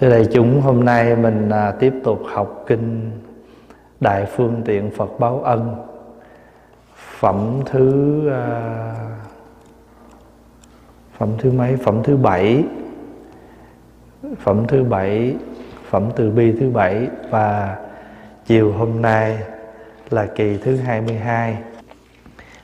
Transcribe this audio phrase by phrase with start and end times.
[0.00, 3.10] Thưa đại chúng, hôm nay mình à, tiếp tục học kinh
[4.00, 5.76] Đại Phương Tiện Phật Báo Ân.
[7.18, 8.94] Phẩm thứ à,
[11.18, 11.76] Phẩm thứ mấy?
[11.76, 12.64] Phẩm thứ bảy.
[14.38, 15.36] Phẩm thứ bảy
[15.90, 17.08] Phẩm từ bi thứ bảy.
[17.30, 17.76] Và
[18.46, 19.38] chiều hôm nay
[20.10, 21.58] là kỳ thứ 22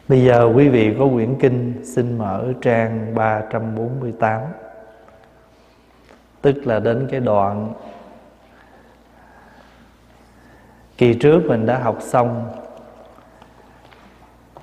[0.08, 4.42] Bây giờ quý vị có quyển kinh Xin mở trang 348
[6.42, 7.72] tức là đến cái đoạn
[10.98, 12.50] kỳ trước mình đã học xong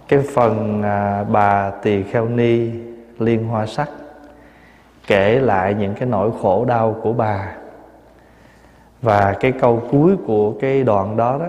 [0.07, 2.71] cái phần à, bà tỳ kheo ni
[3.19, 3.89] liên hoa sắc
[5.07, 7.55] kể lại những cái nỗi khổ đau của bà.
[9.01, 11.47] Và cái câu cuối của cái đoạn đó đó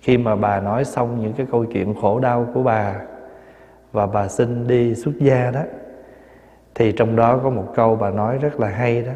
[0.00, 2.94] khi mà bà nói xong những cái câu chuyện khổ đau của bà
[3.92, 5.60] và bà xin đi xuất gia đó
[6.74, 9.12] thì trong đó có một câu bà nói rất là hay đó.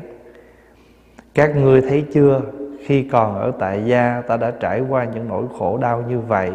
[1.34, 2.40] Các ngươi thấy chưa?
[2.86, 6.50] Khi còn ở tại gia ta đã trải qua những nỗi khổ đau như vậy.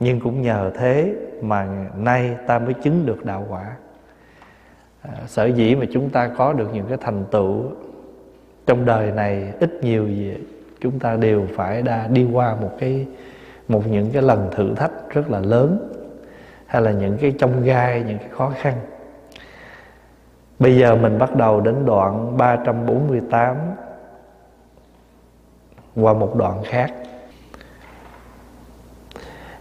[0.00, 3.76] Nhưng cũng nhờ thế mà nay ta mới chứng được đạo quả.
[5.02, 7.64] À, sở dĩ mà chúng ta có được những cái thành tựu
[8.66, 10.34] trong đời này ít nhiều gì
[10.80, 13.06] chúng ta đều phải đã đi qua một cái
[13.68, 15.88] một những cái lần thử thách rất là lớn
[16.66, 18.74] hay là những cái trong gai những cái khó khăn.
[20.58, 23.56] Bây giờ mình bắt đầu đến đoạn 348
[25.96, 26.92] Qua một đoạn khác.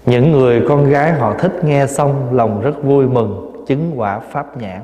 [0.06, 4.58] Những người con gái họ thích nghe xong Lòng rất vui mừng, Chứng quả pháp
[4.58, 4.82] nhãn.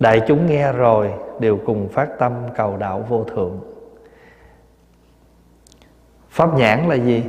[0.00, 3.60] Đại chúng nghe rồi, Đều cùng phát tâm cầu đạo vô thượng.
[6.30, 7.24] Pháp nhãn là gì?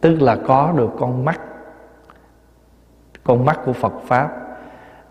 [0.00, 1.40] Tức là có được con mắt.
[3.24, 4.41] Con mắt của Phật Pháp.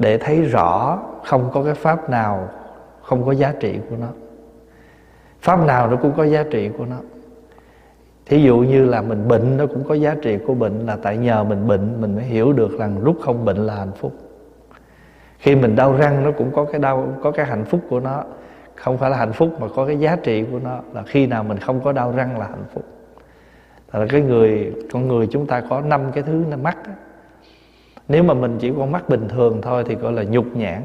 [0.01, 2.49] Để thấy rõ không có cái pháp nào,
[3.01, 4.07] không có giá trị của nó.
[5.41, 6.95] Pháp nào nó cũng có giá trị của nó.
[8.25, 11.17] Thí dụ như là mình bệnh nó cũng có giá trị của bệnh, là tại
[11.17, 14.11] nhờ mình bệnh mình mới hiểu được rằng lúc không bệnh là hạnh phúc.
[15.37, 18.23] Khi mình đau răng nó cũng có cái đau, có cái hạnh phúc của nó.
[18.75, 21.43] Không phải là hạnh phúc mà có cái giá trị của nó, là khi nào
[21.43, 22.83] mình không có đau răng là hạnh phúc.
[23.93, 26.93] Là cái người, con người chúng ta có năm cái thứ mắt đó
[28.11, 30.81] nếu mà mình chỉ con mắt bình thường thôi thì gọi là nhục nhãn.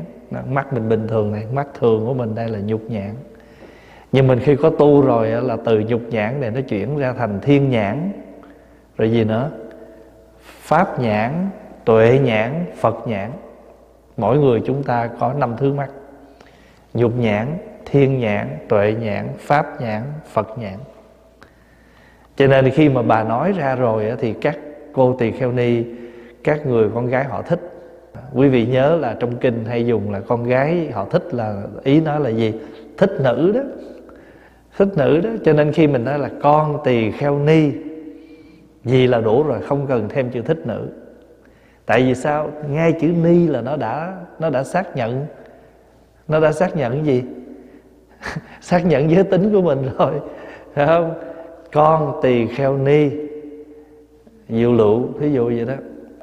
[0.48, 3.14] Mắt mình bình thường này, mắt thường của mình đây là nhục nhãn.
[4.12, 7.40] Nhưng mình khi có tu rồi là từ nhục nhãn này nó chuyển ra thành
[7.40, 8.12] thiên nhãn.
[8.96, 9.50] Rồi gì nữa?
[10.42, 11.48] Pháp nhãn,
[11.84, 13.30] tuệ nhãn, phật nhãn.
[14.16, 15.90] Mỗi người chúng ta có năm thứ mắt.
[16.94, 17.46] Nhục nhãn,
[17.84, 20.78] thiên nhãn, tuệ nhãn, pháp nhãn, phật nhãn.
[22.36, 24.58] Cho nên khi mà bà nói ra rồi thì các
[24.92, 25.84] cô tỳ kheo ni
[26.46, 27.60] các người con gái họ thích.
[28.34, 32.00] Quý vị nhớ là trong kinh hay dùng là con gái họ thích là ý
[32.00, 32.54] nó là gì?
[32.96, 33.60] Thích nữ đó.
[34.76, 37.70] Thích nữ đó, cho nên khi mình nói là con tỳ kheo ni
[38.84, 40.88] gì là đủ rồi, không cần thêm chữ thích nữ.
[41.86, 42.50] Tại vì sao?
[42.70, 45.26] Ngay chữ ni là nó đã nó đã xác nhận.
[46.28, 47.22] Nó đã xác nhận gì?
[48.60, 50.12] Xác nhận giới tính của mình rồi,
[50.74, 51.14] phải không?
[51.72, 53.10] Con tỳ kheo ni,
[54.48, 55.74] diệu lụ, thí dụ vậy đó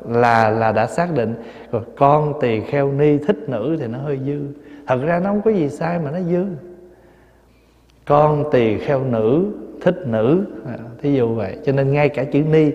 [0.10, 1.36] là là đã xác định.
[1.72, 4.40] Rồi con tỳ kheo ni thích nữ thì nó hơi dư.
[4.88, 6.46] Thật ra nó không có gì sai mà nó dư.
[8.06, 9.46] Con tỳ kheo nữ
[9.82, 10.46] thích nữ.
[10.68, 11.58] À, thí dụ vậy.
[11.66, 12.72] Cho nên ngay cả chữ ni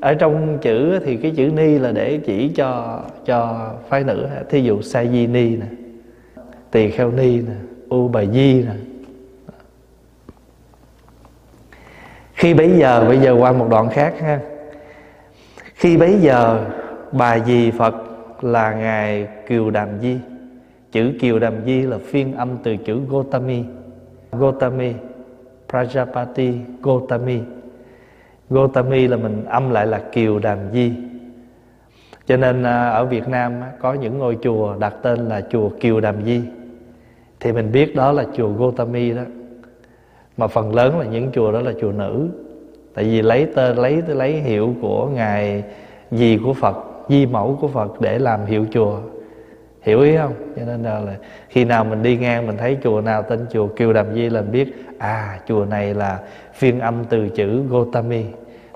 [0.00, 4.26] ở trong chữ thì cái chữ ni là để chỉ cho cho phái nữ.
[4.48, 5.66] Thí dụ sa di ni nè
[6.70, 7.54] tỳ kheo ni nè
[7.88, 8.72] u bà di nè.
[12.34, 14.40] Khi bấy giờ bây giờ qua một đoạn khác ha
[15.80, 16.66] khi bấy giờ,
[17.12, 17.94] bà dì phật
[18.40, 20.18] là ngài kiều đàm di.
[20.92, 23.64] Chữ kiều đàm di là phiên âm từ chữ gotami.
[24.32, 24.92] Gotami,
[25.68, 26.52] prajapati
[26.82, 27.40] gotami.
[28.50, 30.92] Gotami là mình âm lại là kiều đàm di.
[32.26, 36.00] Cho nên à, ở việt nam có những ngôi chùa đặt tên là chùa kiều
[36.00, 36.40] đàm di.
[37.40, 39.22] Thì mình biết đó là chùa gotami đó.
[40.36, 42.28] Mà phần lớn là những chùa đó là chùa nữ
[42.94, 45.64] tại vì lấy tên lấy lấy hiệu của ngài
[46.10, 46.76] gì của phật
[47.08, 49.00] di mẫu của phật để làm hiệu chùa.
[49.82, 50.32] Hiểu ý không?
[50.56, 51.16] Cho nên là, là
[51.48, 54.40] khi nào mình đi ngang mình thấy chùa nào tên chùa kiều đàm di là
[54.40, 56.20] mình biết à chùa này là
[56.54, 58.24] phiên âm từ chữ gotami.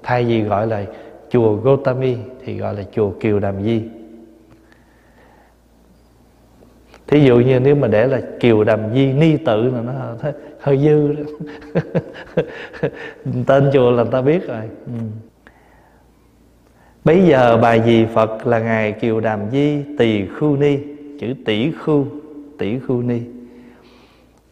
[0.03, 0.85] Thay vì gọi là
[1.31, 3.83] chùa gotami thì gọi là chùa kiều đàm di.
[7.07, 9.93] Thí dụ như nếu mà để là kiều đàm di ni tự là nó
[10.65, 11.13] hơi dư.
[11.13, 11.23] Đó
[13.47, 14.63] tên chùa là ta biết rồi.
[14.87, 14.93] Ừ.
[17.05, 20.79] bấy giờ bài gì phật là ngài kiều đàm di tỳ khưu ni?
[21.21, 22.07] Chữ tỷ khưu
[22.59, 23.21] tỷ khưu ni.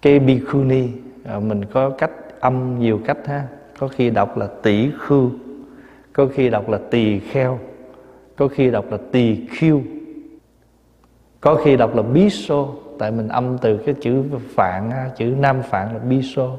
[0.03, 0.89] Cái bikuni
[1.25, 3.47] à, mình có cách âm nhiều cách ha.
[3.79, 5.31] Có khi đọc là tỷ khưu
[6.13, 7.59] có khi đọc là tỳ kheo
[8.37, 9.83] có khi đọc là tỳ khiêu
[11.41, 14.23] có khi đọc là bí xô tại mình âm từ cái chữ
[14.55, 16.51] phạn chữ nam phạn là biso.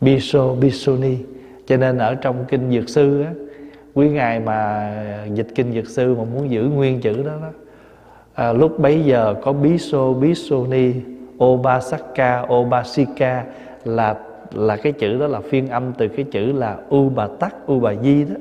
[0.00, 1.16] Biso bisoni.
[1.66, 3.32] Cho nên ở trong kinh dược sư á
[3.94, 4.90] quý ngài mà
[5.34, 7.50] dịch kinh dược sư mà muốn giữ nguyên chữ đó đó
[8.34, 10.92] à, lúc bấy giờ có biso bisoni
[11.44, 13.44] obasaka obasika
[13.84, 14.16] là
[14.52, 17.80] là cái chữ đó là phiên âm từ cái chữ là u bà tắc u
[17.80, 18.34] bà di đó.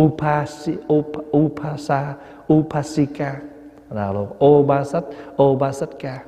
[0.00, 2.14] Upasi up, upasa
[2.52, 3.36] upasika
[3.94, 4.12] là
[4.44, 5.04] obasat
[5.42, 6.18] obasatka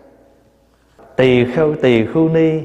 [1.17, 2.61] tỳ khâu tỳ khu ni.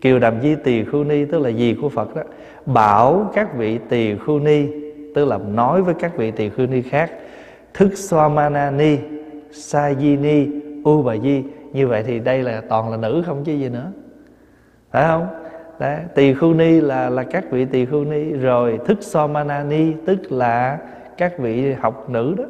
[0.00, 2.22] Kiều đàm di tỳ khu ni tức là gì của phật đó?
[2.66, 4.66] Bảo các vị tỳ khu ni
[5.14, 7.10] tức là nói với các vị tỳ khu ni khác
[7.74, 8.98] thức swamana ni
[9.52, 10.46] sa di ni
[10.84, 11.42] u bà di.
[11.72, 13.92] Như vậy thì đây là toàn là nữ không chứ gì nữa.
[14.90, 15.26] Phải không?
[15.78, 18.32] Đấy, tỳ khu ni là là các vị tỳ khu ni.
[18.32, 20.78] Rồi thức somanani tức là
[21.16, 22.44] các vị học nữ đó.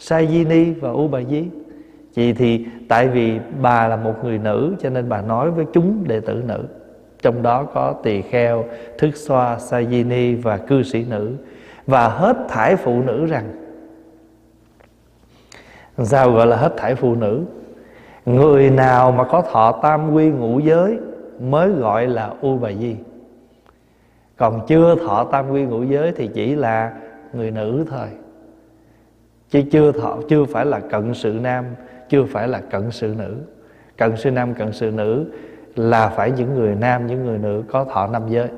[0.00, 1.44] Sajini và U Bà Di
[2.14, 6.04] Chị thì tại vì bà là một người nữ Cho nên bà nói với chúng
[6.08, 6.64] đệ tử nữ.
[7.22, 8.64] Trong đó có tỳ kheo
[8.98, 11.36] Thức xoa, Sajini và cư sĩ nữ.
[11.86, 13.44] Và hết thải phụ nữ rằng
[15.98, 17.44] Sao gọi là hết thải phụ nữ?
[18.26, 20.98] Người nào mà có thọ tam quy ngũ giới
[21.40, 22.96] Mới gọi là U Bà Di
[24.36, 26.92] Còn chưa thọ tam quy ngũ giới Thì chỉ là
[27.32, 28.08] người nữ thôi
[29.50, 31.64] chứ chưa thọ, chưa phải là cận sự nam,
[32.08, 33.36] chưa phải là cận sự nữ
[34.00, 35.26] cận sự nam, cận sự nữ
[35.76, 38.48] là phải những người nam, những người nữ có thọ năm giới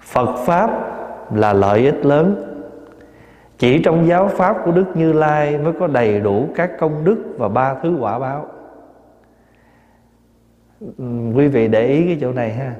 [0.00, 0.70] Phật pháp
[1.34, 2.46] là lợi ích lớn
[3.58, 7.24] chỉ trong giáo pháp của Đức Như Lai mới có đầy đủ các công đức
[7.38, 8.46] và ba thứ quả báo.
[11.34, 12.74] Quý vị để ý cái chỗ này ha.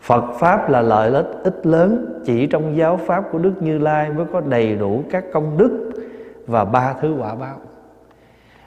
[0.00, 4.26] Phật Pháp là lợi ích lớn Chỉ trong giáo Pháp của Đức Như Lai Mới
[4.32, 5.90] có đầy đủ các công đức
[6.46, 7.56] Và ba thứ quả báo.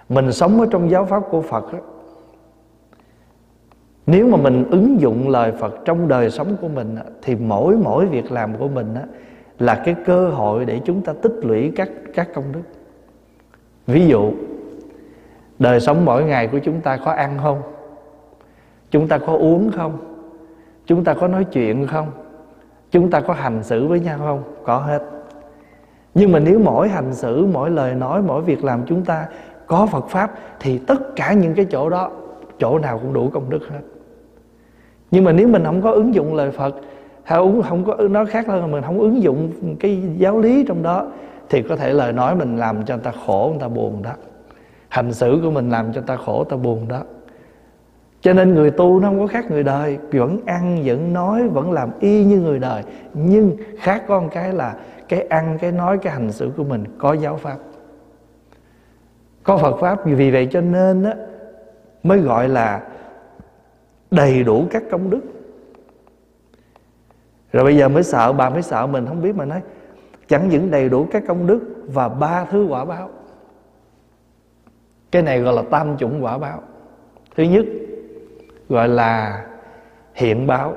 [0.09, 1.79] Mình sống ở trong giáo Pháp của Phật đó,
[4.05, 8.05] Nếu mà mình ứng dụng lời Phật Trong đời sống của mình Thì mỗi mỗi
[8.05, 8.95] việc làm của mình
[9.59, 12.61] Là cái cơ hội để chúng ta tích lũy các, các công đức.
[13.87, 14.31] Ví dụ
[15.59, 17.61] Đời sống mỗi ngày của chúng ta có ăn không?
[18.91, 20.12] Chúng ta có uống không?
[20.85, 22.07] Chúng ta có nói chuyện không?
[22.91, 24.43] Chúng ta có hành xử với nhau không?
[24.63, 25.01] Có hết.
[26.13, 29.27] Nhưng mà nếu mỗi hành xử, mỗi lời nói, mỗi việc làm chúng ta
[29.67, 32.11] có phật pháp, thì tất cả những cái chỗ đó,
[32.59, 33.79] chỗ nào cũng đủ công đức hết.
[35.11, 36.75] Nhưng mà nếu mình không có ứng dụng lời phật,
[37.23, 37.39] hay
[37.69, 41.07] không có nói khác hơn là mình không ứng dụng cái giáo lý trong đó,
[41.49, 44.11] thì có thể lời nói mình làm cho người ta khổ, người ta buồn đó.
[44.89, 47.01] Hành xử của mình làm cho người ta khổ, người ta buồn đó
[48.23, 49.97] cho nên người tu nó không có khác người đời.
[50.11, 52.83] Vẫn ăn, vẫn nói, vẫn làm y như người đời.
[53.13, 54.75] Nhưng khác có một cái là
[55.09, 57.57] cái ăn, cái nói, cái hành xử của mình có giáo pháp.
[59.43, 61.15] Có phật pháp, vì vậy cho nên á,
[62.03, 62.81] mới gọi là
[64.11, 65.21] đầy đủ các công đức.
[67.53, 69.61] Rồi bây giờ mới sợ, bà mới sợ mình, không biết mà nói,
[70.27, 73.09] chẳng những đầy đủ các công đức và ba thứ quả báo.
[75.11, 76.61] Cái này gọi là tam chủng quả báo.
[77.35, 77.65] Thứ nhất
[78.73, 79.45] gọi là
[80.13, 80.75] hiện báo.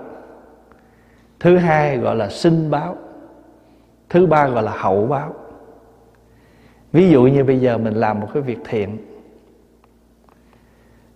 [1.40, 2.96] Thứ hai gọi là sinh báo.
[4.08, 5.34] Thứ ba gọi là hậu báo.
[6.92, 8.98] Ví dụ như bây giờ mình làm một cái việc thiện,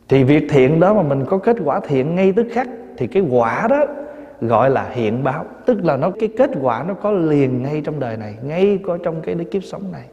[0.09, 3.23] thì việc thiện đó mà mình có kết quả thiện ngay tức khắc, thì cái
[3.31, 3.87] quả đó
[4.41, 5.45] gọi là hiện báo.
[5.67, 8.99] Tức là nó, cái kết quả nó có liền ngay trong đời này, ngay có
[9.03, 10.07] trong cái kiếp sống này.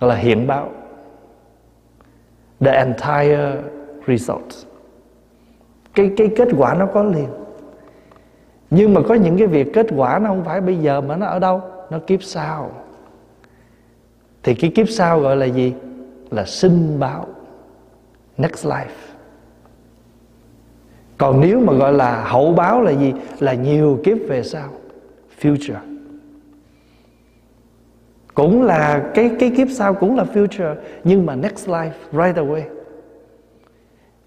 [0.00, 0.70] Gọi là hiện báo.
[2.60, 3.62] The entire
[4.06, 4.54] result.
[5.94, 7.28] Cái cái kết quả nó có liền.
[8.70, 11.26] Nhưng mà có những cái việc kết quả nó không phải bây giờ mà nó
[11.26, 11.62] ở đâu?
[11.90, 12.70] Nó kiếp sau.
[14.42, 15.74] Thì cái kiếp sau gọi là gì?
[16.30, 17.26] Là sinh báo.
[18.38, 18.86] Next life.
[21.18, 23.12] Còn nếu mà gọi là hậu báo là gì?
[23.38, 24.68] Là nhiều kiếp về sau.
[25.40, 25.78] Future.
[28.34, 30.74] Cũng là cái cái kiếp sau cũng là future.
[31.04, 32.75] Nhưng mà next life, right away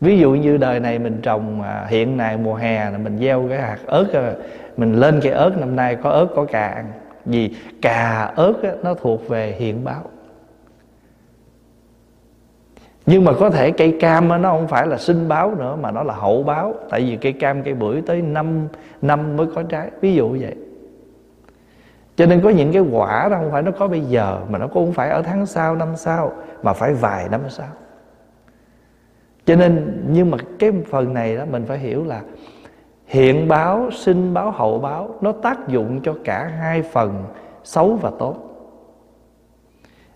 [0.01, 3.45] ví dụ như đời này mình trồng à, hiện nay mùa hè là mình gieo
[3.49, 4.33] cái hạt ớt à,
[4.77, 6.91] mình lên cây ớt năm nay có ớt, có cà ăn
[7.25, 8.53] vì cà ớt
[8.83, 10.03] nó thuộc về hiện báo.
[13.05, 16.03] Nhưng mà có thể cây cam nó không phải là sinh báo nữa, mà nó
[16.03, 16.73] là hậu báo.
[16.89, 18.67] Tại vì cây cam cây bưởi tới năm
[19.01, 19.91] năm mới có trái.
[20.01, 20.55] Ví dụ vậy.
[22.15, 24.67] Cho nên có những cái quả đó không phải nó có bây giờ, mà nó
[24.67, 26.31] cũng không phải ở tháng sau, năm sau,
[26.63, 27.67] mà phải vài năm sau
[29.49, 32.21] cho nên, nhưng mà cái phần này đó mình phải hiểu là
[33.05, 37.23] hiện báo, sinh báo, hậu báo, nó tác dụng cho cả hai phần
[37.63, 38.35] xấu và tốt.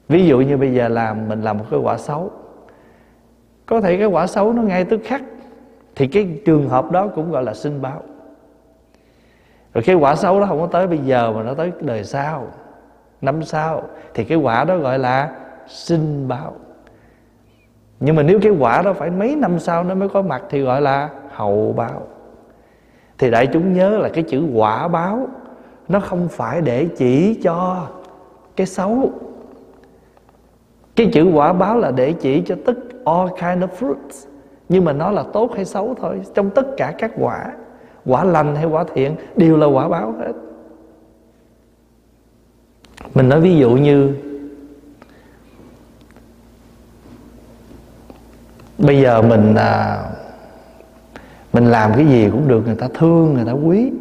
[0.08, 2.32] Ví dụ như bây giờ làm, mình làm một cái quả xấu.
[3.66, 5.22] Có thể cái quả xấu nó ngay tức khắc,
[5.96, 8.02] thì cái trường hợp đó cũng gọi là sinh báo.
[9.74, 12.48] Rồi cái quả xấu đó không có tới bây giờ mà nó tới đời sau,
[13.22, 15.32] năm sau, thì cái quả đó gọi là
[15.68, 16.54] sinh báo
[18.06, 20.62] nhưng mà nếu cái quả đó phải mấy năm sau nó mới có mặt thì
[20.62, 22.02] gọi là hậu báo.
[23.18, 25.28] Thì đại chúng nhớ là cái chữ quả báo,
[25.88, 27.88] nó không phải để chỉ cho
[28.56, 29.12] cái xấu.
[30.96, 32.74] Cái chữ quả báo là để chỉ cho tất
[33.06, 34.28] all kind of fruits,
[34.70, 37.52] nhưng mà nó là tốt hay xấu thôi, trong tất cả các quả
[38.06, 40.34] quả lành hay quả thiện đều là quả báo hết.
[43.14, 44.14] Mình nói ví dụ như
[48.78, 50.04] bây giờ mình à,
[51.54, 53.92] mình làm cái gì cũng được người ta thương người ta quý.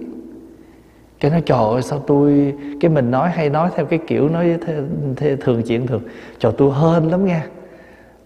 [1.21, 4.59] Cái nói trời ơi sao tôi cái mình nói hay nói theo cái kiểu nói
[4.67, 4.83] theo,
[5.17, 6.03] theo thường chuyện thường.
[6.39, 7.47] Trời tôi hên lắm nha.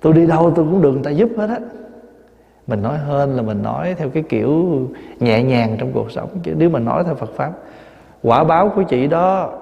[0.01, 1.59] Tôi đi đâu tôi cũng được người ta giúp hết á.
[2.67, 4.67] Mình nói hơn là mình nói theo cái kiểu
[5.21, 7.53] nhẹ nhàng trong cuộc sống chứ nếu mà nói theo Phật pháp
[8.23, 9.53] quả báo của chị đó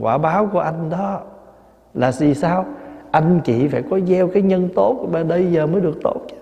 [0.00, 1.20] quả báo của anh đó
[1.94, 2.66] là gì sao?
[3.10, 6.36] Anh chị phải có gieo cái nhân tốt, mà đây giờ mới được tốt chứ.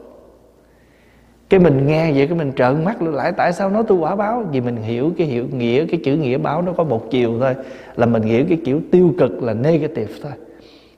[1.49, 4.45] Cái mình nghe vậy, cái mình trợn mắt lại tại sao nói tôi quả báo?
[4.53, 7.55] Vì mình hiểu cái hiểu, nghĩa, cái chữ nghĩa báo nó có một chiều thôi,
[7.97, 10.33] là mình hiểu cái kiểu tiêu cực là negative thôi.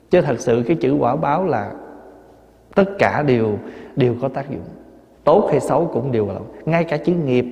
[0.09, 1.71] Chứ thật sự cái chữ quả báo là
[2.75, 3.57] tất cả đều
[3.95, 4.63] đều có tác dụng.
[5.23, 7.45] Tốt hay xấu cũng đều là, ngay cả chữ nghiệp.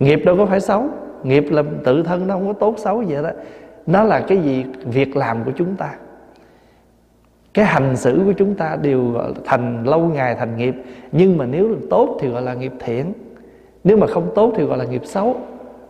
[0.00, 0.84] Nghiệp đâu có phải xấu.
[1.22, 3.30] Nghiệp là tự thân nó không có tốt xấu vậy đó
[3.86, 4.64] nó là cái gì?
[4.84, 5.94] Việc làm của chúng ta
[7.54, 10.74] cái hành xử của chúng ta đều gọi là thành lâu ngày thành nghiệp.
[11.12, 13.12] Nhưng mà nếu tốt thì gọi là nghiệp thiện.
[13.84, 15.36] Nếu mà không tốt thì gọi là nghiệp xấu.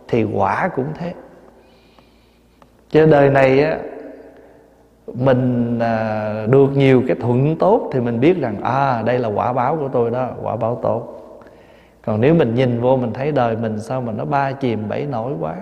[0.07, 1.13] Thì quả cũng thế.
[2.89, 3.77] Cho đời này á
[5.13, 9.53] mình à, được nhiều cái thuận tốt thì mình biết rằng à đây là quả
[9.53, 11.19] báo của tôi đó quả báo tốt.
[12.05, 15.05] Còn nếu mình nhìn vô mình thấy đời mình sao mà nó ba chìm bảy
[15.05, 15.55] nổi quá.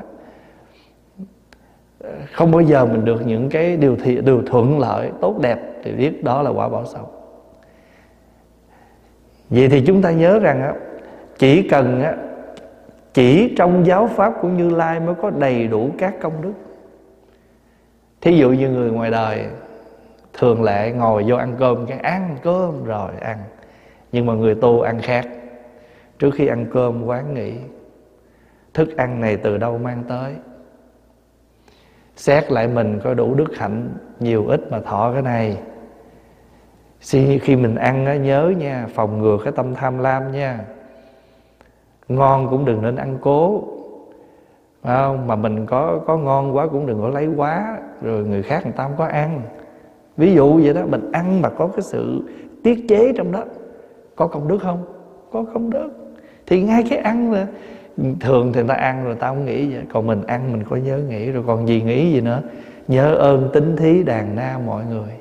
[2.34, 5.92] Không bao giờ mình được những cái điều thị điều thuận lợi tốt đẹp thì
[5.92, 7.10] biết đó là quả báo xấu.
[9.50, 10.74] Vậy thì chúng ta nhớ rằng á,
[11.38, 12.16] chỉ cần á,
[13.14, 16.54] chỉ trong giáo pháp của như lai mới có đầy đủ các công đức.
[18.22, 19.46] Thí dụ như người ngoài đời
[20.34, 23.38] thường lệ ngồi vô ăn cơm, cái ăn cơm rồi ăn.
[24.12, 25.28] Nhưng mà người tu ăn khác.
[26.20, 27.54] Trước khi ăn cơm, quán nghĩ
[28.74, 30.34] thức ăn này từ đâu mang tới?
[32.16, 35.58] Xét lại mình có đủ đức hạnh, nhiều ít mà thọ cái này
[37.41, 40.60] khi mình ăn á, nhớ nha phòng ngừa cái tâm tham lam nha.
[42.08, 43.63] Ngon cũng đừng nên ăn cố.
[44.84, 45.27] Không?
[45.27, 48.74] Mà mình có có ngon quá cũng đừng có lấy quá rồi người khác người
[48.74, 49.41] ta không có ăn.
[50.17, 52.22] Ví dụ vậy đó mình ăn mà có cái sự
[52.63, 53.43] tiết chế trong đó
[54.15, 54.84] có công đức không?
[55.31, 55.89] Có công đức.
[56.48, 57.48] Thì ngay cái ăn là
[58.20, 60.75] thường thì người ta ăn rồi ta không nghĩ vậy còn mình ăn mình có
[60.75, 61.43] nhớ nghĩ rồi.
[61.48, 62.41] Còn gì nghĩ gì nữa?
[62.88, 65.21] Nhớ ơn tính thí đàn na mọi người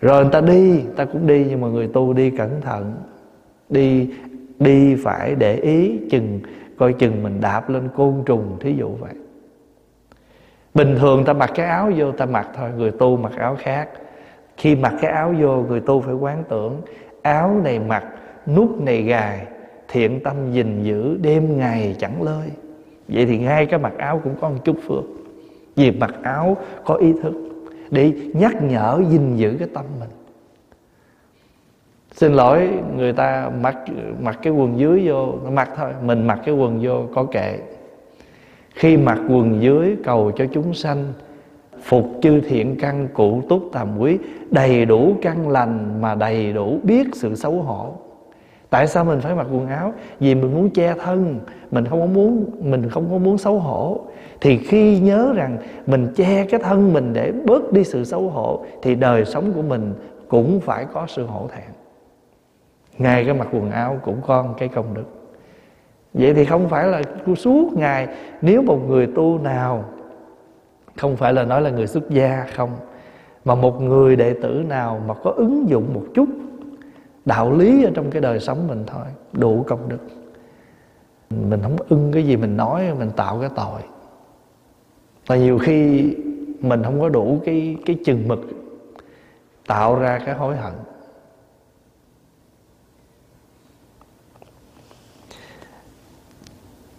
[0.00, 2.94] rồi người ta đi ta cũng đi, nhưng mà người tu đi cẩn thận.
[3.68, 4.10] Đi
[4.58, 6.40] đi phải để ý chừng,
[6.78, 9.14] coi chừng mình đạp lên côn trùng, thí dụ vậy.
[10.74, 13.88] Bình thường ta mặc cái áo vô ta mặc thôi, người tu mặc áo khác.
[14.56, 16.80] Khi mặc cái áo vô, người tu phải quán tưởng,
[17.22, 18.04] áo này mặc,
[18.46, 19.46] nút này gài,
[19.88, 22.48] thiện tâm gìn giữ, đêm ngày chẳng lơi.
[23.08, 25.04] Vậy thì ngay cái mặc áo cũng có một chút phước.
[25.76, 27.45] Vì mặc áo có ý thức
[27.90, 30.08] để nhắc nhở, gìn giữ cái tâm mình.
[32.12, 33.76] Xin lỗi, người ta mặc
[34.20, 37.58] mặc cái quần dưới vô, nó mặc thôi, mình mặc cái quần vô, có kệ.
[38.74, 41.12] Khi mặc quần dưới, cầu cho chúng sanh
[41.82, 44.18] phục chư thiện căn cụ túc tàm quý,
[44.50, 47.94] đầy đủ căn lành mà đầy đủ biết sự xấu hổ
[48.70, 49.92] tại sao mình phải mặc quần áo?
[50.20, 54.00] Vì mình muốn che thân, mình không có muốn, mình không có muốn xấu hổ.
[54.40, 58.64] Thì khi nhớ rằng mình che cái thân mình để bớt đi sự xấu hổ,
[58.82, 59.94] thì đời sống của mình
[60.28, 61.68] cũng phải có sự hổ thẹn.
[62.98, 65.04] Ngay cái mặc quần áo cũng có cái công đức.
[66.14, 67.02] Vậy thì không phải là
[67.36, 68.08] suốt ngày,
[68.42, 69.84] nếu một người tu nào,
[70.96, 72.70] không phải là nói là người xuất gia không,
[73.44, 76.28] mà một người đệ tử nào mà có ứng dụng một chút
[77.26, 79.98] đạo lý ở trong cái đời sống mình thôi, đủ công đức.
[81.30, 83.80] Mình không ưng cái gì mình nói, mình tạo cái tội.
[85.26, 86.10] Và nhiều khi
[86.60, 88.40] mình không có đủ cái cái chừng mực
[89.66, 90.72] tạo ra cái hối hận.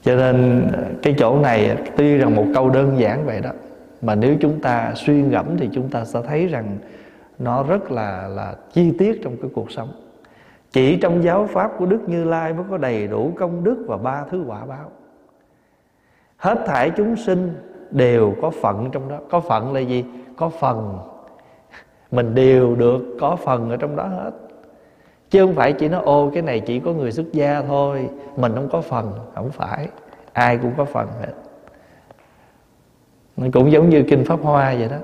[0.02, 0.68] Cho nên
[1.04, 3.52] cái chỗ này tuy rằng một câu đơn giản vậy đó,
[4.02, 6.78] mà nếu chúng ta suy ngẫm thì chúng ta sẽ thấy rằng
[7.40, 10.07] nó rất là là chi tiết trong cái cuộc sống
[10.78, 13.98] chỉ trong giáo pháp của đức như lai mới có đầy đủ công đức và
[13.98, 14.92] ba thứ quả báo.
[16.38, 17.54] Hết thảy chúng sinh
[17.92, 19.20] đều có phận trong đó.
[19.30, 20.06] Có phận là gì?
[20.36, 21.00] Có phần.
[22.12, 24.32] Mình đều được có phần ở trong đó hết.
[25.30, 28.52] Chứ không phải chỉ nói, ô, cái này chỉ có người xuất gia thôi, mình
[28.56, 29.12] không có phần.
[29.36, 29.90] Không phải.
[30.34, 31.34] Ai cũng có phần hết.
[33.54, 34.98] Cũng giống như kinh pháp hoa vậy đó.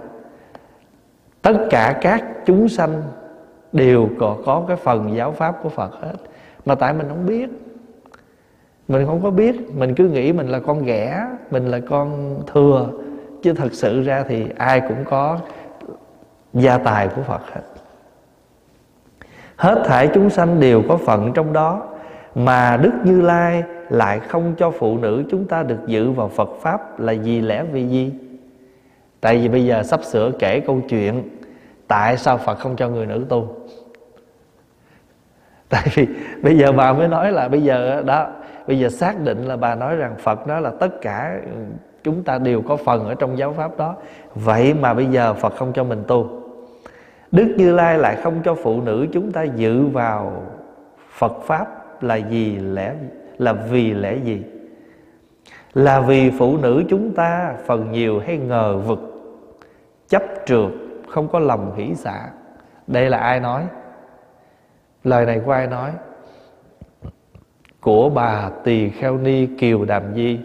[1.42, 3.04] Tất cả các chúng sanh
[3.74, 6.16] đều có, có cái phần giáo pháp của phật hết.
[6.66, 7.50] Mà tại mình không biết.
[8.88, 9.56] Mình không có biết.
[9.78, 12.90] Mình cứ nghĩ mình là con ghẻ mình là con thừa.
[13.44, 15.40] Chứ thật sự ra thì ai cũng có
[16.54, 17.62] gia tài của phật hết.
[19.56, 21.88] Hết thảy chúng sanh đều có phận trong đó
[22.36, 26.50] mà đức như lai lại không cho phụ nữ chúng ta được dự vào phật
[26.62, 28.12] pháp là vì lẽ vì gì
[29.22, 31.24] tại vì bây giờ sắp sửa kể câu chuyện
[31.88, 33.56] tại sao phật không cho người nữ tu?
[35.70, 36.08] Tại vì
[36.42, 38.28] bây giờ bà mới nói là bây giờ đó,
[38.68, 41.52] bây giờ xác định là bà nói rằng phật đó là tất cả ừ,
[42.04, 43.96] chúng ta đều có phần ở trong giáo pháp đó.
[44.36, 46.42] Vậy mà bây giờ phật không cho mình tu.
[47.32, 50.44] Đức như lai lại không cho phụ nữ chúng ta dự vào
[51.12, 51.68] phật pháp
[52.04, 52.94] là gì lẽ,
[53.38, 54.44] là vì lẽ gì?
[55.74, 59.00] Là vì phụ nữ chúng ta phần nhiều hay ngờ vực,
[60.10, 60.70] chấp trượt
[61.14, 62.30] không có lòng hỷ xả.
[62.88, 63.68] Đây là ai nói?
[65.04, 65.92] Lời này của ai nói?
[67.82, 70.40] Của bà tỳ kheo ni kiều đàm di.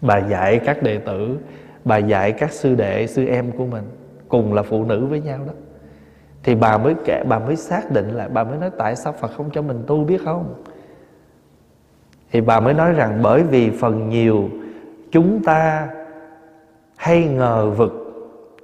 [0.00, 1.38] Bà dạy các đệ tử,
[1.84, 3.84] bà dạy các sư đệ, sư em của mình,
[4.28, 5.52] cùng là phụ nữ với nhau đó.
[6.42, 9.30] Thì bà mới kể, bà mới xác định lại bà mới nói tại sao phật
[9.36, 10.64] không cho mình tu biết không?
[12.32, 14.48] Thì bà mới nói rằng bởi vì phần nhiều
[15.10, 15.88] chúng ta
[16.96, 18.05] hay ngờ vực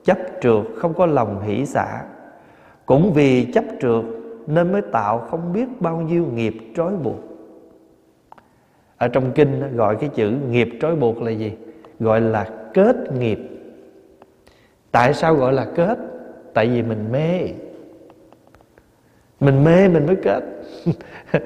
[0.05, 2.05] chấp trượt không có lòng hỷ xả.
[2.87, 4.05] Cũng vì chấp trượt
[4.47, 7.21] nên mới tạo không biết bao nhiêu nghiệp trói buộc.
[8.97, 11.53] Ở trong kinh gọi cái chữ nghiệp trói buộc là gì?
[12.01, 13.38] Gọi là kết nghiệp.
[14.91, 15.99] Tại sao gọi là kết?
[16.55, 17.49] Tại vì mình mê.
[19.41, 20.43] Mình mê mình mới kết.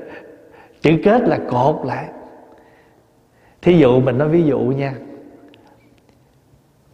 [0.81, 2.09] Chữ kết là cột lại.
[3.62, 4.95] Thí dụ mình nói ví dụ nha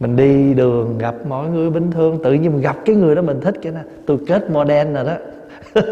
[0.03, 3.21] mình đi đường, gặp mọi người bình thường, tự nhiên mình gặp cái người đó
[3.21, 3.79] mình thích cái đó.
[4.05, 5.15] Tôi kết model rồi đó.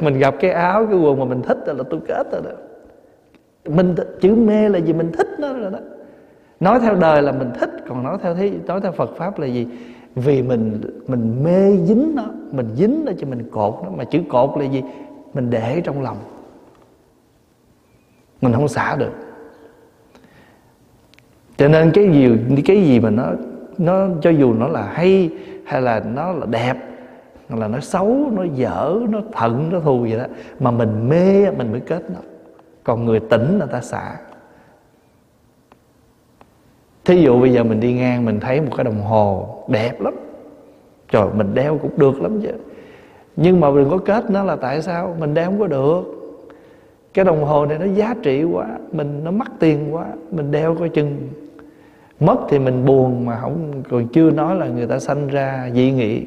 [0.00, 2.50] Mình gặp cái áo, cái quần mà mình thích rồi là tôi kết rồi đó.
[3.74, 5.78] Mình chữ mê là gì mình thích nó rồi đó.
[6.60, 9.46] Nói theo đời là mình thích, còn nói theo thế, nói theo Phật pháp là
[9.46, 9.66] gì?
[10.14, 13.90] Vì mình mình mê dính nó, mình dính nó cho mình cột nó.
[13.96, 14.82] Mà chữ cột là gì?
[15.34, 16.16] Mình để trong lòng.
[18.42, 19.12] Mình không xả được
[21.58, 22.30] cho nên cái gì
[22.66, 23.24] cái gì mà nó
[23.78, 25.30] nó, cho dù nó là hay
[25.64, 26.74] hay là nó là đẹp,
[27.48, 30.24] hoặc là nó xấu, nó dở, nó thận, nó thù vậy đó,
[30.60, 32.20] mà mình mê, mình mới kết nó.
[32.84, 34.16] Còn người tỉnh là ta xả.
[37.04, 40.14] Thí dụ bây giờ mình đi ngang, mình thấy một cái đồng hồ đẹp lắm.
[41.10, 42.52] Trời, mình đeo cũng được lắm chứ.
[43.36, 45.16] Nhưng mà đừng có kết nó là tại sao?
[45.20, 46.02] Mình đeo không có được.
[47.14, 50.74] Cái đồng hồ này nó giá trị quá, mình, nó mắc tiền quá, mình đeo
[50.74, 51.28] coi chừng
[52.20, 55.90] mất thì mình buồn mà không còn chưa nói là người ta sanh ra dị
[55.90, 56.24] nghị.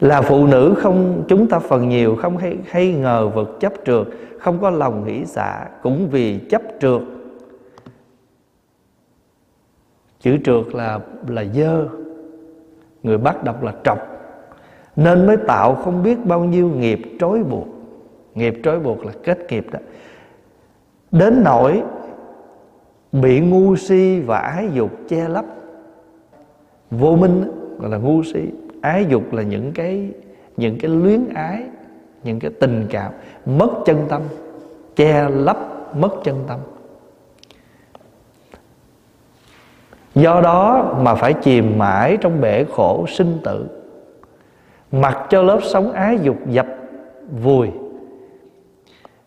[0.00, 4.06] Là phụ nữ không chúng ta phần nhiều không hay, hay ngờ vực chấp trượt
[4.38, 7.00] không có lòng nghĩ xả cũng vì chấp trượt.
[10.20, 11.88] Chữ trượt là là dơ.
[13.02, 13.98] Người bắt đọc là trọc.
[14.96, 17.66] Nên mới tạo không biết bao nhiêu nghiệp trói buộc.
[18.34, 19.78] Nghiệp trói buộc là kết nghiệp đó.
[21.12, 21.82] Đến nỗi
[23.12, 25.44] bị ngu si và ái dục che lấp.
[26.90, 27.44] Vô minh
[27.78, 28.50] gọi là ngu si.
[28.80, 30.10] Ái dục là những cái
[30.56, 31.62] những cái luyến ái,
[32.24, 33.12] những cái tình cảm
[33.46, 34.22] mất chân tâm,
[34.96, 35.56] che lấp
[35.96, 36.60] mất chân tâm.
[40.14, 43.66] Do đó mà phải chìm mãi trong bể khổ sinh tử.
[44.92, 46.66] Mặc cho lớp sống ái dục dập
[47.42, 47.68] vùi.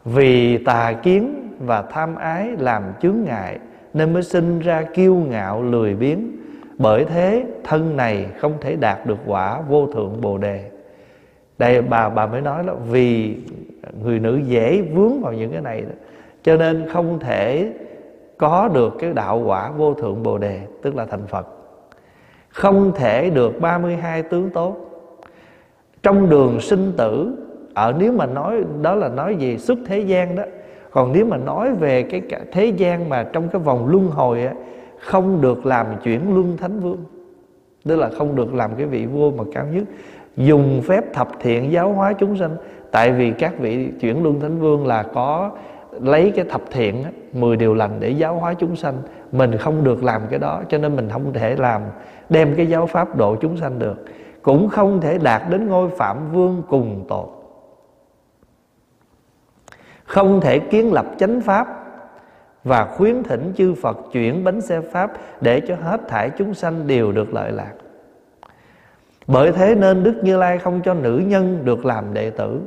[0.05, 3.59] Vì tà kiến và tham ái làm chướng ngại
[3.95, 6.31] nên mới sinh ra kiêu ngạo lười biếng.
[6.77, 10.69] Bởi thế thân này không thể đạt được quả vô thượng bồ đề.
[11.58, 13.36] Đây bà bà mới nói là vì
[14.03, 15.95] người nữ dễ vướng vào những cái này đó,
[16.43, 17.73] cho nên không thể
[18.38, 21.47] có được cái đạo quả vô thượng bồ đề tức là thành phật.
[22.49, 24.77] Không thể được 32 tướng tốt.
[26.03, 27.38] Trong đường sinh tử
[27.73, 30.43] ở nếu mà nói đó là nói gì xuất thế gian đó
[30.95, 34.53] còn nếu mà nói về cái thế gian mà trong cái vòng luân hồi á,
[34.99, 37.03] không được làm chuyển luân thánh vương,
[37.86, 39.84] tức là không được làm cái vị vua mà cao nhất,
[40.38, 42.55] dùng phép thập thiện giáo hóa chúng sanh,
[42.91, 45.51] tại vì các vị chuyển luân thánh vương là có
[46.01, 47.03] lấy cái thập thiện
[47.34, 48.95] 10 điều lành để giáo hóa chúng sanh,
[49.31, 51.81] mình không được làm cái đó, cho nên mình không thể làm,
[52.29, 54.05] đem cái giáo pháp độ chúng sanh được,
[54.41, 57.34] cũng không thể đạt đến ngôi phạm vương cùng tột
[60.05, 61.67] không thể kiến lập chánh pháp
[62.63, 66.87] và khuyến thỉnh chư Phật chuyển bánh xe pháp để cho hết thảy chúng sanh
[66.87, 67.71] đều được lợi lạc.
[69.27, 72.61] Bởi thế nên Đức Như Lai không cho nữ nhân được làm đệ tử.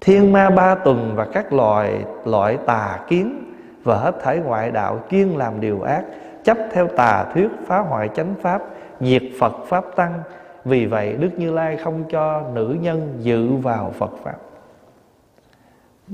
[0.00, 3.54] Thiên ma ba tuần và các loài loại tà kiến
[3.84, 6.04] và hết thảy ngoại đạo chuyên làm điều ác,
[6.44, 8.62] chấp theo tà thuyết phá hoại chánh pháp,
[9.00, 10.20] diệt Phật pháp tăng.
[10.64, 14.36] Vì vậy Đức Như Lai không cho nữ nhân dự vào Phật pháp.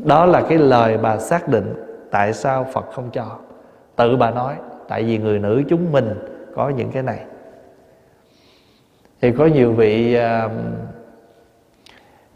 [0.04, 1.74] Đó là cái lời bà xác định
[2.10, 3.38] tại sao Phật không cho.
[3.96, 4.54] Tự bà nói,
[4.88, 6.14] tại vì người nữ chúng mình
[6.54, 7.20] có những cái này.
[9.20, 10.48] Thì có nhiều vị à,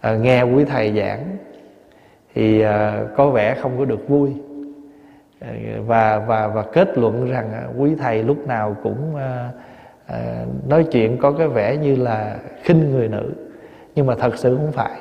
[0.01, 1.37] à, nghe quý thầy giảng
[2.35, 4.31] thì à, có vẻ không có được vui
[5.87, 9.51] và và và kết luận rằng à, quý thầy lúc nào cũng à,
[10.07, 13.33] à, nói chuyện có cái vẻ như là khinh người nữ
[13.95, 15.01] nhưng mà thật sự không phải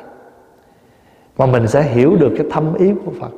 [1.39, 3.31] mà mình sẽ hiểu được cái thâm ý của Phật.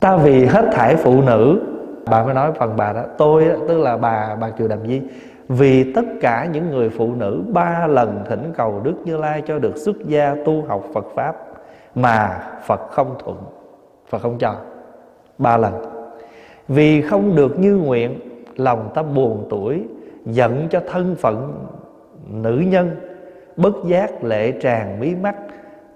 [0.00, 1.60] Ta vì hết thảy phụ nữ,
[2.10, 5.02] bà mới nói phần bà đó, tôi tức là bà bà kiều đàm di,
[5.48, 9.58] vì tất cả những người phụ nữ ba lần thỉnh cầu đức như lai cho
[9.58, 11.36] được xuất gia tu học phật pháp,
[11.94, 13.36] mà phật không thuận.
[14.08, 14.54] Phật không cho.
[15.38, 15.74] Ba lần.
[16.68, 18.20] Vì không được như nguyện,
[18.56, 19.84] lòng ta buồn tuổi,
[20.26, 21.66] giận cho thân phận
[22.30, 22.90] nữ nhân,
[23.56, 25.34] bất giác lệ tràn mí mắt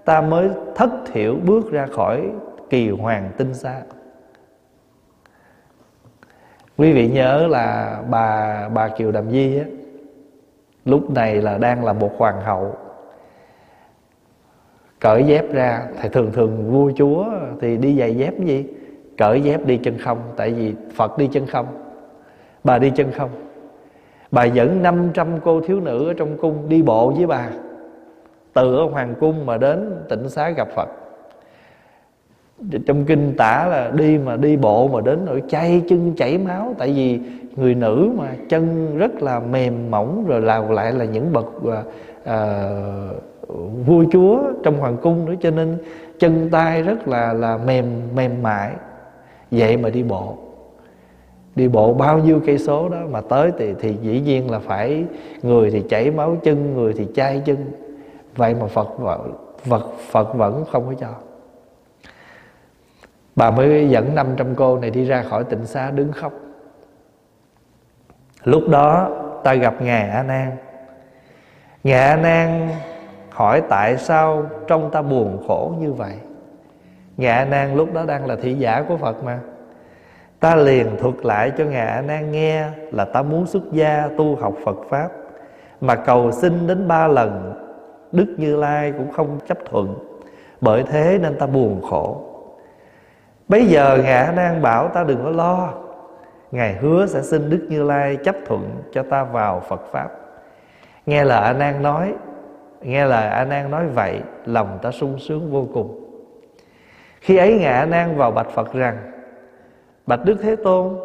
[0.07, 2.29] ta mới thất thiểu bước ra khỏi
[2.69, 3.81] kỳ hoàng tinh xa
[6.77, 9.65] quý vị nhớ là bà bà kiều đàm di á,
[10.85, 12.75] lúc này là đang là một hoàng hậu.
[14.99, 17.25] Cởi dép ra thì thường thường vua chúa
[17.61, 18.65] thì đi giày dép gì?
[19.17, 21.65] Cởi dép đi chân không, tại vì phật đi chân không.
[22.63, 23.29] Bà đi chân không.
[24.31, 27.49] Bà dẫn 500 cô thiếu nữ ở trong cung đi bộ với bà
[28.57, 30.89] từ ở hoàng cung mà đến tỉnh xá gặp phật.
[32.85, 36.75] Trong kinh tả là đi mà đi bộ mà đến nỗi chay chân chảy máu
[36.77, 37.19] tại vì
[37.55, 41.83] người nữ mà chân rất là mềm mỏng rồi lào lại là những bậc à,
[42.25, 42.69] à,
[43.85, 45.77] vua chúa trong hoàng cung nữa cho nên
[46.19, 48.71] chân tay rất là là mềm mềm mại.
[49.51, 50.37] Vậy mà đi bộ.
[51.55, 55.03] Đi bộ bao nhiêu cây số đó mà tới thì thì dĩ nhiên là phải
[55.43, 57.57] người thì chảy máu chân người thì chai chân
[58.37, 58.87] vậy mà phật
[59.63, 61.13] phật phật vẫn không có cho.
[63.35, 66.33] Bà mới dẫn 500 cô này đi ra khỏi tịnh xá đứng khóc.
[68.43, 69.09] Lúc đó
[69.43, 70.51] ta gặp Ngài A Nan.
[71.83, 72.69] Ngài A Nan
[73.29, 76.13] hỏi tại sao trong ta buồn khổ như vậy?
[77.17, 79.39] Ngài A Nan lúc đó đang là thị giả của Phật mà.
[80.39, 84.35] Ta liền thuật lại cho Ngài A Nan nghe Là ta muốn xuất gia tu
[84.35, 85.09] học Phật Pháp,
[85.81, 87.53] Mà cầu xin đến ba lần
[88.11, 89.95] Đức Như Lai cũng không chấp thuận.
[90.61, 92.21] Bởi thế nên ta buồn khổ.
[93.47, 95.73] Bây giờ ngã đang Nan bảo ta đừng có lo.
[96.51, 100.09] Ngài hứa sẽ xin Đức Như Lai chấp thuận cho ta vào Phật Pháp.
[101.05, 102.13] Nghe lời A Nan nói,
[102.81, 106.03] Nghe lời A Nan nói vậy, Lòng ta sung sướng vô cùng.
[107.21, 108.97] Khi ấy ngã A Nan vào bạch Phật rằng,
[110.07, 110.97] Bạch Đức Thế Tôn,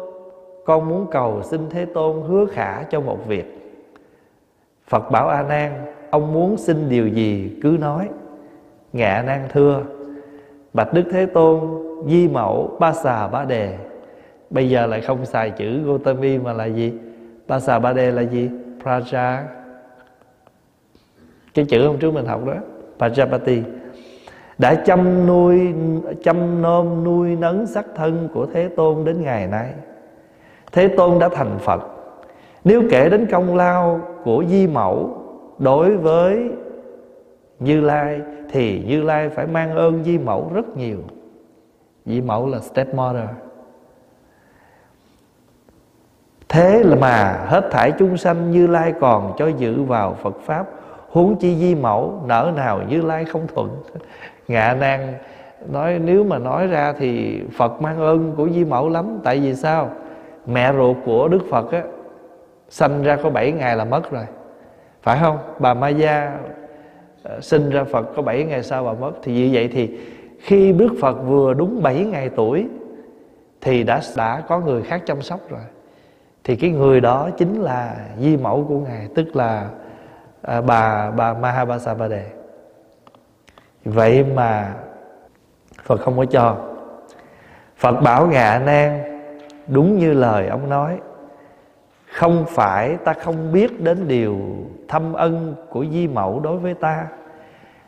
[0.65, 3.59] Con muốn cầu xin Thế Tôn hứa khả cho một việc.
[4.87, 5.71] Phật bảo A Nan
[6.13, 8.09] Ông muốn xin điều gì cứ nói.
[8.93, 9.81] Ngạ Nan thưa,
[10.73, 11.59] Bạch Đức Thế Tôn,
[12.07, 13.77] Di mẫu, ba xà ba đề.
[14.49, 16.93] Bây giờ lại không xài chữ Gotami mà là gì?
[17.47, 18.49] Ba xà ba đề là gì?
[18.83, 19.43] Praja.
[21.53, 22.53] Cái chữ hôm trước mình học đó,
[22.99, 23.61] Prajapati.
[24.57, 25.73] Đã chăm nuôi,
[26.23, 29.73] Chăm nom nuôi nấng sắc thân Của Thế Tôn đến ngày nay.
[30.71, 31.81] Thế Tôn đã thành Phật.
[32.63, 35.22] Nếu kể đến công lao Của Di Mẫu
[35.59, 36.49] Đối với
[37.59, 40.97] Như Lai Thì Như Lai phải mang ơn Di Mẫu rất nhiều.
[42.05, 43.29] Di mẫu là stepmother.
[46.49, 50.65] Thế là mà hết thảy chúng sanh Như Lai còn cho giữ vào Phật Pháp,
[51.09, 53.69] Huống chi di mẫu Nở nào Như Lai không thuận.
[54.47, 55.13] Ngạ nan
[55.71, 59.19] nói Nếu mà nói ra thì Phật mang ơn của di mẫu lắm.
[59.23, 59.89] Tại vì sao?
[60.45, 61.83] Mẹ ruột của Đức Phật á,
[62.69, 64.25] Sanh ra có 7 ngày là mất rồi.
[65.03, 65.37] Phải không?
[65.59, 66.39] Bà Ma Gia
[67.23, 69.11] ờ, Sinh ra Phật có 7 ngày sau bà mất.
[69.23, 69.97] Thì như vậy thì
[70.39, 72.67] khi Đức Phật vừa đúng 7 ngày tuổi
[73.61, 75.61] thì đã đã có người khác chăm sóc rồi.
[76.43, 79.69] Thì cái người đó chính là di mẫu của ngài tức là
[80.41, 82.25] à, bà bà Mahabasavade
[83.85, 84.73] vậy mà
[85.83, 86.57] Phật không có cho.
[87.77, 89.01] Phật bảo ngạ nan
[89.67, 90.99] đúng như lời ông nói
[92.13, 94.37] không phải ta không biết đến điều
[94.87, 97.07] thâm ân của di mẫu đối với ta.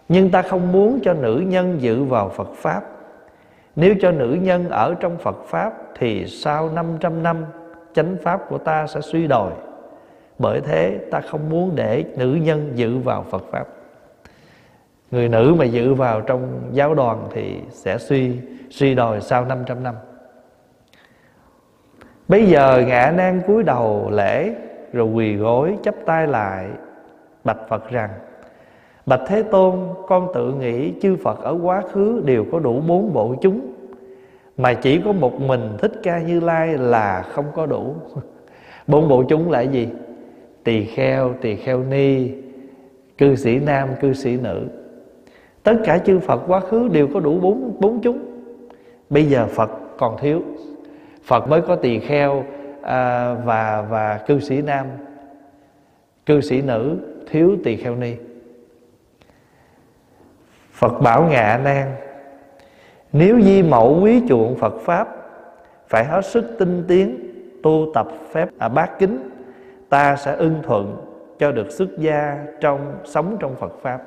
[0.10, 2.84] Nhưng ta không muốn cho nữ nhân dự vào Phật Pháp.
[3.76, 7.46] Nếu cho nữ nhân ở trong Phật Pháp Thì sau 500 năm,
[7.94, 9.52] chánh Pháp của ta sẽ suy đồi.
[10.40, 13.68] Bởi thế ta không muốn để nữ nhân dự vào Phật Pháp.
[15.12, 18.38] Người nữ mà dự vào trong giáo đoàn Thì sẽ suy
[18.70, 19.96] suy đồi sau 500 năm.
[22.28, 24.56] Bây giờ ngã nan cúi đầu lễ,
[24.94, 26.68] Rồi quỳ gối, chắp tay lại
[27.46, 28.10] Bạch Phật rằng
[29.06, 33.14] Bạch Thế Tôn con tự nghĩ chư Phật ở quá khứ đều có đủ bốn
[33.14, 33.74] bộ chúng
[34.58, 37.96] Mà chỉ có một mình Thích Ca Như Lai là không có đủ.
[38.88, 39.88] Bốn bộ chúng là gì?
[40.64, 42.32] Tỳ kheo, tỳ kheo ni,
[43.18, 44.68] cư sĩ nam, cư sĩ nữ.
[45.64, 48.20] Tất cả chư Phật quá khứ đều có đủ bốn, bốn chúng.
[49.10, 50.42] Bây giờ Phật còn thiếu.
[51.24, 52.44] Phật mới có tỳ kheo
[52.82, 54.86] à, và, và cư sĩ nam.
[56.26, 56.98] Cư sĩ nữ
[57.30, 58.16] thiếu tỳ kheo ni.
[60.76, 61.96] Phật bảo ngạ nan
[63.14, 65.08] Nếu di mẫu quý chuộng Phật Pháp
[65.88, 67.20] Phải hết sức tinh tiến
[67.64, 69.30] Tu tập phép à, bát kính
[69.90, 70.98] Ta sẽ ưng thuận
[71.40, 74.00] cho được xuất gia trong sống trong Phật Pháp.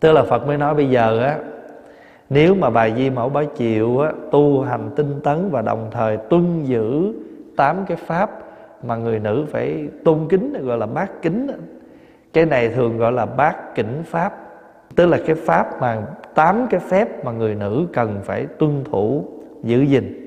[0.00, 1.38] Tức là Phật mới nói bây giờ á
[2.30, 6.16] Nếu mà bà Di Mẫu Bá chịu á, tu hành tinh tấn Và đồng thời
[6.16, 7.12] tuân giữ
[7.56, 8.30] tám cái Pháp
[8.82, 11.46] mà người nữ phải tôn kính, Gọi là bát kính
[12.32, 14.46] Cái này thường gọi là bát kỉnh Pháp.
[14.96, 16.02] Tức là cái pháp mà,
[16.34, 19.24] tám cái phép mà người nữ cần phải tuân thủ,
[19.62, 20.22] giữ gìn.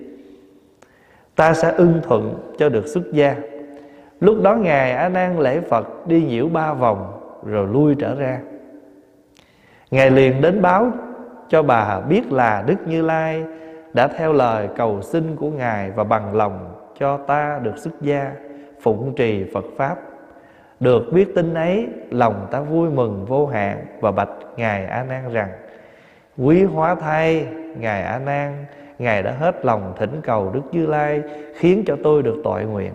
[1.36, 3.36] Ta sẽ ưng thuận cho được xuất gia.
[4.20, 8.40] Lúc đó ngài a nan lễ phật đi nhiễu ba vòng, rồi lui trở ra.
[9.92, 10.92] Ngài liền đến báo
[11.50, 13.44] cho bà biết là đức như lai
[13.94, 18.32] đã theo lời cầu xin của ngài và bằng lòng cho ta được xuất gia
[18.82, 19.96] phụng trì phật pháp.
[20.80, 25.34] Được biết tin ấy Lòng ta vui mừng vô hạn Và bạch Ngài A Nan
[25.34, 25.50] rằng
[26.38, 28.66] Quý hóa thay Ngài A Nan
[29.00, 31.22] Ngài đã hết lòng thỉnh cầu Đức Như Lai
[31.56, 32.94] Khiến cho tôi được tội nguyện.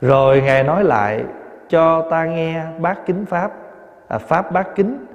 [0.00, 1.24] Rồi Ngài nói lại
[1.68, 3.52] Cho ta nghe bát kính Pháp
[4.08, 5.06] à, Pháp bát kính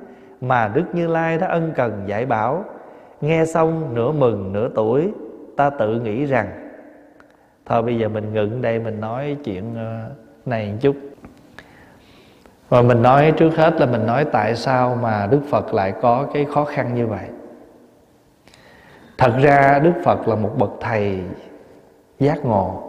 [0.42, 2.66] Mà Đức Như Lai đã ân cần dạy bảo.
[3.22, 5.12] Nghe xong nửa mừng nửa tuổi
[5.58, 6.67] Ta tự nghĩ rằng
[7.68, 10.10] Thôi bây giờ mình ngừng đây, Mình nói chuyện ờ,
[10.46, 10.96] này một chút.
[12.70, 16.28] Và mình nói trước hết là mình nói tại sao mà Đức Phật lại có
[16.34, 17.26] cái khó khăn như vậy.
[19.18, 21.22] Thật ra Đức Phật là một bậc thầy
[22.20, 22.84] giác ngộ.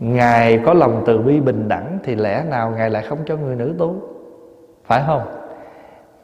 [0.00, 3.56] Ngài có lòng từ bi bình đẳng Thì lẽ nào Ngài lại không cho người
[3.56, 3.96] nữ tu?
[4.84, 5.22] Phải không?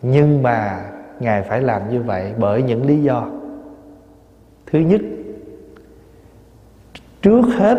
[0.03, 0.81] Nhưng mà
[1.21, 3.27] Ngài phải làm như vậy bởi những lý do.
[4.67, 5.01] Thứ nhất
[7.23, 7.79] Trước hết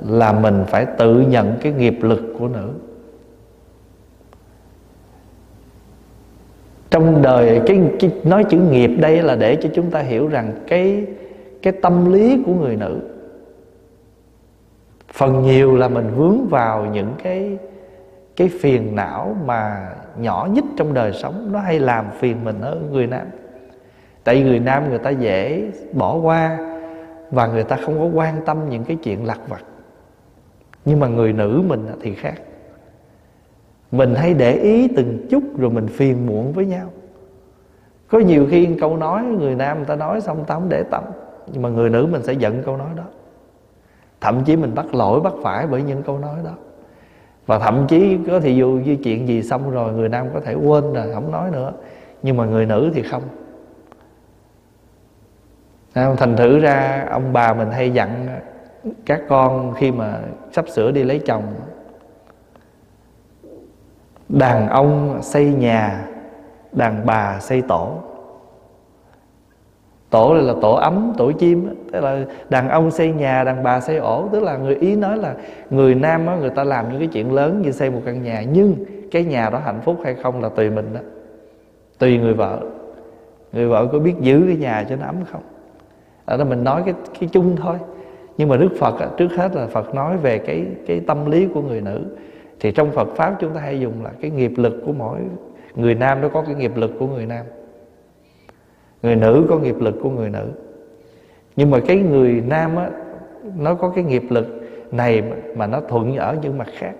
[0.00, 2.70] là mình phải tự nhận cái nghiệp lực của nữ.
[6.90, 10.52] Trong đời cái, cái nói chữ nghiệp đây là để cho chúng ta hiểu rằng
[10.68, 11.06] cái
[11.62, 13.00] cái tâm lý của người nữ.
[15.12, 17.58] Phần nhiều là mình vướng vào những cái
[18.36, 21.48] cái phiền não mà nhỏ nhất trong đời sống.
[21.52, 23.26] Nó hay làm phiền mình ở người nam.
[24.24, 26.69] Tại vì người nam người ta dễ bỏ qua
[27.30, 29.62] và người ta không có quan tâm những cái chuyện lặt vặt.
[30.84, 32.42] Nhưng mà người nữ mình thì khác.
[33.92, 36.86] Mình hay để ý từng chút rồi mình phiền muộn với nhau.
[38.08, 41.04] Có nhiều khi câu nói, người nam người ta nói xong ta không để tâm.
[41.52, 43.04] Nhưng mà người nữ mình sẽ giận câu nói đó.
[44.20, 46.50] Thậm chí mình bắt lỗi, bắt phải bởi những câu nói đó.
[47.46, 50.54] Và thậm chí có thì dù như chuyện gì xong rồi, người nam có thể
[50.54, 51.72] quên rồi không nói nữa.
[52.22, 53.22] Nhưng mà người nữ thì không.
[55.92, 58.38] À, thành thử ra ông bà mình hay dặn
[59.06, 60.18] các con khi mà
[60.52, 61.42] sắp sửa đi lấy chồng
[64.28, 66.06] đàn ông xây nhà
[66.72, 67.94] đàn bà xây tổ.
[70.10, 73.80] Tổ là, là tổ ấm tổ chim tức là đàn ông xây nhà đàn bà
[73.80, 74.28] xây ổ.
[74.32, 75.34] Tức là người ý nói là
[75.70, 78.42] người nam á người ta làm những cái chuyện lớn như xây một căn nhà
[78.52, 78.74] nhưng
[79.10, 81.00] cái nhà đó hạnh phúc hay không là tùy mình đó.
[81.98, 82.60] Tùy người vợ.
[83.52, 85.42] Người vợ có biết giữ cái nhà cho nó ấm không?
[86.30, 87.76] Ở đó mình nói cái cái chung thôi.
[88.38, 91.62] Nhưng mà đức phật trước hết là phật nói về cái cái tâm lý của
[91.62, 92.04] người nữ.
[92.60, 95.18] Thì trong phật pháp chúng ta hay dùng là cái nghiệp lực của mỗi
[95.74, 97.46] người nam nó có cái nghiệp lực của người nam.
[99.02, 100.48] Người nữ có nghiệp lực của người nữ.
[101.56, 102.90] Nhưng mà cái người nam á,
[103.58, 104.46] nó có cái nghiệp lực
[104.92, 105.22] này
[105.56, 106.92] mà nó thuận ở những mặt khác.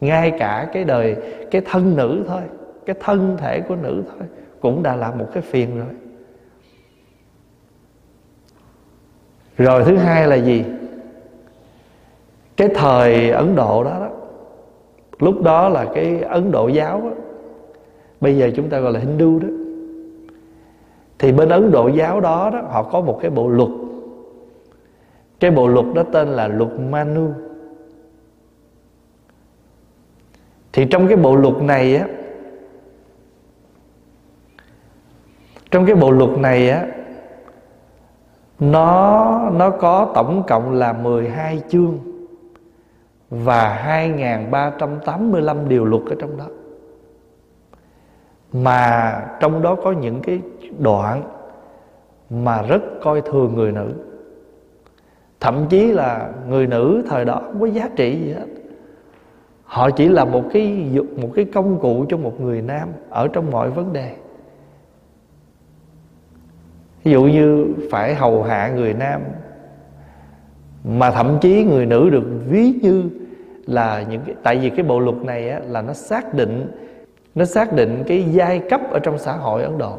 [0.00, 1.16] Ngay cả cái đời,
[1.50, 2.42] cái thân nữ thôi,
[2.86, 4.28] cái thân thể của nữ thôi,
[4.60, 5.94] cũng đã là một cái phiền rồi.
[9.64, 10.64] Rồi thứ hai là gì?
[12.56, 14.10] Cái thời ấn độ đó, đó
[15.18, 17.10] lúc đó là cái ấn độ giáo đó,
[18.20, 19.48] bây giờ chúng ta gọi là hindu đó.
[21.18, 23.68] Thì bên ấn độ giáo đó, đó họ có một cái bộ luật.
[25.40, 27.28] Cái bộ luật đó tên là luật manu.
[30.72, 32.06] Thì trong cái bộ luật này á
[35.70, 36.86] trong cái bộ luật này á
[38.60, 41.98] nó nó có tổng cộng là 12 chương
[43.30, 46.46] và 2385 điều luật ở trong đó.
[48.52, 50.40] Mà trong đó có những cái
[50.78, 51.22] đoạn
[52.30, 53.94] mà rất coi thường người nữ.
[55.40, 58.46] Thậm chí là người nữ thời đó không có giá trị gì hết.
[59.64, 60.90] Họ chỉ là một cái
[61.22, 64.16] một cái công cụ cho một người nam ở trong mọi vấn đề
[67.04, 69.20] ví dụ như phải hầu hạ người nam
[70.84, 73.10] mà thậm chí người nữ được ví như
[73.66, 76.72] là những cái tại vì cái bộ luật này á, là nó xác định
[77.34, 79.98] nó xác định cái giai cấp ở trong xã hội Ấn Độ.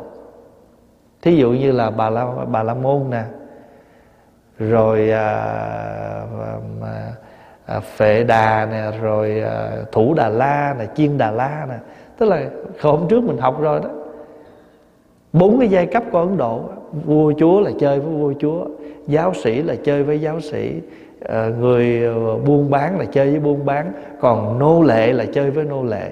[1.22, 3.24] Thí dụ như là bà la bà la môn nè
[4.60, 5.32] rồi à,
[6.82, 7.12] à,
[7.66, 11.76] à, phệ đà nè rồi à, thủ đà la nè chiên đà la nè.
[12.18, 12.44] Tức là
[12.82, 13.90] hôm trước mình học rồi đó.
[15.34, 18.66] Bốn cái giai cấp của ấn độ vua chúa là chơi với vua chúa
[19.08, 20.74] giáo sĩ là chơi với giáo sĩ
[21.26, 25.52] à, người ờ, buôn bán là chơi với buôn bán còn nô lệ là chơi
[25.52, 26.12] với nô lệ.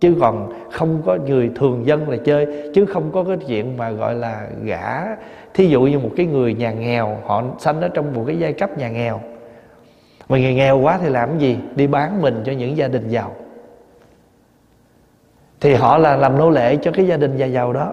[0.00, 3.90] Chứ còn không có người thường dân là chơi chứ không có cái chuyện mà
[3.90, 5.04] gọi là gả.
[5.54, 8.52] Thí dụ như một cái người nhà nghèo họ sanh ở trong một cái giai
[8.52, 9.20] cấp nhà nghèo.
[10.28, 11.58] Mà người nghèo quá thì làm cái gì?
[11.76, 13.34] Đi bán mình cho những gia đình giàu.
[15.60, 17.92] Thì họ là làm nô lệ cho cái gia đình nhà giàu đó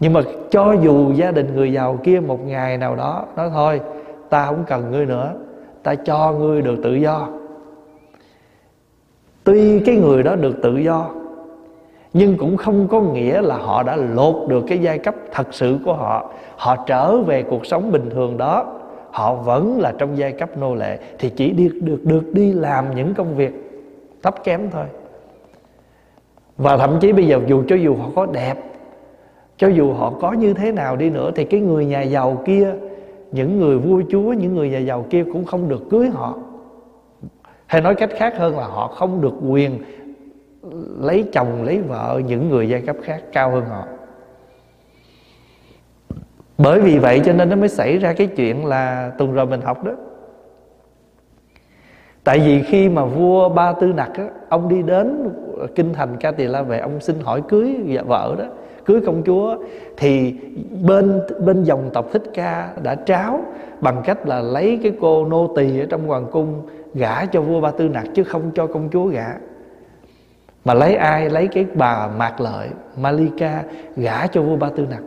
[0.00, 3.80] nhưng mà cho dù gia đình người giàu kia một ngày nào đó nói thôi,
[4.30, 5.32] ta không cần ngươi nữa,
[5.82, 7.28] ta cho ngươi được tự do.
[9.44, 11.10] Tuy cái người đó được tự do,
[12.12, 15.78] nhưng cũng không có nghĩa là họ đã lột được cái giai cấp thật sự
[15.84, 16.30] của họ.
[16.56, 18.80] Họ trở về cuộc sống bình thường đó,
[19.10, 22.94] họ vẫn là trong giai cấp nô lệ, thì chỉ được được được đi làm
[22.94, 23.52] những công việc
[24.22, 24.84] thấp kém thôi.
[26.56, 28.54] Và thậm chí bây giờ dù cho dù họ có đẹp
[29.56, 32.74] cho dù họ có như thế nào đi nữa thì cái người nhà giàu kia
[33.32, 36.38] những người vua chúa những người nhà giàu kia cũng không được cưới họ.
[37.66, 39.82] Hay nói cách khác hơn là họ không được quyền
[41.00, 43.84] lấy chồng lấy vợ những người giai cấp khác cao hơn họ.
[46.58, 49.60] Bởi vì vậy cho nên nó mới xảy ra cái chuyện là tuần rồi mình
[49.60, 49.92] học đó.
[52.24, 55.30] Tại vì khi mà vua ba tư nặc á, ông đi đến
[55.74, 58.44] kinh thành ca tỳ la về ông xin hỏi cưới vợ đó
[58.84, 59.56] cưới công chúa,
[59.96, 60.34] thì
[60.82, 63.40] bên bên dòng tộc thích ca đã tráo
[63.80, 66.62] bằng cách là lấy cái cô nô tỳ ở trong hoàng cung
[66.94, 69.26] gả cho vua ba tư nặc chứ không cho công chúa gả.
[70.64, 71.30] Mà lấy ai?
[71.30, 73.62] Lấy cái bà mạc lợi, malika,
[73.96, 75.02] gả cho vua ba tư nặc.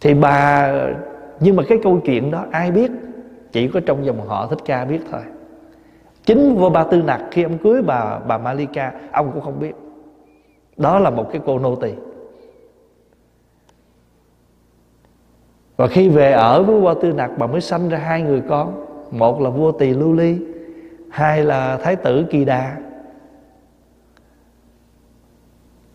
[0.00, 0.72] Thì bà,
[1.40, 2.90] nhưng mà cái câu chuyện đó ai biết?
[3.52, 5.20] Chỉ có trong dòng họ thích ca biết thôi.
[6.24, 9.72] Chính vua ba tư nặc khi ông cưới bà bà malika, ông cũng không biết
[10.76, 11.92] đó là một cái cô nô tỳ.
[15.76, 18.86] Và khi về ở với vua tư nặc bà mới sanh ra hai người con.
[19.10, 20.38] Một là vua tỳ lưu ly
[21.10, 22.76] hai là thái tử kỳ đà.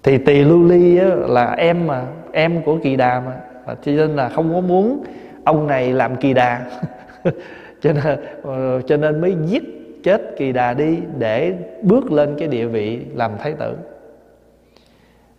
[0.04, 3.42] Thì tỳ lưu ly á, là em mà em của kỳ đà mà.
[3.65, 5.04] Và cho nên là không có muốn
[5.44, 6.65] ông này làm kỳ đà.
[7.82, 9.63] Cho nên ờ, cho nên mới giết
[10.04, 13.75] chết kỳ đà đi để bước lên cái địa vị làm thái tử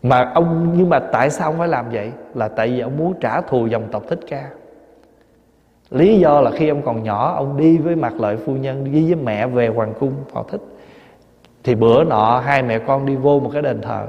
[0.03, 2.13] mà ông, nhưng mà tại sao ông phải làm vậy?
[2.35, 4.51] Là tại vì ông muốn trả thù dòng tộc thích ca.
[5.91, 9.13] Lý do là khi ông còn nhỏ, ông đi với mặt lợi phu nhân, đi
[9.13, 10.61] với mẹ về hoàng cung họ thích.
[11.65, 14.07] Thì bữa nọ, hai mẹ con đi vô một cái đền thờ.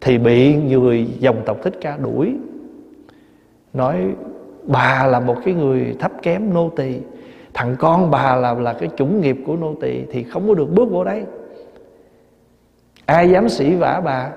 [0.00, 2.36] Thì bị người dòng tộc thích ca đuổi.
[3.72, 3.96] Nói,
[4.62, 7.00] bà là một cái người thấp kém nô tỳ.
[7.54, 10.70] Thằng con bà là là cái chủng nghiệp của nô tỳ thì không có được
[10.70, 11.24] bước vô đấy
[13.06, 14.30] ai dám sĩ vả bà?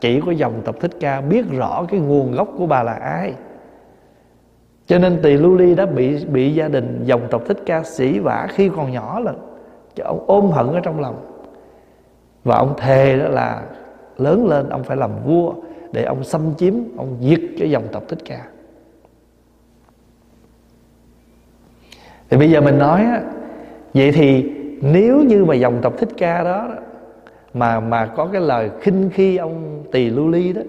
[0.00, 3.34] Chỉ có dòng tộc thích ca biết rõ cái nguồn gốc của bà là ai.
[4.86, 8.18] Cho nên tỳ lưu ly đã bị bị gia đình dòng tộc thích ca sĩ
[8.18, 9.32] vả khi còn nhỏ là
[10.04, 11.44] ông ôm hận ở trong lòng.
[12.44, 13.62] Và ông thề đó là
[14.18, 15.52] lớn lên ông phải làm vua
[15.92, 18.46] để ông xâm chiếm, ông diệt cái dòng tộc thích ca.
[22.30, 23.22] Thì bây giờ mình nói á,
[23.94, 26.68] vậy thì nếu như mà dòng tộc thích ca đó
[27.54, 30.62] mà mà có cái lời khinh khi ông tỳ lưu ly đó,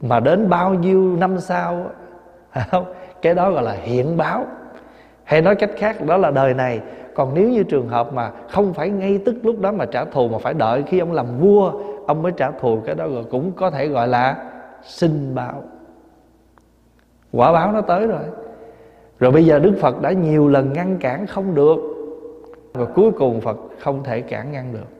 [0.00, 1.86] mà đến bao nhiêu năm sau
[2.50, 2.84] à, không,
[3.22, 4.46] cái đó gọi là hiện báo.
[5.24, 6.80] Hay nói cách khác, đó là đời này.
[7.14, 10.28] Còn nếu như trường hợp mà không phải ngay tức lúc đó mà trả thù,
[10.28, 11.72] mà phải đợi khi ông làm vua,
[12.06, 14.50] ông mới trả thù, cái đó rồi cũng có thể gọi là
[14.82, 15.62] sinh báo.
[17.32, 18.22] Quả báo nó tới rồi.
[19.18, 21.78] Rồi bây giờ đức phật đã nhiều lần ngăn cản không được,
[22.72, 24.97] và cuối cùng phật không thể cản ngăn được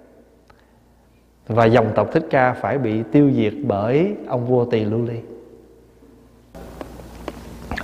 [1.49, 5.19] và dòng tộc thích ca phải bị tiêu diệt bởi ông vua tỳ lưu ly.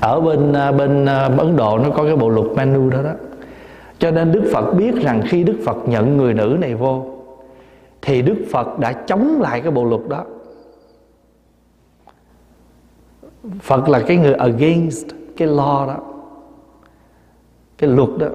[0.01, 3.13] Ở bên à, bên à, ấn độ nó có cái bộ luật manu đó đó.
[3.99, 7.07] Cho nên đức phật biết rằng khi đức phật nhận người nữ này vô,
[8.03, 10.25] thì đức phật đã chống lại cái bộ luật đó.
[13.61, 15.07] Phật là cái người against
[15.37, 15.97] cái law đó,
[17.79, 18.29] cái luật đó.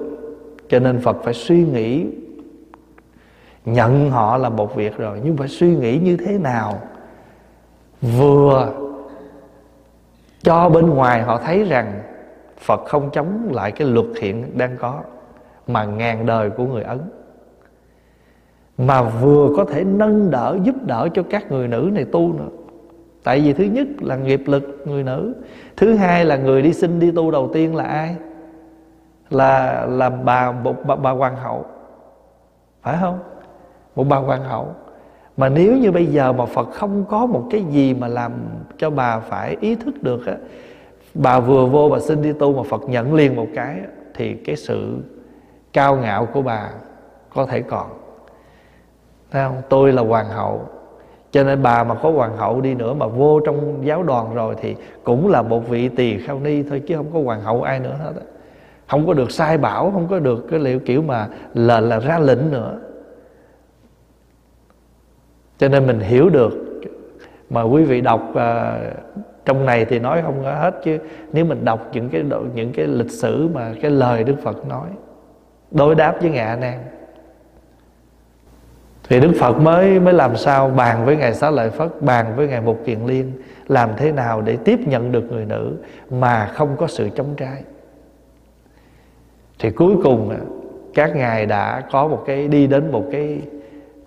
[0.68, 2.06] Cho nên phật phải suy nghĩ
[3.72, 5.20] nhận họ là một việc rồi.
[5.24, 6.80] Nhưng phải suy nghĩ như thế nào?
[8.02, 8.72] Vừa
[10.42, 12.00] cho bên ngoài họ thấy rằng
[12.58, 15.00] phật không chống lại cái luật hiện đang có
[15.66, 17.00] mà ngàn đời của người ấn.
[18.78, 22.48] Mà vừa có thể nâng đỡ giúp đỡ cho các người nữ này tu nữa.
[23.24, 25.34] Tại vì thứ nhất là nghiệp lực người nữ
[25.76, 28.16] thứ hai là người đi sinh đi tu đầu tiên là ai?
[29.30, 30.52] Là là bà
[30.84, 31.64] bà, bà hoàng hậu.
[32.82, 33.18] Phải không?
[34.00, 34.68] Của bà hoàng hậu.
[35.36, 38.32] Mà nếu như bây giờ mà Phật không có một cái gì mà làm
[38.78, 40.36] cho bà phải ý thức được á
[41.14, 43.76] bà vừa vô bà xin đi tu mà Phật nhận liền một cái
[44.14, 44.98] thì cái sự
[45.72, 46.70] cao ngạo của bà
[47.34, 47.86] có thể còn.
[49.30, 49.62] Thấy không?
[49.68, 50.68] Tôi là hoàng hậu
[51.30, 54.54] Cho nên bà mà có hoàng hậu đi nữa Mà vô trong giáo đoàn rồi
[54.60, 57.80] Thì cũng là một vị tỳ kheo ni thôi Chứ không có hoàng hậu ai
[57.80, 58.12] nữa hết
[58.86, 62.18] Không có được sai bảo Không có được cái liệu kiểu mà là, là ra
[62.18, 62.78] lệnh nữa.
[65.60, 66.80] Cho nên mình hiểu được.
[67.50, 68.38] Mà quý vị đọc uh,
[69.44, 70.98] trong này thì nói không có hết chứ.
[71.32, 74.88] Nếu mình đọc những cái những cái lịch sử mà cái lời Đức Phật nói
[75.70, 76.78] đối đáp với ngài A Nan
[79.08, 82.48] thì Đức Phật mới mới làm sao bàn với ngài Xá Lợi Phất bàn với
[82.48, 83.32] ngài Mục Kiền Liên
[83.68, 85.76] làm thế nào để tiếp nhận được người nữ
[86.10, 87.62] mà không có sự chống trái.
[89.58, 90.38] Thì cuối cùng à,
[90.94, 93.40] các ngài đã có một cái đi đến một cái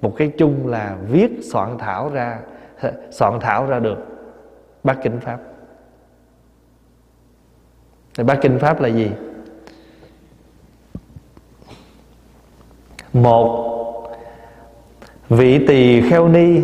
[0.03, 2.39] một cái chung là viết soạn thảo ra,
[3.11, 3.97] soạn thảo ra được
[4.83, 5.39] bát kinh pháp.
[8.17, 9.11] Thì bát kinh pháp là gì?
[13.13, 13.73] Một,
[15.29, 16.61] vị tỳ kheo ni,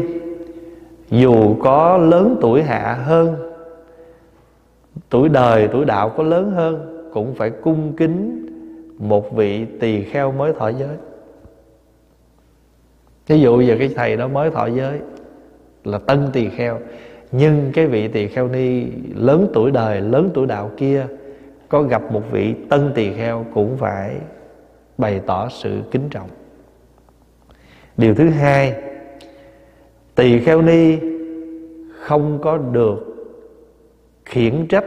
[1.10, 3.36] dù có lớn tuổi hạ hơn,
[5.10, 8.46] tuổi đời, tuổi đạo có lớn hơn, cũng phải cung kính
[8.98, 10.98] một vị tỳ kheo mới thọ giới
[13.30, 15.00] thí dụ giờ cái thầy đó mới thọ giới
[15.84, 16.80] là tân tỳ kheo
[17.32, 21.06] nhưng cái vị tỳ kheo ni lớn tuổi đời lớn tuổi đạo kia
[21.70, 24.16] có gặp một vị tân tỳ kheo cũng phải
[24.98, 26.30] bày tỏ sự kính trọng.
[27.98, 28.74] Điều thứ hai
[30.16, 30.98] tỳ kheo ni
[32.00, 33.06] không có được
[34.26, 34.86] khiển trách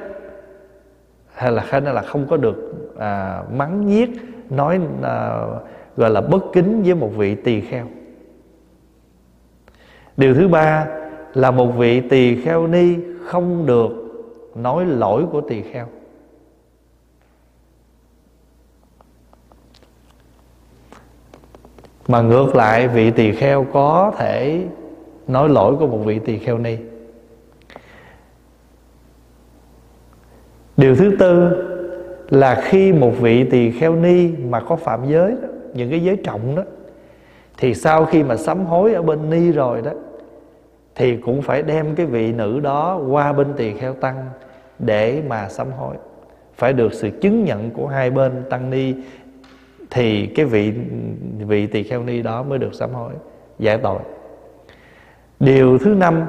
[1.34, 4.10] hay là hay là không có được à, mắng nhiếc
[4.50, 5.46] nói à,
[5.96, 7.86] gọi là bất kính với một vị tỳ kheo
[10.22, 10.86] điều thứ ba
[11.34, 13.90] là một vị tỳ kheo ni không được
[14.54, 15.86] nói lỗi của tỳ kheo.
[22.08, 24.64] Mà ngược lại vị tỳ kheo có thể
[25.28, 26.76] nói lỗi của một vị tỳ kheo ni.
[30.76, 31.50] Điều thứ tư
[32.30, 36.16] là khi một vị tỳ kheo ni mà có phạm giới đó, những cái giới
[36.16, 36.62] trọng đó
[37.56, 39.90] thì sau khi mà sám hối ở bên ni rồi đó
[40.94, 44.24] thì cũng phải đem cái vị nữ đó qua bên tỳ kheo tăng
[44.78, 45.96] để mà sám hối.
[46.54, 48.94] Phải được sự chứng nhận của hai bên tăng ni
[49.90, 50.72] thì cái vị
[51.38, 53.12] vị tỳ kheo ni đó mới được sám hối
[53.58, 53.98] giải tội.
[55.40, 56.22] Điều thứ năm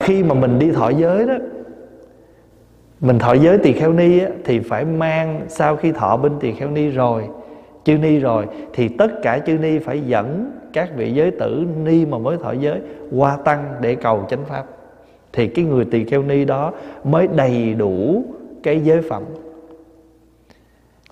[0.00, 1.34] khi mà mình đi thọ giới đó
[3.00, 6.52] mình thọ giới tỳ kheo ni á, thì phải mang sau khi thọ bên tỳ
[6.52, 7.28] kheo ni rồi
[7.84, 12.06] chư ni rồi thì tất cả chư ni phải dẫn các vị giới tử ni
[12.06, 12.80] mà mới thọ giới
[13.12, 14.64] qua tăng để cầu chánh pháp.
[15.32, 16.72] Thì cái người tỳ kheo ni đó
[17.04, 18.24] mới đầy đủ
[18.62, 19.22] cái giới phẩm.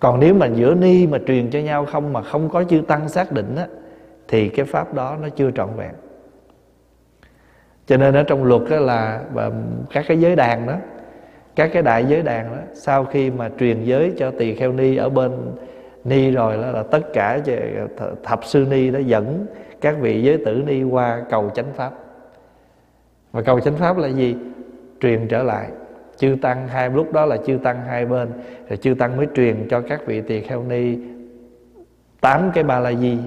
[0.01, 3.09] Còn nếu mà giữa ni mà truyền cho nhau không mà không có chư tăng
[3.09, 3.67] xác định á,
[4.29, 5.91] thì cái pháp đó nó chưa trọn vẹn.
[7.87, 9.51] Cho nên ở trong luật đó là, và
[9.93, 10.77] các cái giới đàn đó,
[11.57, 14.97] các cái đại giới đàn đó, sau khi mà truyền giới cho tỳ kheo ni
[14.97, 15.33] ở bên
[16.05, 17.41] ni rồi đó là tất cả
[18.25, 19.47] thập sư ni đó dẫn
[19.81, 21.93] các vị giới tử ni qua cầu chánh pháp.
[23.33, 24.37] Và cầu chánh pháp là gì?
[25.01, 25.69] Truyền trở lại.
[26.17, 28.29] Chư tăng hai, lúc đó là chư tăng hai bên,
[28.69, 30.99] rồi chư tăng mới truyền cho các vị tỳ kheo ni
[32.21, 33.19] tám cái ba la di.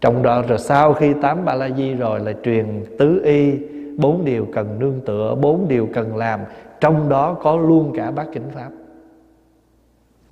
[0.00, 2.66] Trong đó rồi sau khi tám ba la di rồi là truyền
[2.98, 3.58] tứ y,
[3.98, 6.40] bốn điều cần nương tựa, bốn điều cần làm.
[6.80, 8.68] Trong đó có luôn cả bát chánh pháp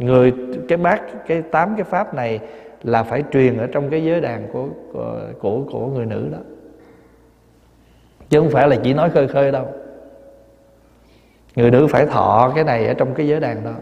[0.01, 0.33] người
[0.69, 2.41] cái bát cái tám cái pháp này
[2.83, 6.39] là phải truyền ở trong cái giới đàn của của của, của người nữ đó.
[8.29, 9.67] Chứ không phải là chỉ nói khơi khơi đâu.
[11.57, 13.75] Người nữ phải thọ cái này ở trong cái giới đàn đó.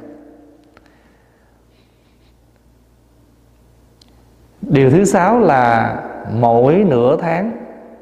[4.63, 5.97] Điều thứ sáu là
[6.33, 7.53] mỗi nửa tháng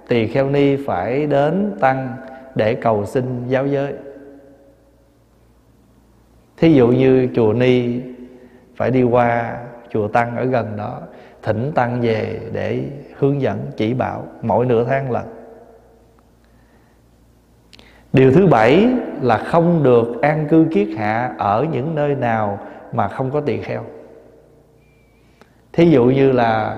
[0.09, 2.17] tỳ kheo ni phải đến tăng
[2.55, 3.95] để cầu xin giáo giới
[6.57, 8.01] thí dụ như chùa ni
[8.77, 9.59] phải đi qua
[9.91, 11.01] chùa tăng ở gần đó
[11.43, 12.85] thỉnh tăng về để
[13.19, 15.27] hướng dẫn chỉ bảo mỗi nửa tháng lần.
[18.13, 18.89] Điều thứ bảy
[19.23, 22.59] là không được an cư kiết hạ ở những nơi nào
[22.93, 23.85] mà không có tỳ kheo
[25.77, 26.77] thí dụ như là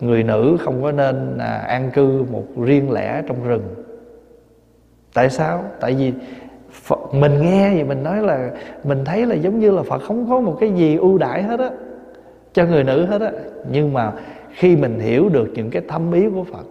[0.00, 3.74] người nữ không có nên à, an cư một riêng lẻ trong rừng.
[5.14, 5.64] Tại sao?
[5.80, 6.12] Tại vì
[7.12, 8.50] mình nghe thì mình nói là,
[8.84, 11.60] mình thấy là giống như là Phật không có một cái gì ưu đãi hết
[11.60, 11.70] á,
[12.52, 13.30] cho người nữ hết á.
[13.70, 14.12] Nhưng mà
[14.50, 16.64] khi mình hiểu được những cái thâm ý của Phật,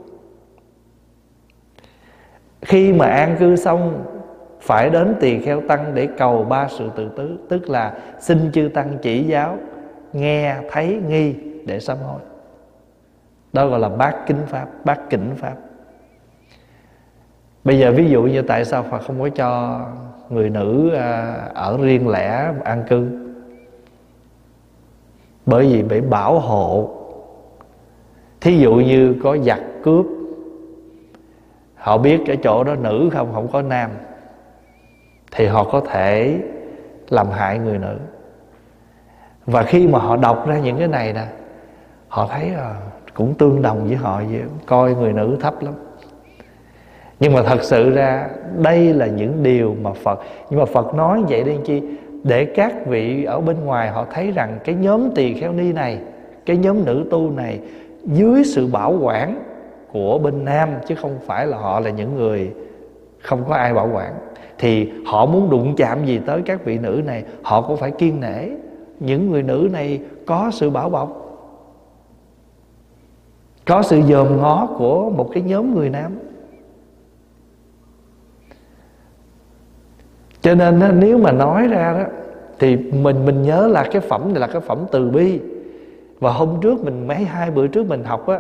[2.62, 4.04] khi mà an cư xong,
[4.62, 8.70] phải đến tỳ kheo tăng để cầu ba sự tự tứ, tức là xin chư
[8.74, 9.58] tăng chỉ giáo,
[10.14, 12.20] nghe, thấy, nghi để sám hối.
[13.54, 15.56] Đó gọi là bát kính pháp, bát kỉnh pháp.
[17.64, 19.82] Bây giờ ví dụ như tại sao phật không có cho
[20.30, 23.10] người nữ à, ở riêng lẻ an cư.
[25.46, 26.90] Bởi vì bị bảo hộ.
[28.42, 30.06] Thí dụ như có giặc cướp,
[31.76, 33.92] họ biết cái chỗ đó nữ không không có nam,
[35.32, 36.40] thì họ có thể
[37.10, 37.98] làm hại người nữ.
[39.46, 41.26] Và khi mà họ đọc ra những cái này nè,
[42.08, 42.76] họ thấy à,
[43.14, 45.74] cũng tương đồng với họ vậy, coi người nữ thấp lắm
[47.20, 50.20] nhưng mà thật sự ra, đây là những điều mà phật.
[50.50, 51.82] Nhưng mà phật nói vậy đi chi?
[52.24, 56.00] Để các vị ở bên ngoài họ thấy rằng cái nhóm tỳ kheo ni này,
[56.46, 57.60] cái nhóm nữ tu này
[58.04, 59.44] dưới sự bảo quản
[59.92, 62.52] của bên nam, chứ không phải là họ là những người
[63.22, 64.14] không có ai bảo quản,
[64.58, 68.20] thì họ muốn đụng chạm gì tới các vị nữ này, họ cũng phải kiên
[68.20, 68.50] nể.
[69.00, 71.22] Những người nữ này có sự bảo bọc,
[73.66, 76.12] có sự dòm ngó của một cái nhóm người nam.
[80.46, 82.06] Cho nên nếu mà nói ra đó,
[82.60, 85.40] thì mình mình nhớ là cái phẩm này là cái phẩm từ bi.
[86.20, 88.40] Và hôm trước mình, mấy hai bữa trước mình học á,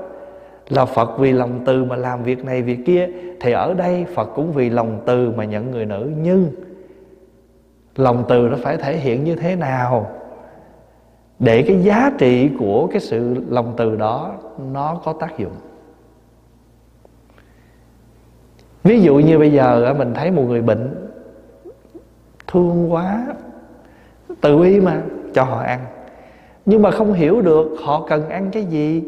[0.70, 4.30] là Phật vì lòng từ mà làm việc này việc kia, thì ở đây Phật
[4.36, 6.12] cũng vì lòng từ mà nhận người nữ.
[6.22, 6.50] Nhưng
[7.96, 10.12] lòng từ nó phải thể hiện như thế nào?
[11.40, 14.34] Để cái giá trị của cái sự lòng từ đó
[14.74, 15.54] nó có tác dụng.
[18.84, 21.05] Ví dụ như bây giờ mình thấy một người bệnh
[22.56, 23.26] thương quá,
[24.42, 25.02] tự bi mà
[25.34, 25.80] cho họ ăn.
[26.66, 29.04] Nhưng mà không hiểu được họ cần ăn cái gì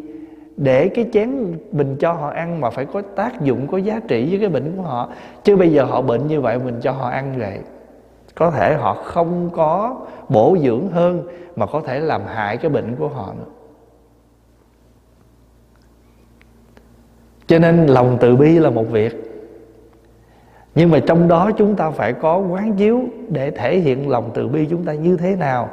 [0.58, 4.28] để cái chén mình cho họ ăn mà phải có tác dụng, có giá trị
[4.30, 5.10] với cái bệnh của họ.
[5.44, 7.60] Chứ bây giờ họ bệnh như vậy, mình cho họ ăn vậy,
[8.36, 12.96] có thể họ không có bổ dưỡng hơn mà có thể làm hại cái bệnh
[12.96, 13.52] của họ nữa.
[17.48, 19.27] Cho nên lòng từ bi là một việc
[20.78, 24.48] nhưng mà trong đó chúng ta phải có quán chiếu để thể hiện lòng từ
[24.48, 25.70] bi chúng ta như thế nào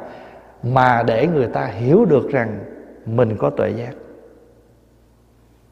[0.63, 2.59] mà để người ta hiểu được rằng
[3.05, 3.93] mình có tuệ giác.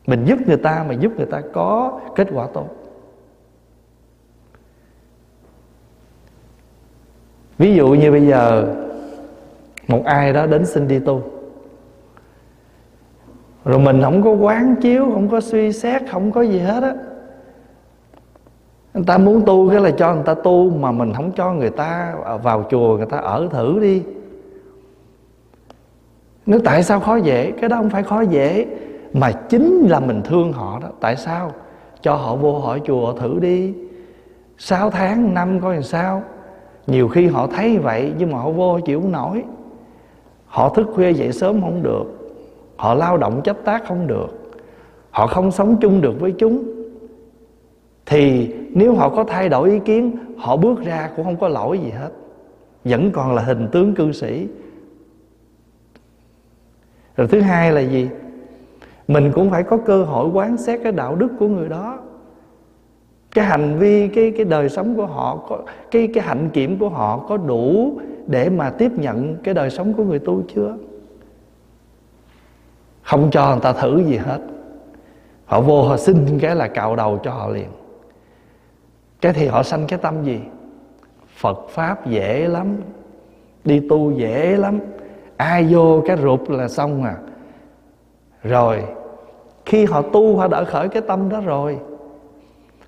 [0.07, 2.67] Mình giúp người ta mà giúp người ta có kết quả tốt.
[7.57, 8.73] Ví dụ như bây giờ,
[9.87, 11.23] một ai đó đến xin đi tu.
[13.65, 16.93] Rồi mình không có quán chiếu, không có suy xét, không có gì hết á
[18.93, 21.69] người ta muốn tu cái là cho người ta tu, mà mình không cho người
[21.69, 24.03] ta vào chùa, người ta ở thử đi.
[26.45, 27.51] Nếu tại sao khó dễ?
[27.51, 28.65] Cái đó không phải khó dễ,
[29.13, 30.87] mà chính là mình thương họ đó.
[30.99, 31.51] Tại sao?
[32.01, 33.73] Cho họ vô hỏi chùa thử đi.
[34.57, 36.23] 6 tháng, năm coi làm sao?
[36.87, 39.43] Nhiều khi họ thấy vậy, nhưng mà họ vô chịu không nổi.
[40.45, 42.03] Họ thức khuya dậy sớm không được.
[42.75, 44.27] Họ lao động chấp tác không được.
[45.11, 46.82] Họ không sống chung được với chúng
[48.05, 51.79] thì nếu họ có thay đổi ý kiến, họ bước ra cũng không có lỗi
[51.79, 52.09] gì hết.
[52.83, 54.47] Vẫn còn là hình tướng cư sĩ.
[57.17, 58.09] Rồi thứ hai là gì?
[59.07, 61.99] Mình cũng phải có cơ hội quán xét cái đạo đức của người đó.
[63.31, 65.59] Cái hành vi, cái cái đời sống của họ có,
[65.91, 69.93] cái cái hạnh kiểm của họ có đủ để mà tiếp nhận cái đời sống
[69.93, 70.77] của người tu chưa?
[73.01, 74.39] Không cho người ta thử gì hết.
[75.45, 77.67] Họ vô họ xin cái là cạo đầu cho họ liền
[79.23, 80.39] cái thì họ sanh cái tâm gì?
[81.37, 82.75] Phật pháp dễ lắm,
[83.65, 84.79] đi tu dễ lắm.
[85.37, 87.15] Ai vô cái rụt là xong à.
[88.43, 88.83] Rồi,
[89.65, 91.79] khi họ tu họ đã khởi cái tâm đó rồi.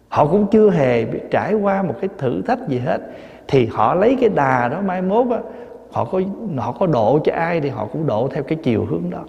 [0.09, 3.01] Họ cũng chưa hề trải qua một cái thử thách gì hết.
[3.47, 5.39] Thì họ lấy cái đà đó mai mốt á,
[5.91, 6.21] họ có
[6.57, 9.23] họ có độ cho ai thì họ cũng độ theo cái chiều hướng đó.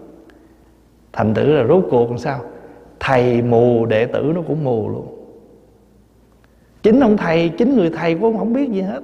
[1.13, 2.41] Thành tử là rốt cuộc làm sao?
[3.01, 5.16] Thầy mù đệ tử nó cũng mù luôn
[6.87, 9.01] chính ông thầy, chính người thầy của ông không biết gì hết.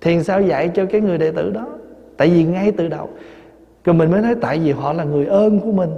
[0.00, 1.66] Thì sao dạy cho cái người đệ tử đó?
[2.16, 3.08] Tại vì ngay từ đầu
[3.84, 5.90] rồi mình mới nói tại vì họ là người ơn của mình.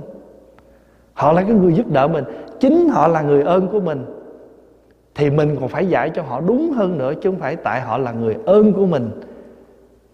[1.12, 2.24] Họ là cái người giúp đỡ mình.
[2.60, 4.04] Chính họ là người ơn của mình,
[5.14, 7.98] thì mình còn phải dạy cho họ đúng hơn nữa, chứ không phải tại họ
[7.98, 9.10] là người ơn của mình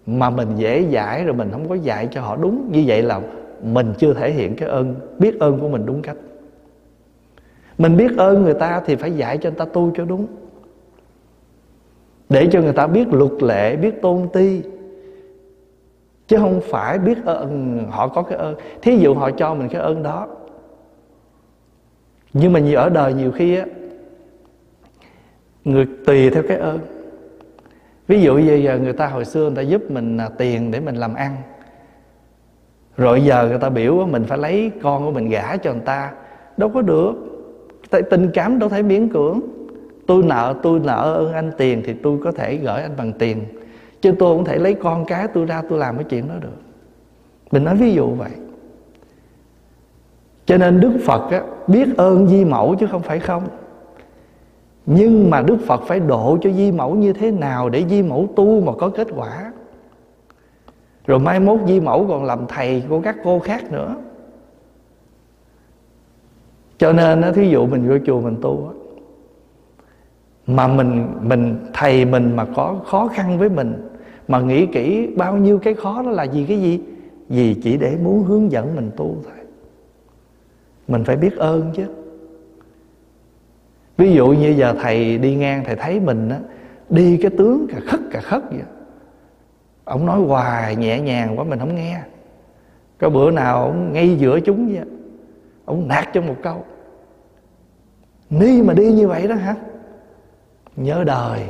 [0.07, 2.69] mà mình dễ dãi rồi mình không có dạy cho họ đúng.
[2.73, 3.21] Như vậy là
[3.63, 6.17] mình chưa thể hiện cái ơn, biết ơn của mình đúng cách.
[7.79, 10.27] Mình biết ơn người ta thì phải dạy cho người ta tu cho đúng
[12.35, 14.63] để cho người ta biết luật lệ, biết tôn ti.
[16.27, 18.55] Chứ không phải biết ơn, họ có cái ơn.
[18.83, 20.27] Thí dụ họ cho mình cái ơn đó.
[22.33, 23.67] Nhưng mà nhiều, ở đời nhiều khi á,
[25.65, 26.79] người tùy theo cái ơn.
[28.09, 30.81] Ví dụ như giờ người ta hồi xưa người ta giúp mình à, tiền để
[30.81, 31.37] mình làm ăn.
[32.97, 36.13] Rồi giờ người ta biểu mình phải lấy con của mình gả cho người ta.
[36.57, 37.13] Đâu có được.
[37.91, 39.41] Tại tình cảm đâu thể miễn cưỡng
[40.07, 43.45] tôi nợ tôi nợ ơn anh tiền thì tôi có thể gửi anh bằng tiền.
[44.01, 46.57] Chứ tôi không thể lấy con cái tôi ra tôi làm cái chuyện đó được.
[47.51, 48.31] Mình nói ví dụ vậy.
[50.47, 53.43] Cho nên đức phật á, biết ơn di mẫu chứ không phải không.
[54.87, 58.29] Nhưng mà đức phật phải độ cho di mẫu như thế nào để di mẫu
[58.37, 59.53] tu mà có kết quả?
[61.07, 63.95] Rồi mai mốt di mẫu còn làm thầy của các cô khác nữa.
[66.79, 68.84] Cho nên á, thí dụ mình vô chùa mình tu á,
[70.47, 73.89] mà mình mình thầy mình mà có khó khăn với mình,
[74.29, 76.81] mà nghĩ kỹ bao nhiêu cái khó đó là gì cái gì?
[77.29, 79.33] Vì chỉ để muốn hướng dẫn mình tu thôi.
[80.89, 81.85] Mình phải biết ơn chứ.
[83.97, 86.39] Ví dụ như giờ thầy đi ngang, thầy thấy mình á,
[86.91, 88.63] đi cái tướng cả khất cả khất vậy.
[89.85, 92.01] Ông nói hoài, nhẹ nhàng quá, mình không nghe.
[92.99, 94.85] Có bữa nào ông ngay giữa chúng vậy,
[95.65, 96.65] ông nạt cho một câu.
[98.31, 99.57] Ni mà đi như vậy đó hả?
[100.77, 101.43] Nhớ đời.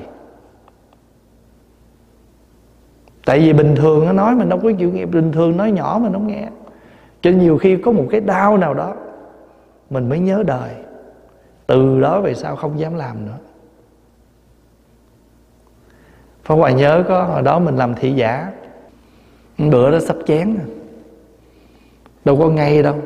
[3.25, 5.99] Tại vì bình thường nó nói mình đâu có chịu nghe, bình thường nói nhỏ
[6.03, 6.49] mình không nghe.
[7.23, 8.95] Cho nhiều khi có một cái đau nào đó,
[9.91, 10.71] mình mới nhớ đời.
[11.67, 13.39] Từ đó về sau không dám làm nữa.
[16.45, 18.53] Pháp Hòa nhớ có hồi đó mình làm thị giả.
[19.59, 20.67] Bữa đó sắp chén à.
[22.25, 22.97] Đâu có ngay đâu.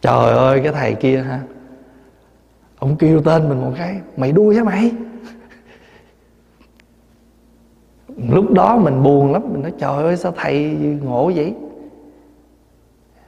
[0.00, 1.40] Trời ơi, cái thầy kia ha
[2.78, 4.92] Ông kêu tên mình một cái, Mày đuôi hả mày?
[8.28, 10.64] Lúc đó mình buồn lắm, Mình nói, trời ơi, sao thầy
[11.02, 11.54] ngộ vậy?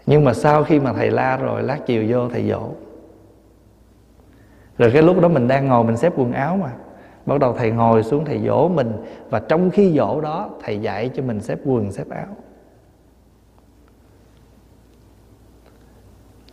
[0.07, 2.70] Nhưng mà sau khi mà thầy la rồi, Lát chiều vô thầy dỗ.
[4.78, 6.72] Rồi cái lúc đó mình đang ngồi Mình xếp quần áo mà.
[7.26, 8.92] Bắt đầu thầy ngồi xuống thầy dỗ mình
[9.30, 12.36] Và trong khi dỗ đó, Thầy dạy cho mình xếp quần, xếp áo.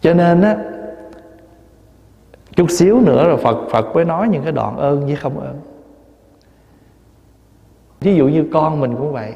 [0.01, 0.57] Cho nên á
[2.55, 5.59] Chút xíu nữa rồi Phật Phật mới nói những cái đoạn ơn với không ơn.
[7.99, 9.33] Ví dụ như con mình cũng vậy.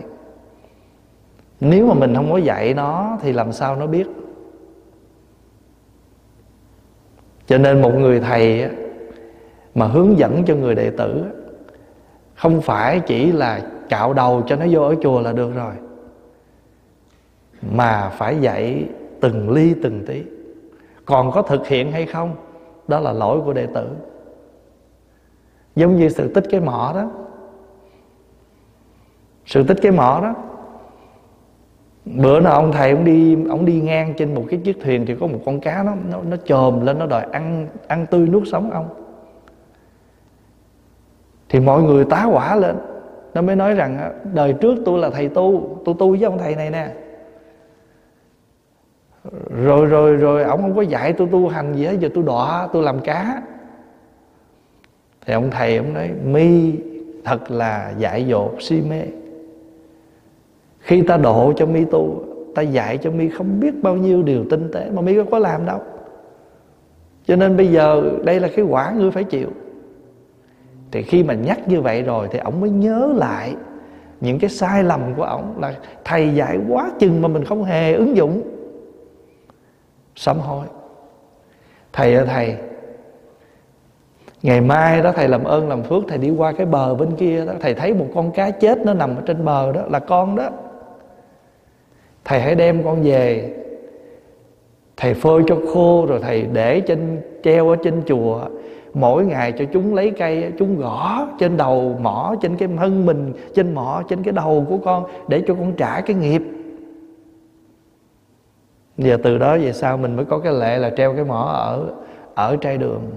[1.60, 4.08] Nếu mà mình không có dạy nó thì làm sao nó biết?
[7.48, 8.70] Cho nên một người thầy
[9.76, 11.26] mà hướng dẫn cho người đệ tử
[12.36, 15.74] không phải chỉ là cạo đầu cho nó vô ở chùa là được rồi,
[17.76, 18.86] mà phải dạy
[19.22, 20.24] từng ly từng tí.
[21.06, 22.36] Còn có thực hiện hay không?
[22.90, 23.90] Đó là lỗi của đệ tử.
[25.76, 27.12] Giống như sự tích cái mỏ đó.
[29.46, 30.36] Sự tích cái mỏ đó.
[32.06, 35.16] Bữa nào ông thầy ông đi ông đi ngang trên một cái chiếc thuyền thì
[35.20, 38.44] có một con cá nó nó nó chồm lên, nó đòi ăn ăn tươi nuốt
[38.48, 38.90] sống ông.
[41.50, 42.76] Thì mọi người tá quả lên.
[43.34, 46.56] Nó mới nói rằng, đời trước tôi là thầy tu, tôi tu với ông thầy
[46.56, 46.94] này nè
[49.64, 52.68] rồi rồi rồi, ông không có dạy tôi tu hành gì hết, giờ tôi đọa,
[52.74, 53.42] tôi làm cá.
[55.26, 56.74] Thì ông thầy ông nói, mi,
[57.24, 59.02] thật là dại dột, si mê.
[60.80, 62.24] Khi ta độ cho mi tu,
[62.56, 65.40] ta dạy cho mi không biết bao nhiêu điều tinh tế mà mi có có
[65.40, 65.80] làm đâu.
[67.26, 69.50] Cho nên bây giờ đây là cái quả ngươi phải chịu.
[70.92, 73.56] Thì khi mà nhắc như vậy rồi thì ổng mới nhớ lại
[74.22, 75.74] những cái sai lầm của ổng là
[76.06, 78.42] thầy dạy quá chừng mà mình không hề ứng dụng
[80.20, 80.66] sám hối.
[81.94, 82.56] Thầy ơi, thầy,
[84.44, 87.46] ngày mai đó thầy làm ơn, làm phước, thầy đi qua cái bờ bên kia
[87.46, 90.36] đó, thầy thấy một con cá chết nó nằm ở trên bờ đó, là con
[90.36, 90.50] đó.
[92.26, 93.54] Thầy hãy đem con về,
[94.98, 98.42] thầy phơi cho khô rồi thầy để trên, treo ở trên chùa.
[98.94, 103.34] Mỗi ngày cho chúng lấy cây, chúng gõ trên đầu mỏ, trên cái thân mình,
[103.56, 106.42] trên mỏ, trên cái đầu của con để cho con trả cái nghiệp.
[109.00, 109.08] Dạ.
[109.08, 111.94] giờ từ đó về sau mình mới có cái lệ là treo cái mỏ ở
[112.36, 113.12] ở trai đường,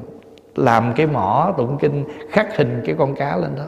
[0.56, 3.64] làm cái mỏ tụng kinh, khắc hình cái con cá lên đó.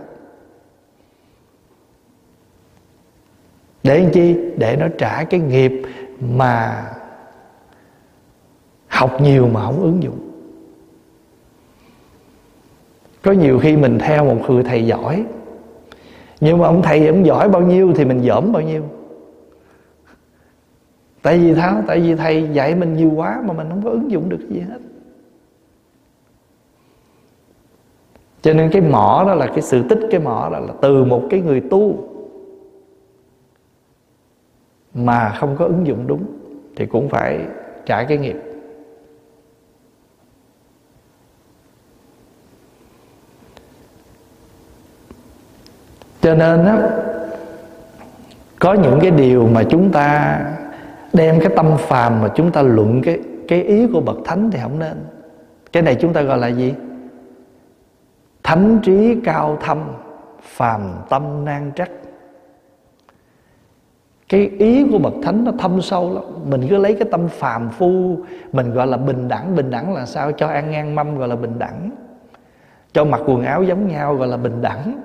[3.82, 4.36] Để làm chi?
[4.56, 5.72] Để nó trả cái nghiệp
[6.20, 6.84] mà
[8.88, 10.18] học nhiều mà không ứng dụng.
[13.22, 15.24] Có nhiều khi mình theo một người thầy giỏi,
[16.40, 18.82] nhưng mà ông thầy ông giỏi bao nhiêu thì mình dởm bao nhiêu
[21.24, 21.82] tại vì sao?
[21.86, 24.60] Tại vì thầy dạy mình nhiều quá mà mình không có ứng dụng được gì
[24.60, 24.78] hết.
[28.42, 31.22] Cho nên cái mỏ đó là cái sự tích, cái mỏ đó là từ một
[31.30, 32.08] cái người tu
[34.94, 36.24] mà không có ứng dụng đúng
[36.76, 37.46] thì cũng phải
[37.86, 38.36] trả cái nghiệp.
[46.20, 46.90] Cho nên á,
[48.58, 50.40] có những cái điều mà chúng ta
[51.14, 54.58] đem cái tâm phàm mà chúng ta luận cái cái ý của bậc thánh thì
[54.62, 55.04] không nên.
[55.72, 56.74] Cái này chúng ta gọi là gì?
[58.42, 59.78] Thánh trí cao thâm,
[60.42, 61.90] phàm tâm nan trắc.
[64.28, 66.24] Cái ý của bậc thánh nó thâm sâu lắm.
[66.50, 68.18] Mình cứ lấy cái tâm phàm phu,
[68.52, 69.56] mình gọi là bình đẳng.
[69.56, 70.32] Bình đẳng là sao?
[70.32, 71.90] Cho ăn ngang mâm gọi là bình đẳng.
[72.92, 75.00] Cho mặc quần áo giống nhau gọi là bình đẳng.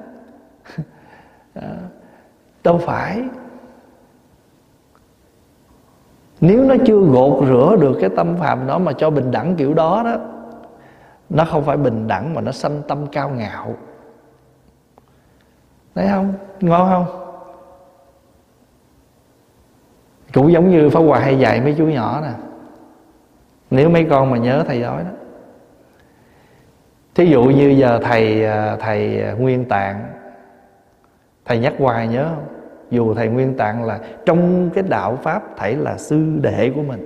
[2.64, 3.24] Đâu phải
[6.42, 9.74] nếu nó chưa gột rửa được cái tâm phàm đó mà cho bình đẳng kiểu
[9.74, 10.16] đó đó,
[11.30, 13.76] nó không phải bình đẳng mà nó sanh tâm cao ngạo.
[15.96, 16.34] Thấy không?
[16.60, 17.06] Ngon không?
[20.34, 22.32] Cũng giống như Pháp Hòa hay dạy mấy chú nhỏ nè.
[23.72, 25.12] Nếu mấy con mà nhớ thầy nói đó.
[27.16, 30.06] Thí dụ như giờ thầy à, thầy Nguyên Tạng,
[31.46, 32.59] Thầy nhắc hoài nhớ không?
[32.92, 37.06] Dù thầy Nguyên Tạng là Trong cái đạo Pháp Thầy là sư đệ của mình.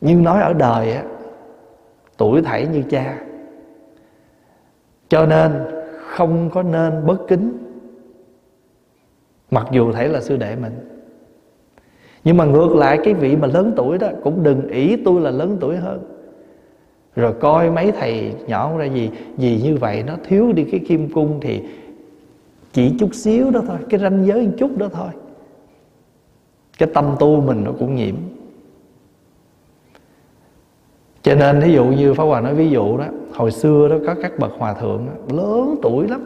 [0.00, 1.02] Nhưng nói ở đời á,
[2.16, 3.18] Tuổi thầy như cha.
[5.08, 5.52] Cho nên
[5.98, 7.58] Không có nên bất kính,
[9.50, 10.72] Mặc dù thầy là sư đệ mình.
[12.24, 15.30] Nhưng mà ngược lại, cái vị mà lớn tuổi đó cũng đừng ý tôi là
[15.30, 16.16] lớn tuổi hơn.
[17.16, 21.12] Rồi coi mấy thầy nhỏ ra gì gì như vậy nó thiếu đi cái kim
[21.12, 21.62] cung thì
[22.76, 25.08] chỉ chút xíu đó thôi cái ranh giới một chút đó thôi.
[26.78, 28.14] Cái tâm tu mình nó cũng nhiễm.
[31.22, 33.04] Cho nên ví dụ như Pháp Hòa nói ví dụ đó
[33.34, 36.24] Hồi xưa đó có các bậc hòa thượng đó, Lớn tuổi lắm.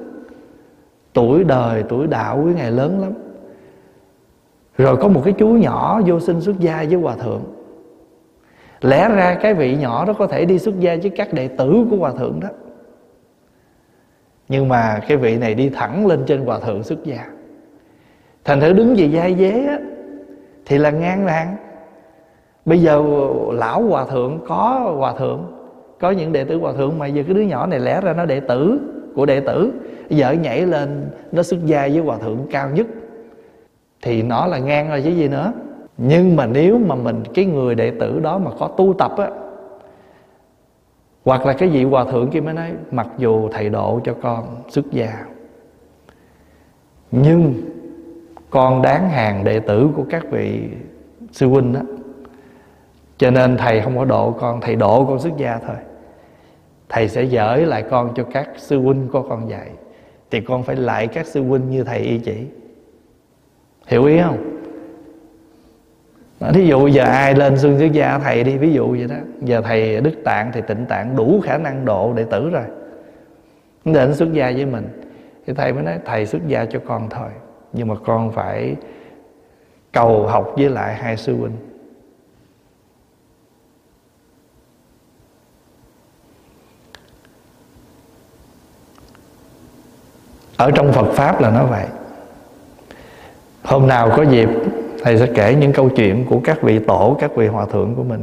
[1.12, 3.12] Tuổi đời, tuổi đạo với ngày lớn lắm.
[4.78, 7.42] Rồi có một cái chú nhỏ vô sinh xuất gia với hòa thượng.
[8.80, 11.86] Lẽ ra cái vị nhỏ đó có thể đi xuất gia với các đệ tử
[11.90, 12.48] của hòa thượng đó
[14.50, 17.26] nhưng mà cái vị này đi thẳng lên trên hòa thượng xuất gia.
[18.44, 19.78] Thành thử đứng về giai dế á,
[20.66, 21.56] thì là ngang hàng
[22.64, 23.02] bây giờ
[23.52, 25.52] lão hòa thượng, có hòa thượng,
[26.00, 28.24] có những đệ tử hòa thượng mà giờ cái đứa nhỏ này lẽ ra nó
[28.24, 28.80] đệ tử
[29.14, 29.72] của đệ tử,
[30.08, 32.86] giờ nhảy lên, nó xuất gia với hòa thượng cao nhất,
[34.02, 35.52] thì nó là ngang rồi chứ gì nữa.
[35.96, 39.30] Nhưng mà nếu mà mình, cái người đệ tử đó mà có tu tập á
[41.24, 44.62] hoặc là cái vị hòa thượng kia mới nói, mặc dù thầy độ cho con
[44.68, 45.26] xuất gia,
[47.10, 47.54] nhưng
[48.50, 50.68] con đáng hàng đệ tử của các vị
[51.32, 51.80] sư huynh đó.
[53.18, 55.76] Cho nên thầy không có độ con, thầy độ con xuất gia thôi.
[56.88, 59.70] Thầy sẽ dỡi lại con cho các sư huynh của con dạy.
[60.30, 62.46] Thì con phải lại các sư huynh như thầy y chỉ.
[63.86, 64.59] Hiểu ý không?
[66.48, 69.16] thí dụ giờ ai lên xương trước da thầy đi, ví dụ vậy đó.
[69.40, 72.64] Giờ thầy đức tạng thì tịnh tạng đủ khả năng độ đệ tử rồi.
[73.84, 74.88] Đến xuất gia với mình.
[75.46, 77.30] Thì thầy mới nói, thầy xuất gia cho con thôi,
[77.72, 78.76] nhưng mà con phải
[79.92, 81.56] cầu học với lại hai sư huynh.
[90.56, 91.86] Ở trong phật pháp là nó vậy.
[93.62, 94.48] Hôm nào có dịp
[95.02, 98.04] thầy sẽ kể những câu chuyện của các vị tổ, các vị hòa thượng của
[98.04, 98.20] mình.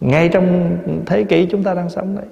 [0.00, 2.26] Ngay trong thế kỷ chúng ta đang sống đấy.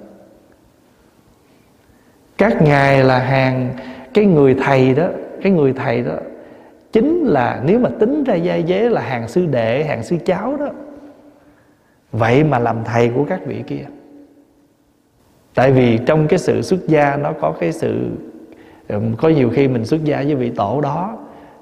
[2.37, 3.73] Các ngài là hàng
[4.13, 5.07] cái người thầy đó,
[5.41, 6.13] cái người thầy đó
[6.91, 10.57] chính là nếu mà tính ra gia dế là hàng sư đệ, hàng sư cháu
[10.57, 10.67] đó.
[12.11, 13.85] Vậy mà làm thầy của các vị kia.
[15.55, 18.09] Tại vì trong cái sự xuất gia nó có cái sự
[19.17, 21.17] có nhiều khi mình xuất gia với vị tổ đó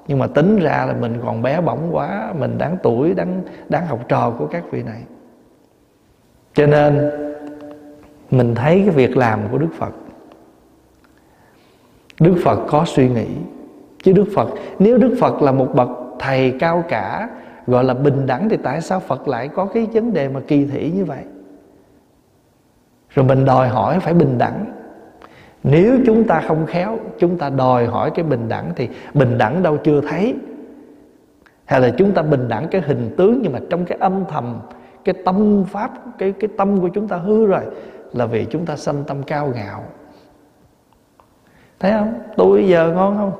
[0.08, 3.86] nhưng mà tính ra là mình còn bé bỏng quá, mình đáng tuổi, đáng đáng
[3.86, 5.02] học trò của các vị này.
[6.54, 7.10] Cho nên,
[8.30, 9.92] mình thấy cái việc làm của đức phật.
[12.20, 13.26] Đức phật có suy nghĩ.
[14.02, 14.48] Chứ đức phật,
[14.78, 15.88] nếu đức phật là một bậc
[16.18, 17.28] thầy cao cả,
[17.66, 20.64] gọi là bình đẳng, thì tại sao phật lại có cái vấn đề mà kỳ
[20.64, 21.22] thị như vậy?
[23.10, 24.72] Rồi mình đòi hỏi phải bình đẳng
[25.70, 29.62] nếu chúng ta không khéo chúng ta đòi hỏi cái bình đẳng thì bình đẳng
[29.62, 30.34] đâu chưa thấy.
[31.64, 34.60] Hay là chúng ta bình đẳng cái hình tướng nhưng mà trong cái âm thầm
[35.04, 37.62] cái tâm pháp cái cái tâm của chúng ta hư rồi
[38.12, 39.84] là vì chúng ta sanh tâm cao ngạo.
[41.80, 42.14] Thấy không?
[42.36, 43.32] Tôi giờ ngon không?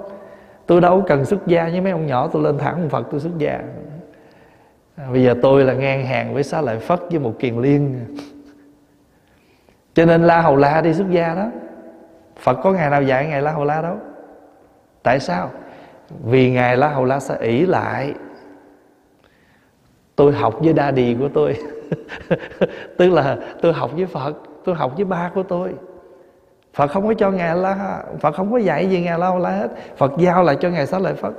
[0.67, 3.39] Tôi đâu cần xuất gia với mấy ông nhỏ tôi lên thẳng phật tôi xuất
[3.39, 3.61] gia.
[4.97, 8.01] À, bây giờ tôi là ngang hàng với xá lợi phất với một kiền liên.
[9.95, 11.51] Cho nên la hầu la đi xuất gia đó
[12.39, 13.97] phật có ngày nào dạy ngày la hầu la đâu?
[15.03, 15.51] Tại sao?
[16.25, 18.15] Vì ngày la hầu la sẽ ỷ lại.
[20.17, 21.57] Tôi học với đa đi của tôi.
[22.99, 24.33] Tức là tôi học với phật,
[24.65, 25.75] tôi học với ba của tôi.
[26.75, 29.69] Phật không có cho Ngài la, Phật không có dạy gì Ngài la la hết.
[29.97, 31.35] Phật giao lại cho Ngài Xá Lợi Phật.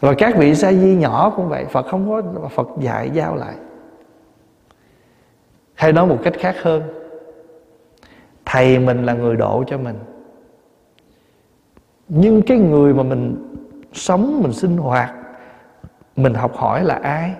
[0.00, 3.54] Và các vị sa di nhỏ cũng vậy, Phật không có, Phật dạy, giao lại.
[5.74, 7.01] Hay nói một cách khác hơn
[8.44, 9.96] Thầy mình là người độ cho mình.
[12.08, 13.36] Nhưng cái người mà mình
[13.92, 15.14] sống Mình sinh hoạt
[16.16, 17.32] Mình học hỏi là ai?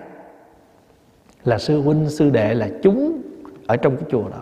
[1.43, 3.21] Là sư huynh, sư đệ Là chúng
[3.67, 4.41] ở trong cái chùa đó.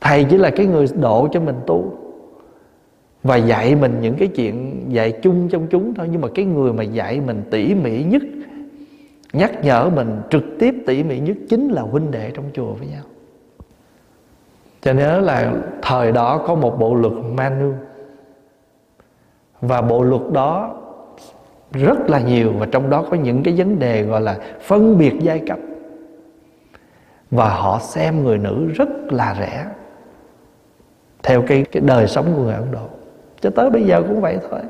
[0.00, 1.98] Thầy chỉ là cái người độ cho mình tu
[3.22, 6.08] và dạy mình những cái chuyện dạy chung trong chúng thôi.
[6.12, 8.22] Nhưng mà cái người mà dạy mình tỉ mỉ nhất
[9.32, 12.86] nhắc nhở mình trực tiếp tỉ mỉ nhất chính là huynh đệ trong chùa với
[12.86, 13.02] nhau
[14.86, 17.72] cho nhớ là thời đó có một bộ luật Manu.
[19.60, 20.74] Và bộ luật đó
[21.72, 25.14] rất là nhiều và trong đó có những cái vấn đề gọi là phân biệt
[25.20, 25.58] giai cấp.
[27.30, 29.66] Và họ xem người nữ rất là rẻ
[31.22, 32.86] theo cái cái đời sống của người Ấn Độ.
[33.40, 34.60] Cho tới bây giờ cũng vậy thôi.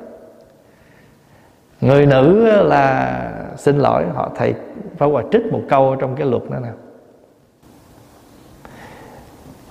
[1.81, 4.55] Người nữ là, xin lỗi, họ thầy
[4.97, 6.86] phải hòa trích một câu trong cái luật đó nè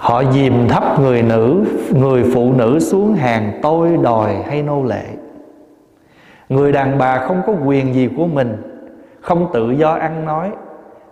[0.05, 5.03] họ dìm thấp người nữ, người phụ nữ xuống hàng tôi đòi hay nô lệ.
[6.49, 8.55] Người đàn bà không có quyền gì của mình,
[9.21, 10.51] không tự do ăn nói,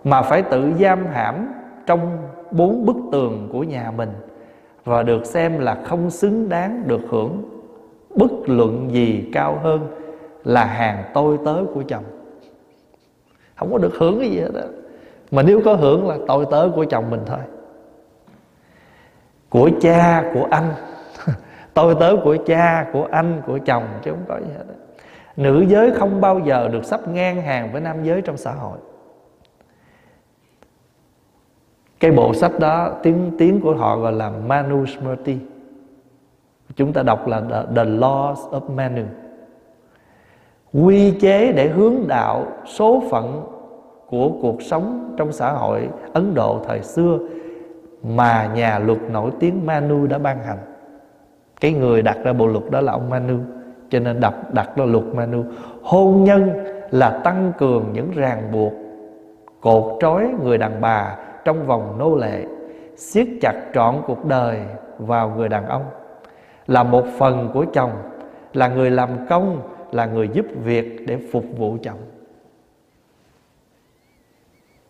[0.04, 1.48] mà phải tự giam hãm
[1.86, 2.18] trong
[2.50, 4.10] bốn bức tường của nhà mình
[4.84, 7.42] và được xem là không xứng đáng được hưởng
[8.14, 9.80] bất luận gì cao hơn
[10.44, 12.04] là hàng tôi tớ của chồng.
[13.56, 14.60] Không có được hưởng cái gì hết đó
[15.30, 17.38] mà nếu có hưởng là tôi tớ của chồng mình thôi
[19.54, 20.74] của cha của anh.
[21.74, 24.64] Tôi tớ của cha của anh của chồng chứ không có gì hết.
[24.68, 24.74] Đó.
[25.36, 28.78] nữ giới không bao giờ được sắp ngang hàng với nam giới trong xã hội.
[32.00, 35.38] Cái bộ sách đó tiếng tiếng của họ gọi là Manusmriti.
[36.76, 39.04] Chúng ta đọc là The, the Laws of Manu.
[40.72, 43.42] Quy chế để hướng đạo số phận
[44.06, 47.18] của cuộc sống trong xã hội Ấn Độ thời xưa
[48.04, 50.58] mà nhà luật nổi tiếng Manu đã ban hành.
[51.60, 53.38] Cái người đặt ra bộ luật đó là ông Manu.
[53.90, 55.44] Cho nên đặt đặt ra luật Manu.
[55.82, 56.50] Hôn nhân
[56.90, 58.72] là tăng cường những ràng buộc,
[59.60, 62.44] cột trói người đàn bà trong vòng nô lệ,
[62.96, 64.58] siết chặt trọn cuộc đời
[64.98, 65.84] vào người đàn ông.
[66.66, 67.90] Là một phần của chồng,
[68.52, 69.60] là người làm công,
[69.92, 71.98] là người giúp việc để phục vụ chồng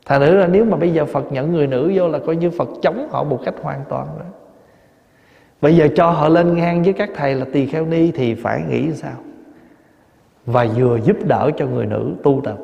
[0.04, 2.50] thà nữ là nếu mà bây giờ Phật nhận người nữ vô là coi như
[2.50, 4.26] Phật chống họ một cách hoàn toàn rồi.
[5.60, 8.62] Bây giờ cho họ lên ngang với các thầy là tỳ kheo ni thì phải
[8.68, 9.16] nghĩ sao?
[10.46, 12.58] Và vừa giúp đỡ cho người nữ tu tập.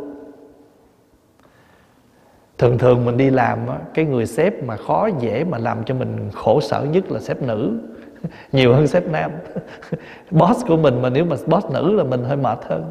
[2.58, 5.94] Thường thường mình đi làm á, cái người sếp mà khó dễ mà làm cho
[5.94, 7.78] mình khổ sở nhất là sếp nữ.
[8.52, 9.30] Nhiều hơn sếp nam.
[10.30, 12.90] Boss của mình mà nếu mà boss nữ là mình hơi mệt hơn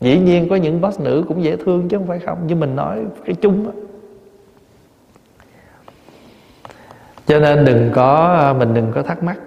[0.00, 2.76] dĩ nhiên có những boss nữ cũng dễ thương chứ không phải không, như mình
[2.76, 3.72] nói cái chung á.
[7.26, 9.38] Cho nên đừng có à, mình đừng có thắc mắc.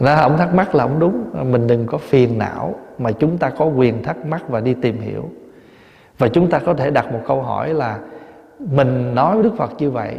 [0.00, 3.38] Nó không thắc mắc là không đúng à, mình đừng có phiền não mà chúng
[3.38, 5.30] ta có quyền thắc mắc và đi tìm hiểu.
[6.18, 7.98] Và chúng ta có thể đặt một câu hỏi là,
[8.58, 10.16] mình nói với đức phật như vậy,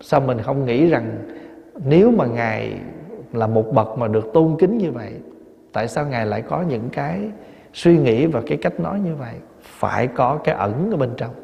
[0.00, 1.18] sao mình không nghĩ rằng
[1.84, 2.72] nếu mà ngài
[3.32, 5.12] là một bậc mà được tôn kính như vậy,
[5.72, 7.20] tại sao ngài lại có những cái
[7.72, 11.34] suy nghĩ và cái cách nói như vậy phải có cái ẩn ở bên trong.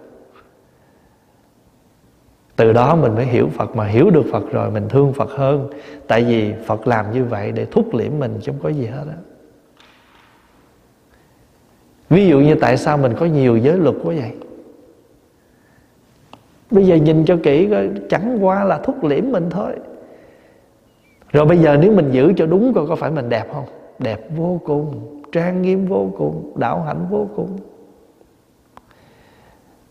[2.56, 5.70] Từ đó mình mới hiểu Phật, mà hiểu được Phật rồi mình thương Phật hơn.
[6.06, 9.04] Tại vì Phật làm như vậy để thúc liễm mình chứ không có gì hết
[9.08, 9.16] á.
[12.10, 14.32] Ví dụ như tại sao mình có nhiều giới luật quá vậy?
[16.70, 19.72] Bây giờ nhìn cho kỹ coi, chẳng qua là thúc liễm mình thôi.
[21.32, 23.64] Rồi bây giờ nếu mình giữ cho đúng coi có phải mình đẹp không?
[23.98, 27.56] Đẹp vô cùng trang nghiêm vô cùng đạo hạnh vô cùng.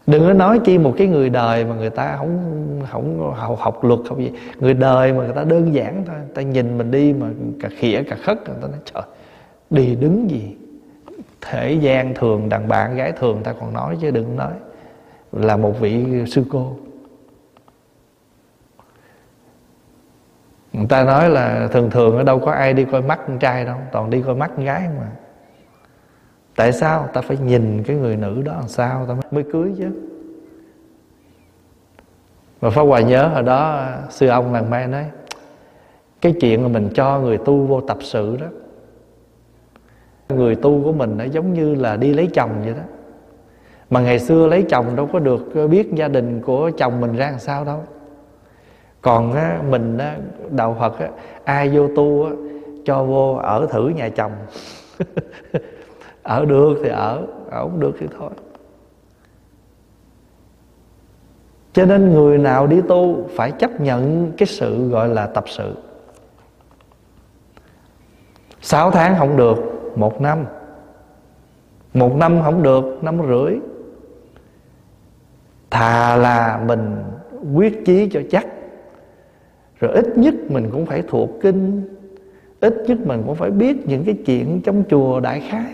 [0.08, 3.84] Đừng có nói chi một cái người đời mà người ta không không học, học
[3.84, 4.32] luật không gì.
[4.60, 6.16] Người đời mà người ta đơn giản thôi.
[6.20, 7.28] Người ta nhìn mình đi mà
[7.62, 9.04] cả khỉa cả khất người ta nói trời
[9.70, 10.56] đi đứng gì?
[11.42, 14.54] Thể gian thường đàn bạn gái thường ta còn nói chứ đừng nói.
[15.32, 16.76] Là một vị sư cô.
[20.74, 23.66] Người ta nói là thường thường ở đâu có ai đi coi mắt con trai
[23.66, 23.78] đâu.
[23.92, 25.12] Toàn đi coi mắt con gái mà
[26.56, 29.92] tại sao ta phải nhìn cái người nữ đó làm sao ta mới cưới chứ?
[32.60, 35.06] Và Pháp Hòa nhớ hồi đó à, sư ông làng mai nói
[36.22, 38.48] cái chuyện mà mình cho người tu vô tập sự đó
[40.30, 42.84] người tu của mình nó giống như là đi lấy chồng vậy đó.
[43.90, 47.16] Mà ngày xưa lấy chồng đâu có được à, biết gia đình của chồng mình
[47.16, 47.84] ra làm sao đâu.
[49.02, 50.18] Còn á, mình á,
[50.50, 51.10] đạo Phật á,
[51.44, 52.32] ai vô tu á,
[52.86, 54.32] cho vô ở thử nhà chồng.
[56.26, 58.30] ở được thì ở ở không được thì thôi.
[61.74, 65.76] Cho nên người nào đi tu phải chấp nhận cái sự gọi là tập sự.
[68.62, 69.58] Sáu tháng không được,
[69.96, 70.46] một năm.
[71.94, 73.60] Một năm không được, năm rưỡi.
[75.70, 76.96] Thà là mình
[77.56, 78.48] quyết chí cho chắc.
[79.80, 81.90] Rồi ít nhất mình cũng phải thuộc kinh.
[82.60, 85.74] Ít nhất mình cũng phải biết những cái chuyện trong chùa đại khái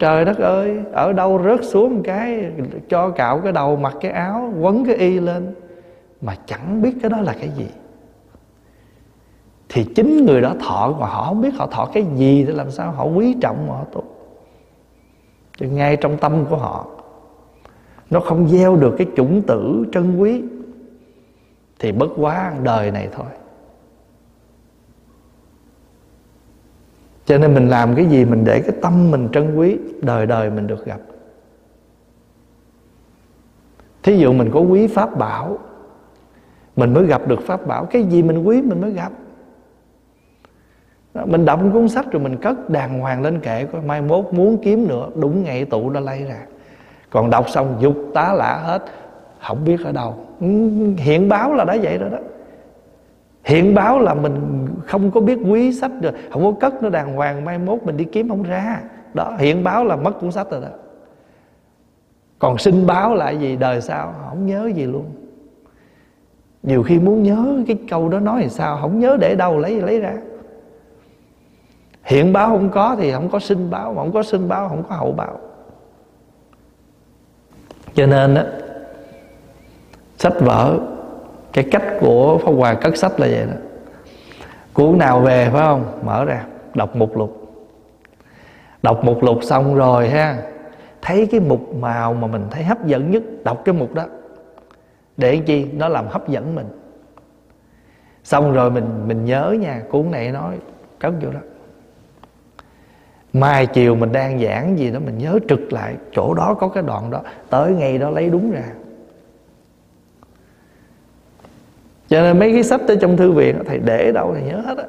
[0.00, 2.52] trời đất ơi, ở đâu rớt xuống một cái,
[2.88, 5.54] cho cạo cái đầu, mặc cái áo, quấn cái y lên,
[6.20, 7.66] mà chẳng biết cái đó là cái gì.
[9.68, 12.70] Thì chính người đó thọ, mà họ không biết họ thọ cái gì để làm
[12.70, 14.04] sao họ quý trọng mà họ tu
[15.58, 16.86] thì ngay trong tâm của họ,
[18.10, 20.42] nó không gieo được cái chủng tử trân quý.
[21.78, 23.26] Thì bất quá đời này thôi.
[27.30, 30.50] Cho nên mình làm cái gì mình để cái tâm mình trân quý, đời đời
[30.50, 31.00] mình được gặp.
[34.02, 35.58] Thí dụ mình có quý pháp bảo,
[36.76, 37.84] mình mới gặp được pháp bảo.
[37.84, 39.12] Cái gì mình quý mình mới gặp.
[41.24, 44.58] Mình đọc cuốn sách rồi mình cất đàng hoàng lên kệ, coi mai mốt muốn
[44.62, 46.40] kiếm nữa, đúng ngày tụ nó lấy ra.
[47.10, 48.82] Còn đọc xong, dục tá lạ hết,
[49.40, 50.14] không biết ở đâu.
[50.40, 50.46] Ừ,
[50.96, 52.18] hiện báo là đã vậy rồi đó.
[53.44, 57.16] Hiện báo là mình không có biết quý sách được, không có cất nó đàng
[57.16, 58.80] hoàng, mai mốt mình đi kiếm không ra.
[59.14, 60.68] Đó, hiện báo là mất cuốn sách rồi đó.
[62.38, 65.04] Còn sinh báo lại gì, đời sau, không nhớ gì luôn.
[66.62, 69.80] Nhiều khi muốn nhớ cái câu đó nói thì sao, không nhớ để đâu, lấy
[69.80, 70.16] lấy ra.
[72.02, 74.82] Hiện báo không có thì không có sinh báo, mà không có sinh báo, không
[74.88, 75.38] có hậu báo.
[77.94, 78.44] Cho nên á,
[80.18, 80.78] sách vở,
[81.52, 83.69] cái cách của Pháp Hòa cất sách là vậy đó
[84.72, 86.00] cuốn nào về, phải không?
[86.04, 86.44] Mở ra.
[86.74, 87.36] Đọc mục lục.
[88.82, 90.42] Đọc mục lục xong rồi ha.
[91.02, 94.04] Thấy cái mục màu mà mình thấy hấp dẫn nhất, đọc cái mục đó.
[95.16, 95.66] Để chi?
[95.72, 96.66] Nó làm hấp dẫn mình.
[98.24, 100.56] Xong rồi mình mình nhớ nha, cuốn này nói,
[100.98, 101.40] cất vô đó.
[103.32, 106.82] Mai chiều mình đang giảng gì đó, mình nhớ trực lại, chỗ đó có cái
[106.82, 108.64] đoạn đó, tới ngay đó lấy đúng ra.
[112.10, 114.78] Cho nên mấy cái sách tới trong thư viện thầy để đâu thầy nhớ hết
[114.78, 114.84] á.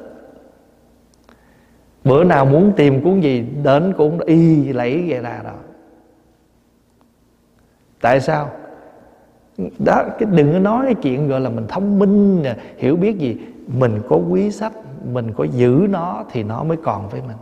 [2.04, 5.54] Bữa nào muốn tìm cuốn gì đến cuốn y lấy về ra đó.
[8.00, 8.50] Tại sao?
[9.58, 13.18] Đó, cái đừng có nói cái chuyện gọi là mình thông minh nè, hiểu biết
[13.18, 13.40] gì.
[13.66, 14.72] Mình có quý sách,
[15.12, 17.36] mình có giữ nó thì nó mới còn với mình.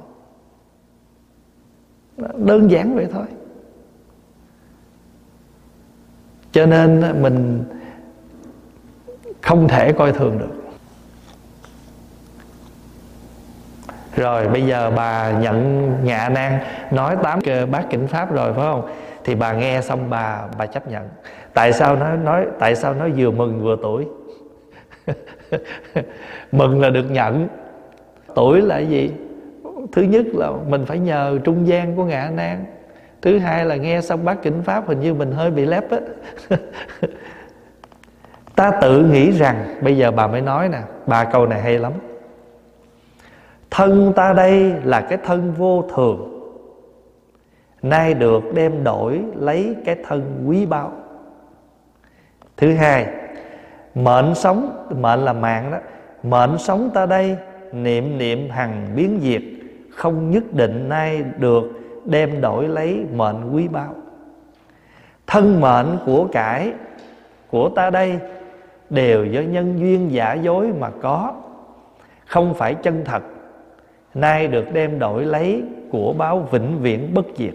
[2.46, 3.24] Đơn giản vậy thôi.
[6.52, 7.64] Cho nên mình
[9.42, 10.54] không thể coi thường được.
[14.16, 16.58] Rồi, bây giờ bà nhận ngạ nan
[16.90, 17.38] nói tám
[17.70, 18.88] bác kinh pháp rồi, phải không?
[19.24, 21.08] Thì bà nghe xong bà bà chấp nhận.
[21.54, 24.06] Tại sao nó nói, tại sao nó vừa mừng vừa tuổi?
[26.52, 27.48] Mừng là được nhận.
[28.34, 29.12] Tuổi là gì?
[29.92, 32.64] Thứ nhất là mình phải nhờ trung gian của ngạ nan
[33.22, 35.98] thứ hai là nghe xong bác kinh pháp hình như mình hơi bị lép á.
[38.60, 41.92] ta tự nghĩ rằng, bây giờ bà mới nói nè, bà câu này hay lắm.
[43.70, 46.40] Thân ta đây là cái thân vô thường,
[47.82, 50.92] nay được đem đổi lấy cái thân quý báu.
[52.56, 53.06] Thứ hai,
[53.94, 55.78] mệnh sống, mệnh là mạng đó,
[56.22, 57.36] mệnh sống ta đây,
[57.72, 59.42] niệm niệm hằng biến diệt,
[59.90, 61.64] không nhất định nay được
[62.04, 63.94] đem đổi lấy mệnh quý báu.
[65.26, 66.72] Thân mệnh của cải,
[67.50, 68.18] của ta đây
[68.90, 71.34] đều do nhân duyên giả dối mà có.
[72.26, 73.22] Không phải chân thật,
[74.14, 77.54] nay được đem đổi lấy của báo vĩnh viễn bất diệt.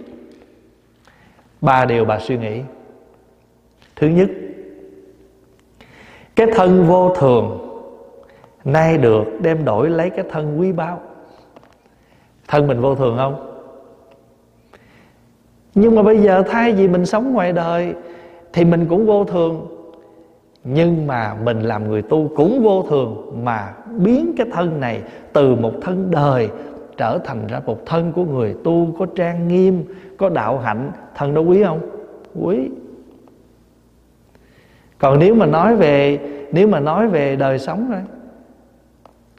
[1.61, 2.61] Ba điều bà suy nghĩ.
[3.95, 4.29] Thứ nhất,
[6.35, 7.59] cái thân vô thường,
[8.65, 11.01] nay được đem đổi lấy cái thân quý báu.
[12.47, 13.51] Thân mình vô thường không?
[15.75, 17.93] Nhưng mà bây giờ thay vì mình sống ngoài đời,
[18.53, 19.74] thì mình cũng vô thường
[20.65, 25.01] nhưng mà mình làm người tu cũng vô thường mà biến cái thân này
[25.33, 26.49] từ một thân đời
[26.97, 29.83] trở thành ra một thân của người tu, có trang nghiêm,
[30.17, 30.91] có đạo hạnh.
[31.15, 31.79] Thân đó quý không?
[32.41, 32.69] Quý.
[34.97, 36.19] Còn nếu mà nói về,
[36.51, 38.01] nếu mà nói về đời sống đấy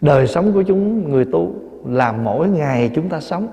[0.01, 1.55] đời sống của chúng người tu
[1.87, 3.49] là mỗi ngày chúng ta sống.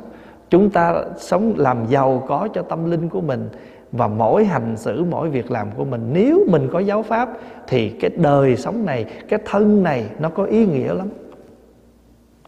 [0.49, 3.49] Chúng ta sống làm giàu có cho tâm linh của mình
[3.93, 7.29] và mỗi hành xử, mỗi việc làm của mình, nếu mình có giáo pháp,
[7.67, 11.07] thì cái đời sống này, cái thân này nó có ý nghĩa lắm.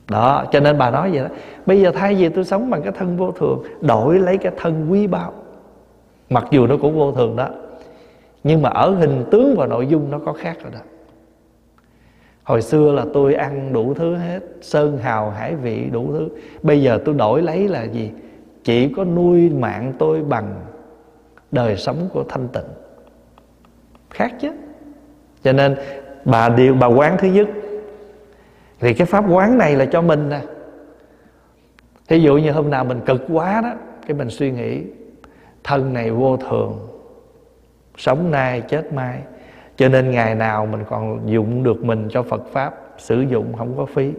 [0.10, 1.30] Đó, cho nên bà nói vậy đó.
[1.66, 4.92] Bây giờ thay vì tôi sống bằng cái thân vô thường, đổi lấy cái thân
[4.92, 5.34] quý báu.
[6.30, 7.50] Mặc dù nó cũng vô thường đó,
[8.44, 10.80] nhưng mà ở hình tướng và nội dung nó có khác rồi đó.
[12.44, 16.30] Hồi xưa là tôi ăn đủ thứ hết, sơn, hào, hải, vị, đủ thứ.
[16.64, 18.12] Bây giờ tôi đổi lấy là gì?
[18.64, 20.56] Chỉ có nuôi mạng tôi bằng
[21.52, 22.68] đời sống của thanh tịnh.
[24.10, 24.52] Khác chứ.
[25.44, 25.76] Cho nên
[26.26, 27.48] bà điều, bà quán thứ nhất.
[28.80, 30.42] Thì cái pháp quán này là cho mình nè.
[32.08, 33.74] Thí dụ như hôm nào mình cực quá đó,
[34.08, 34.84] cái mình suy nghĩ,
[35.64, 36.88] thân này vô thường,
[37.98, 39.22] sống nay chết mai.
[39.76, 43.78] Cho nên ngày nào mình còn dụng được mình cho phật pháp, sử dụng không
[43.78, 44.12] có phí.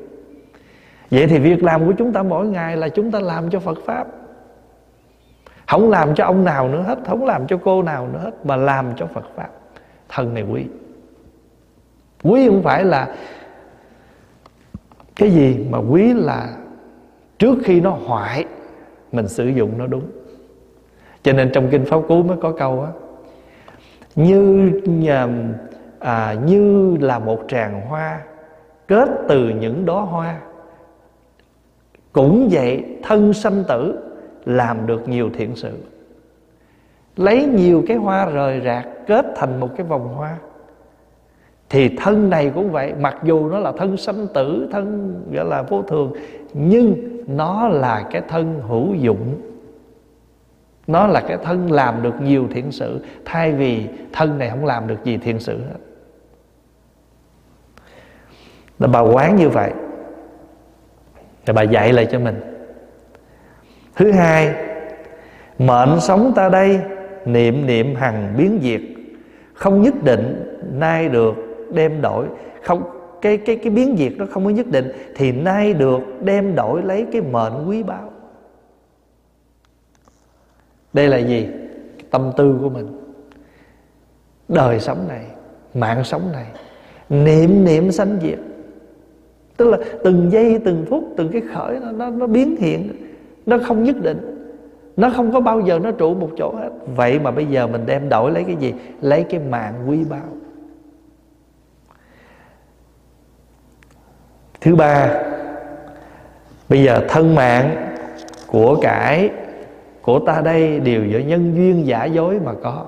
[1.10, 3.78] Vậy thì việc làm của chúng ta mỗi ngày là chúng ta làm cho phật
[3.84, 4.06] pháp
[5.66, 8.56] không làm cho ông nào nữa hết không làm cho cô nào nữa hết mà
[8.56, 9.48] làm cho phật pháp.
[10.08, 10.64] Thần này quý.
[12.22, 13.14] Quý không phải là
[15.16, 16.56] cái gì mà quý là
[17.38, 18.44] trước khi nó hoại
[19.12, 20.10] mình sử dụng nó đúng.
[21.22, 22.90] Cho nên trong kinh pháp cú mới có câu á
[24.14, 24.70] như
[25.98, 28.20] à, như là một tràng hoa
[28.88, 30.38] kết từ những đóa hoa.
[32.12, 34.05] Cũng vậy thân sanh tử
[34.46, 35.72] làm được nhiều thiện sự.
[37.16, 40.36] Lấy nhiều cái hoa rời rạc kết thành một cái vòng hoa.
[41.68, 45.62] Thì thân này cũng vậy, mặc dù nó là thân sanh tử, thân gọi là
[45.62, 46.12] vô thường,
[46.54, 46.94] nhưng
[47.26, 49.40] nó là cái thân hữu dụng.
[50.86, 54.86] Nó là cái thân làm được nhiều thiện sự, thay vì thân này không làm
[54.86, 55.78] được gì thiện sự hết.
[58.78, 59.72] Là bà quán như vậy.
[61.46, 62.55] Thì bà dạy lại cho mình
[63.96, 64.54] thứ hai
[65.58, 66.80] mệnh sống ta đây
[67.24, 68.80] niệm niệm hằng biến diệt.
[69.54, 71.34] Không nhất định nay được
[71.72, 72.26] đem đổi.
[72.62, 72.82] Không
[73.22, 76.82] cái cái cái biến diệt nó không có nhất định thì nay được đem đổi
[76.82, 78.10] lấy cái mệnh quý báu.
[80.92, 81.48] Đây là gì?
[82.10, 82.86] Tâm tư của mình.
[84.48, 85.24] Đời sống này
[85.74, 86.46] mạng sống này
[87.08, 88.38] niệm niệm sanh diệt.
[89.56, 93.05] Tức là từng giây từng phút từng cái khởi nó nó, nó biến hiện
[93.46, 94.32] nó không nhất định.
[94.96, 96.70] Nó không có bao giờ nó trụ một chỗ hết.
[96.96, 98.74] Vậy mà bây giờ mình đem đổi lấy cái gì?
[99.00, 100.28] Lấy cái mạng quý báu.
[104.60, 105.24] Thứ ba,
[106.68, 107.94] bây giờ thân mạng
[108.46, 109.30] của cải,
[110.02, 112.86] của ta đây đều do nhân duyên giả dối mà có.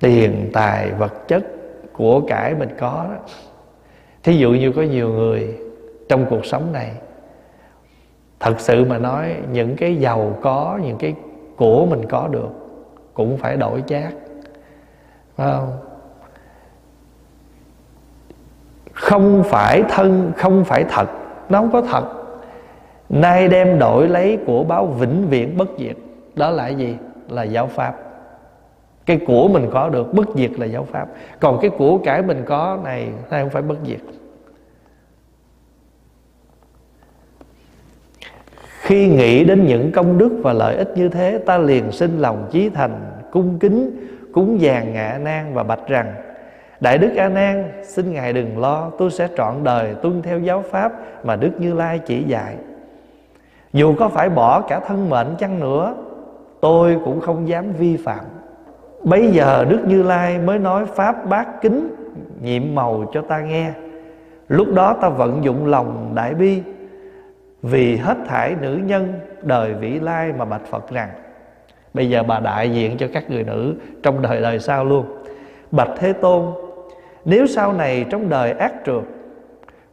[0.00, 1.44] Tiền, tài, vật chất
[1.92, 3.16] của cải mình có đó.
[4.22, 5.58] Thí dụ như có nhiều người
[6.08, 6.92] trong cuộc sống này
[8.42, 11.14] thật sự mà nói, những cái giàu có, những cái
[11.56, 12.48] của mình có được
[13.14, 14.12] cũng phải đổi chác.
[15.36, 15.72] Phải không?
[18.92, 21.08] Không phải thân, không phải thật.
[21.48, 22.04] Nó không có thật.
[23.08, 25.96] Nay đem đổi lấy của báo vĩnh viễn bất diệt.
[26.36, 26.96] Đó là gì?
[27.28, 27.94] Là giáo pháp.
[29.06, 31.06] Cái của mình có được, bất diệt là giáo pháp.
[31.40, 34.00] Còn cái của cải mình có này nay không phải bất diệt.
[38.82, 42.48] Khi nghĩ đến những công đức và lợi ích như thế, ta liền sinh lòng
[42.50, 43.00] chí thành,
[43.30, 43.90] cung kính,
[44.32, 46.14] cúng dàn ngạ nan và bạch rằng,
[46.80, 50.64] đại đức a nan, xin ngài đừng lo, tôi sẽ trọn đời tuân theo giáo
[50.70, 50.92] pháp
[51.24, 52.56] mà đức như lai chỉ dạy.
[53.72, 55.94] Dù có phải bỏ cả thân mệnh chăng nữa,
[56.60, 58.24] tôi cũng không dám vi phạm.
[59.04, 61.94] Bây giờ Đức Như Lai mới nói Pháp bát kính,
[62.42, 63.70] Nhiệm màu cho ta nghe.
[64.48, 66.62] Lúc đó ta vận dụng lòng đại bi
[67.62, 71.10] vì hết thải nữ nhân đời vĩ lai mà bạch Phật rằng,
[71.94, 75.06] Bây giờ bà đại diện cho các người nữ Trong đời đời sau luôn.
[75.70, 76.52] Bạch Thế Tôn,
[77.24, 79.02] Nếu sau này trong đời ác trượt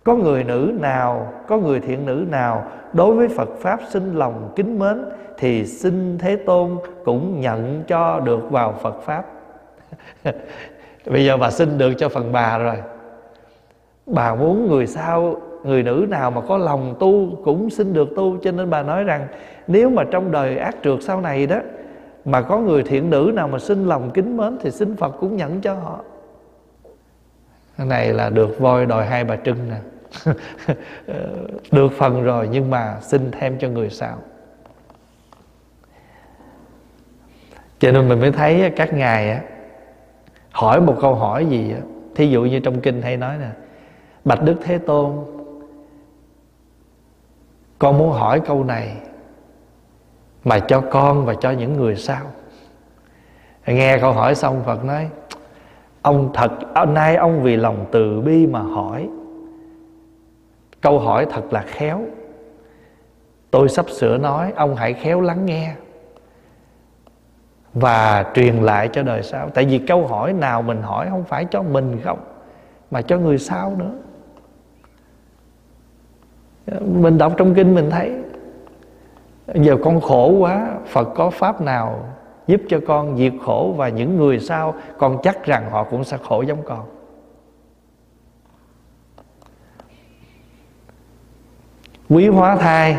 [0.04, 4.54] Có người nữ nào, Có người thiện nữ nào Đối với Phật Pháp sinh lòng
[4.56, 5.06] kính mến,
[5.38, 9.26] thì xin thế tôn cũng nhận cho được vào phật pháp.
[11.06, 12.76] Bây giờ bà xin được cho phần bà rồi.
[14.06, 18.38] Bà muốn người sau người nữ nào mà có lòng tu cũng xin được tu.
[18.44, 19.27] Cho nên bà nói rằng,
[19.68, 21.60] nếu mà trong đời ác trượt sau này đó,
[22.26, 25.38] mà có người thiện nữ nào mà xin lòng kính mến thì xin phật cũng
[25.38, 25.99] nhận cho họ.
[27.77, 29.77] Cái này là được voi đòi hai bà trưng nè.
[31.72, 34.18] Được phần rồi nhưng mà xin thêm cho người sau.
[37.80, 39.41] Cho nên mình mới thấy các ngài
[40.52, 41.73] hỏi một câu hỏi gì
[42.15, 43.49] thí dụ như trong kinh hay nói nè,
[44.26, 45.11] bạch đức thế tôn
[47.80, 48.97] con muốn hỏi câu này
[50.43, 52.22] mà cho con và cho những người sau.
[53.65, 55.10] Nghe câu hỏi xong, phật nói,
[56.01, 56.51] ông thật
[56.88, 59.10] nay ông vì lòng từ bi mà hỏi.
[60.81, 62.01] Câu hỏi thật là khéo.
[63.51, 65.73] Tôi sắp sửa nói, ông hãy khéo lắng nghe
[67.73, 69.49] và truyền lại cho đời sau.
[69.49, 72.19] Tại vì câu hỏi nào mình hỏi không phải cho mình không,
[72.91, 73.91] mà cho người sau nữa
[76.82, 78.14] mình đọc trong kinh mình thấy
[79.54, 82.06] giờ con khổ quá phật có pháp nào
[82.48, 86.18] giúp cho con diệt khổ và những người sau con chắc rằng họ cũng sẽ
[86.18, 86.86] khổ giống con?
[92.10, 92.98] Quý hóa thai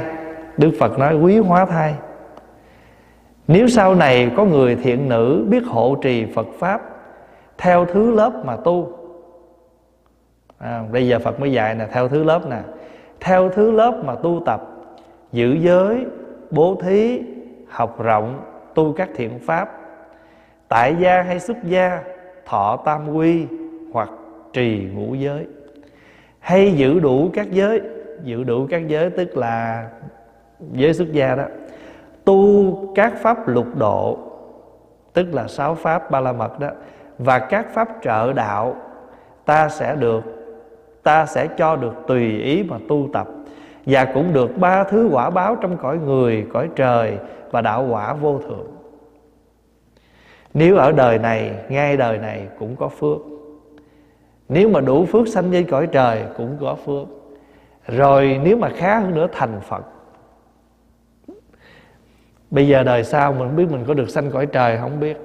[0.56, 1.94] đức phật nói quý hóa thai.
[3.48, 6.82] Nếu sau này có người thiện nữ biết hộ trì Phật Pháp
[7.58, 8.92] Theo thứ lớp mà tu
[10.58, 12.58] à, Bây giờ Phật mới dạy nè Theo thứ lớp nè
[13.20, 14.62] theo thứ lớp mà tu tập
[15.32, 16.06] Giữ giới,
[16.50, 17.22] bố thí,
[17.68, 18.44] học rộng
[18.74, 19.80] Tu các thiện pháp.
[20.68, 22.02] Tại gia hay xuất gia
[22.46, 23.46] Thọ tam quy
[23.92, 24.10] Hoặc
[24.52, 25.46] trì ngũ giới.
[26.38, 27.80] Hay giữ đủ các giới
[28.22, 29.88] Giữ đủ các giới tức là
[30.72, 31.44] Giới xuất gia đó.
[32.24, 34.18] Tu các pháp lục độ
[35.12, 36.68] tức là sáu pháp ba la mật đó
[37.18, 38.76] và các pháp trợ đạo
[39.44, 40.39] ta sẽ được
[41.02, 43.28] ta sẽ cho được tùy ý mà tu tập,
[43.86, 47.18] và cũng được ba thứ quả báo trong cõi người, cõi trời
[47.50, 48.66] và đạo quả vô thượng.
[50.54, 53.18] Nếu ở đời này, ngay đời này cũng có phước.
[54.48, 57.06] Nếu mà đủ phước sanh lên cõi trời cũng có phước.
[57.86, 59.84] Rồi nếu mà khá hơn nữa thành phật.
[62.50, 65.16] Bây giờ đời sau mình không biết mình có được sanh cõi trời không biết.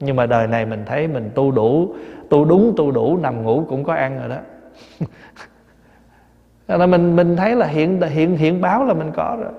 [0.00, 1.94] Nhưng mà đời này mình thấy mình tu đủ,
[2.30, 4.36] tu đúng, tu đủ, nằm ngủ cũng có ăn rồi đó
[6.68, 9.52] là mình mình thấy là hiện hiện hiện báo là mình có rồi.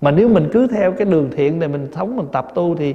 [0.00, 2.94] Mà nếu mình cứ theo cái đường thiện này mình sống, mình tập tu thì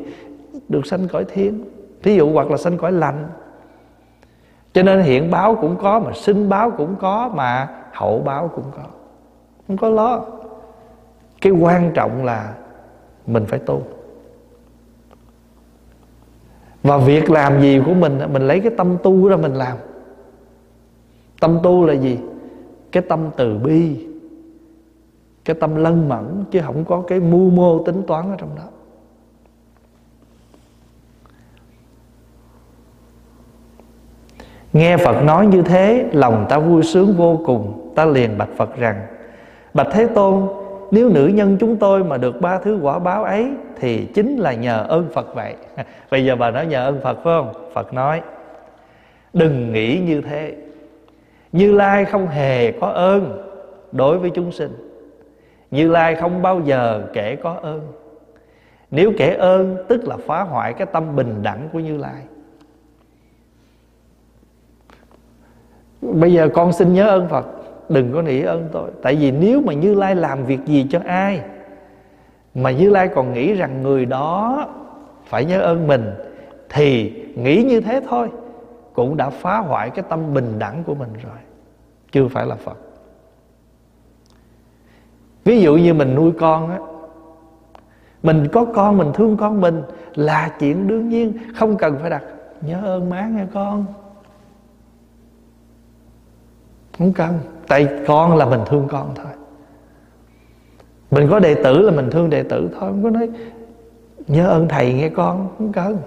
[0.70, 1.64] được sanh cõi thiên.
[2.04, 3.28] Thí dụ hoặc là sanh cõi lành.
[4.74, 8.66] Cho nên hiện báo cũng có, mà sinh báo cũng có, mà hậu báo cũng
[8.76, 8.84] có.
[9.68, 10.22] Không có lo.
[11.42, 12.54] Cái quan trọng là
[13.28, 13.82] mình phải tu.
[16.84, 19.78] Và việc làm gì của mình mình lấy cái tâm tu ra mình làm
[21.44, 22.20] tâm tu là gì?
[22.92, 24.08] Cái tâm từ bi,
[25.46, 28.64] cái tâm lân mẫn, chứ không có cái mưu mô tính toán ở trong đó.
[34.74, 37.92] Nghe phật nói như thế, lòng ta vui sướng vô cùng.
[37.96, 39.06] Ta liền bạch phật rằng,
[39.74, 40.48] bạch thế tôn,
[40.92, 44.54] nếu nữ nhân chúng tôi mà được ba thứ quả báo ấy, thì chính là
[44.54, 45.56] nhờ ơn phật vậy.
[46.12, 47.54] Bây giờ bà nói nhờ ơn phật phải không?
[47.74, 48.22] Phật nói,
[49.34, 50.56] đừng nghĩ như thế
[51.54, 53.50] như lai không hề có ơn
[53.92, 54.72] đối với chúng sinh.
[55.72, 57.92] Như lai không bao giờ kể có ơn.
[58.92, 62.22] Nếu kể ơn, tức là phá hoại cái tâm bình đẳng của như lai.
[66.02, 67.46] Bây giờ con xin nhớ ơn phật.
[67.90, 68.90] Đừng có nỉ ơn tôi.
[69.02, 71.42] Tại vì nếu mà như lai làm việc gì cho ai,
[72.56, 74.68] mà như lai còn nghĩ rằng người đó
[75.26, 76.12] phải nhớ ơn mình,
[76.70, 78.30] thì nghĩ như thế thôi
[78.94, 81.38] cũng đã phá hoại cái tâm bình đẳng của mình rồi
[82.12, 82.78] chưa phải là phật.
[85.46, 86.80] Ví dụ như mình nuôi con á,
[88.24, 89.82] mình có con, mình thương con mình
[90.16, 92.24] là chuyện đương nhiên, không cần phải đặt
[92.62, 93.86] nhớ ơn má nghe con.
[96.98, 99.32] Không cần, tại con là mình thương con thôi.
[101.12, 103.30] Mình có đệ tử là mình thương đệ tử thôi, không có nói
[104.28, 105.50] nhớ ơn thầy nghe con.
[105.58, 105.98] Không cần.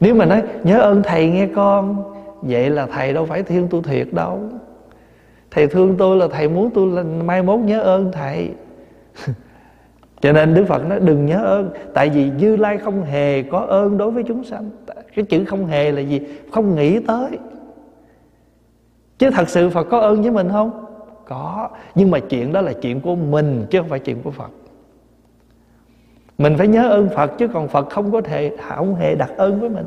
[0.00, 2.11] Nếu mà nói nhớ ơn thầy nghe con
[2.42, 4.40] vậy là thầy đâu phải thương tôi thiệt đâu.
[5.50, 8.50] Thầy thương tôi là thầy muốn tôi là mai mốt nhớ ơn thầy.
[10.20, 11.70] Cho nên đức phật nói đừng nhớ ơn.
[11.94, 14.70] Tại vì như lai không hề có ơn đối với chúng sanh.
[15.14, 16.20] Cái chữ không hề là gì?
[16.52, 17.38] Không nghĩ tới.
[19.18, 20.84] Chứ thật sự phật có ơn với mình không?
[21.24, 21.68] Có.
[21.94, 24.50] Nhưng mà chuyện đó là chuyện của mình chứ không phải chuyện của phật.
[26.38, 29.60] Mình phải nhớ ơn phật chứ còn phật không có thể, không hề đặt ơn
[29.60, 29.86] với mình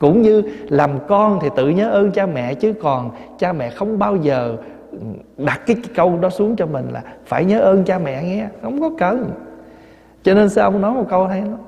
[0.00, 3.98] cũng như làm con thì tự nhớ ơn cha mẹ, chứ còn cha mẹ không
[3.98, 4.56] bao giờ
[4.92, 4.98] ừ,
[5.36, 8.80] đặt cái câu đó xuống cho mình là phải nhớ ơn cha mẹ nghe, không
[8.80, 9.30] có cần.
[10.22, 11.58] Cho nên sao ông nói một câu hay lắm?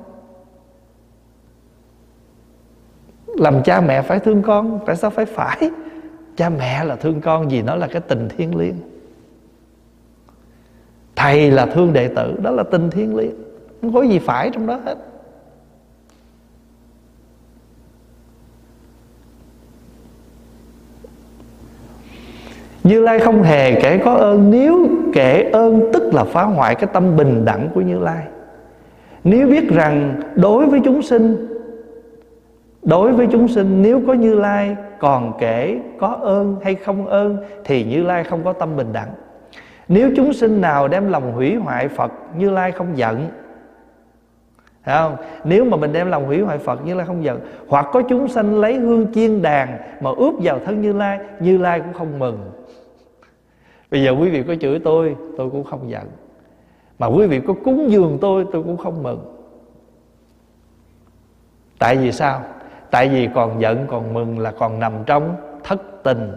[3.26, 5.70] Làm cha mẹ phải thương con, tại sao phải phải?
[6.36, 8.76] Cha mẹ là thương con vì nó là cái tình thiên liêng.
[11.16, 13.34] Thầy là thương đệ tử, đó là tình thiên liêng.
[13.80, 14.96] Không có gì phải trong đó hết.
[22.92, 26.90] Như Lai không hề kể có ơn, Nếu kể ơn tức là phá hoại Cái
[26.92, 28.24] tâm bình đẳng của Như Lai.
[29.24, 31.48] Nếu biết rằng đối với chúng sinh,
[32.82, 37.36] Đối với chúng sinh, Nếu có Như Lai còn kể có ơn hay không ơn,
[37.64, 39.08] Thì Như Lai không có tâm bình đẳng.
[39.88, 43.28] Nếu chúng sinh nào đem lòng hủy hoại Phật, Như Lai không giận.
[44.84, 45.16] Thấy không?
[45.44, 47.40] Nếu mà mình đem lòng hủy hoại Phật, Như Lai không giận.
[47.68, 51.58] Hoặc có chúng sanh lấy hương chiên đàn Mà ướp vào thân Như Lai Như
[51.58, 52.38] Lai cũng không mừng.
[53.92, 56.06] Bây giờ quý vị có chửi tôi Tôi cũng không giận.
[56.98, 59.36] Mà quý vị có cúng dường tôi Tôi cũng không mừng.
[61.78, 62.42] Tại vì sao?
[62.90, 66.32] Tại vì còn giận, còn mừng là còn nằm trong thất tình.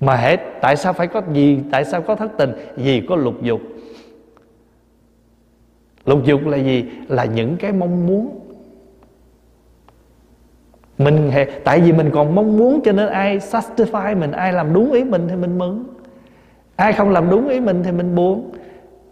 [0.00, 2.52] Mà hết, Tại sao phải có gì, Tại sao có thất tình?
[2.76, 3.60] Vì có lục dục.
[6.04, 6.84] Lục dục là gì?
[7.08, 8.45] Là những cái mong muốn
[10.98, 11.30] mình
[11.64, 15.04] tại vì mình còn mong muốn cho nên ai satisfy mình, ai làm đúng ý
[15.04, 15.84] mình thì mình mừng.
[16.76, 18.52] Ai không làm đúng ý mình thì mình buồn.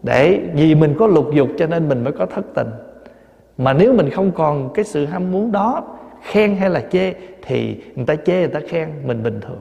[0.02, 2.68] Để vì mình có lục dục cho nên mình mới có thất tình.
[3.58, 7.12] Mà nếu mình không còn cái sự ham muốn đó, khen hay là chê,
[7.42, 9.60] thì người ta chê, người ta khen, mình bình thường.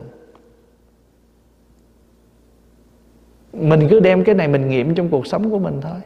[3.53, 5.99] Mình cứ đem cái này mình nghiệm trong cuộc sống của mình thôi.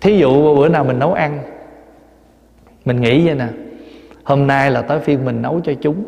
[0.00, 1.57] Thí dụ bữa nào mình nấu ăn
[2.88, 3.48] mình nghĩ vậy nè.
[4.24, 6.04] Hôm nay là tới phiên mình nấu cho chúng.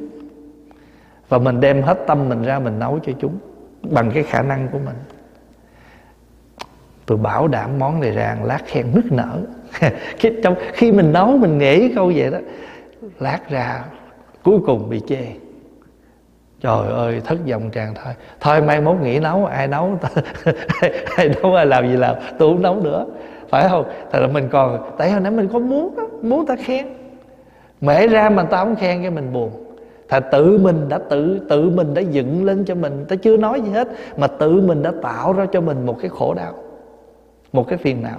[1.29, 3.39] Và mình đem hết tâm mình ra mình nấu cho chúng
[3.83, 4.97] bằng cái khả năng của mình.
[7.07, 9.41] Tôi bảo đảm món này ra lát khen nức nở.
[10.19, 12.39] Khi, trong, khi mình nấu mình nghĩ câu vậy đó
[13.19, 13.85] lát ra
[14.43, 15.27] cuối cùng bị chê.
[16.61, 19.99] Trời ơi thất vọng tràn thôi thôi mai mốt nghỉ nấu ai nấu
[21.17, 23.07] ai nấu ai làm gì làm tôi không nấu nữa
[23.51, 23.85] phải không?
[24.11, 26.87] Thật là mình còn tại hồi nãy mình có muốn đó, muốn ta khen.
[27.81, 29.51] Mẹ ra mà ta không khen cái mình buồn.
[30.09, 33.61] Thật tự mình đã tự tự mình đã dựng lên cho mình ta chưa nói
[33.61, 36.55] gì hết mà tự mình đã tạo ra cho mình một cái khổ đau
[37.53, 38.19] một cái phiền não.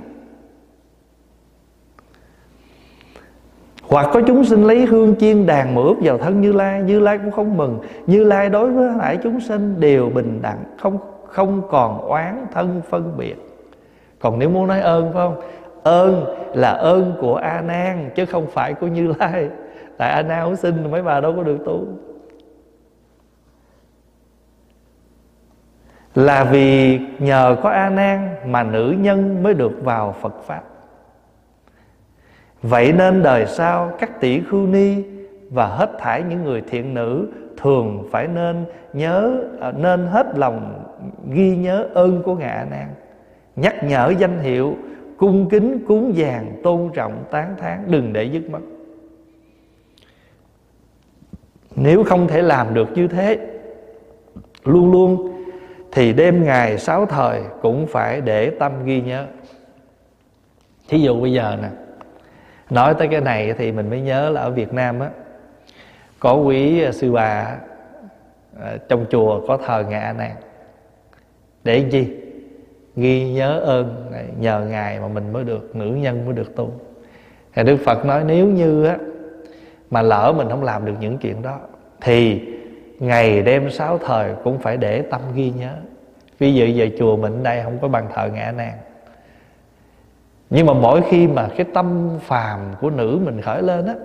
[3.84, 7.18] Hoặc có chúng sinh lấy hương chiên đàn mà vào thân như lai như lai
[7.18, 7.80] cũng không mừng.
[8.08, 10.98] Như lai đối với hải chúng sinh đều bình đẳng không
[11.28, 13.51] không còn oán thân phân biệt
[14.22, 15.42] còn nếu muốn nói ơn, phải không?
[15.84, 19.50] Ơn là ơn của a nan, chứ không phải của như lai.
[19.98, 21.88] Tại a nan không xin mấy bà đâu có được tu.
[26.16, 30.62] Là vì nhờ có a nan mà nữ nhân mới được vào phật pháp.
[32.62, 35.04] Vậy nên đời sau, các tỷ khưu ni
[35.50, 37.28] và hết thảy những người thiện nữ
[37.58, 40.84] thường phải nên nhớ à, nên hết lòng
[41.30, 42.88] ghi nhớ ơn của ngài a nan
[43.62, 44.76] nhắc nhở danh hiệu,
[45.18, 48.60] cung kính, cúng dường, tôn trọng, tán thán, đừng để dứt mất
[51.76, 53.40] nếu không thể làm được như thế,
[54.64, 55.34] luôn luôn,
[55.92, 59.26] thì đêm ngày sáu thời cũng phải để tâm ghi nhớ.
[60.88, 61.70] Thí dụ bây giờ nè,
[62.70, 65.10] nói tới cái này thì mình mới nhớ là ở việt nam á,
[66.20, 67.58] có quý sư bà
[68.60, 70.32] ờ, trong chùa có thờ ngài a nan
[71.64, 72.08] để chi?
[72.96, 74.12] Ghi nhớ ơn.
[74.40, 76.72] Nhờ ngài mà mình mới được nữ nhân, mới được tu.
[77.54, 78.98] Thì đức phật nói, nếu như á,
[79.90, 81.60] mà lỡ mình không làm được những chuyện đó,
[82.02, 82.42] thì
[83.00, 85.74] ngày đêm sáu thời cũng phải để tâm ghi nhớ.
[86.40, 88.78] Ví dụ về chùa mình đây không có bàn thờ ngã nàng
[90.52, 93.96] nhưng mà mỗi khi mà cái tâm phàm của nữ mình khởi lên á,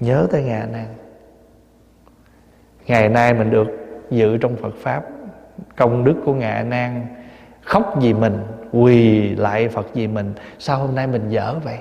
[0.00, 0.94] nhớ tới ngã nàng
[2.86, 3.66] ngày nay mình được
[4.10, 5.02] dự trong phật pháp.
[5.76, 7.06] Công đức của ngạ nan
[7.68, 8.38] khóc vì mình,
[8.72, 10.32] quỳ lại phật vì mình.
[10.58, 11.78] Sao hôm nay mình dở vậy?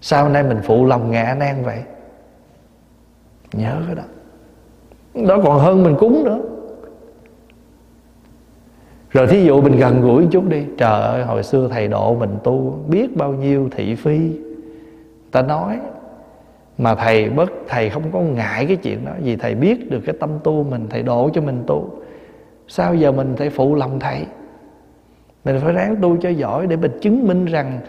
[0.00, 1.78] Sao hôm nay mình phụ lòng ngạ nan vậy?
[3.52, 4.02] Nhớ cái đó.
[5.28, 6.40] Đó còn hơn mình cúng nữa.
[9.10, 10.64] Rồi thí dụ mình gần gũi chút đi.
[10.78, 14.30] Trời ơi, hồi xưa thầy độ mình tu Biết bao nhiêu thị phi.
[15.30, 15.78] Ta nói,
[16.78, 19.12] Mà thầy bất, thầy không có ngại cái chuyện đó.
[19.22, 21.90] Vì thầy biết được cái tâm tu mình, Thầy độ cho mình tu.
[22.68, 24.26] Sao giờ mình phải phụ lòng thầy?
[25.44, 27.80] Mình phải ráng tu cho giỏi Để mình chứng minh rằng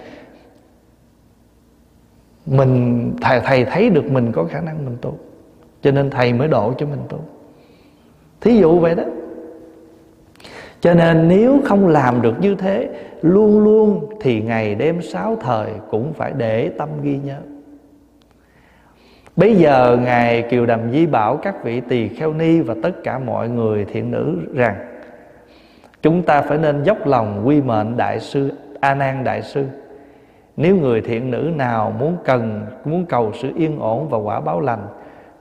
[2.46, 5.18] Mình thầy, thầy thấy được mình có khả năng mình tu.
[5.82, 7.20] Cho nên thầy mới độ cho mình tu.
[8.42, 9.04] Thí dụ vậy đó.
[10.82, 12.90] Cho nên nếu không làm được như thế
[13.22, 17.40] Luôn luôn thì ngày đêm sáu thời Cũng phải để tâm ghi nhớ.
[19.36, 23.20] Bây giờ Ngài Kiều Đầm Di bảo các vị tỳ kheo ni Và tất cả
[23.20, 24.93] mọi người thiện nữ rằng
[26.04, 29.66] Chúng ta phải nên dốc lòng quy mệnh Đại sư, A Nan Đại sư.
[30.58, 34.62] Nếu người thiện nữ nào muốn cần, Muốn cầu sự yên ổn và quả báo
[34.62, 34.88] lành,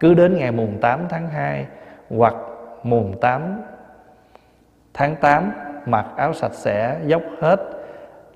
[0.01, 1.66] Cứ đến ngày mùng 8 tháng 2
[2.10, 2.34] Hoặc
[2.82, 3.62] mùng 8
[4.94, 5.52] Tháng 8
[5.86, 7.60] mặc áo sạch sẽ, dốc hết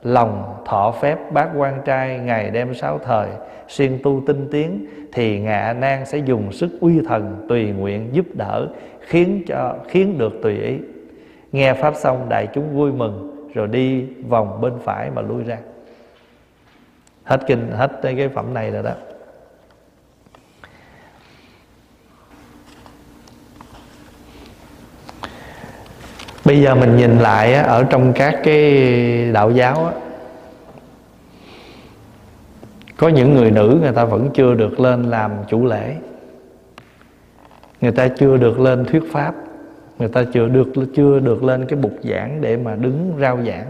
[0.02, 3.28] lòng thọ phép bát quan trai ngày đêm sáu thời,
[3.68, 8.26] siêng tu tinh tiến, thì ngạ nan sẽ dùng sức uy thần tùy nguyện giúp
[8.34, 8.68] đỡ,
[9.00, 10.78] khiến cho, khiến được tùy ý
[11.56, 15.58] nghe pháp xong đại chúng vui mừng, rồi đi vòng bên phải mà lui ra.
[17.24, 18.92] Hết kinh, hết cái phẩm này rồi đó.
[26.44, 29.92] Bây giờ mình nhìn lại ở trong các cái đạo giáo
[32.96, 35.94] có những người nữ người ta vẫn chưa được lên làm chủ lễ.
[37.80, 39.34] Người ta chưa được lên thuyết pháp
[39.98, 43.66] người ta chưa được chưa được lên cái bục giảng để mà đứng rao giảng.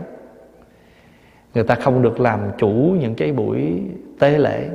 [1.55, 3.83] Người ta không được làm chủ những cái buổi
[4.19, 4.69] tế lễ.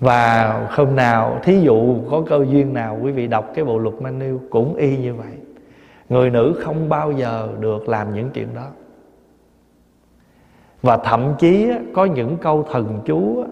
[0.00, 3.94] Và hôm nào, thí dụ có cơ duyên nào quý vị đọc cái bộ luật
[4.00, 5.32] manual cũng y như vậy.
[6.08, 8.66] Người nữ không bao giờ được làm những chuyện đó.
[10.82, 13.44] Và thậm chí có những câu thần chú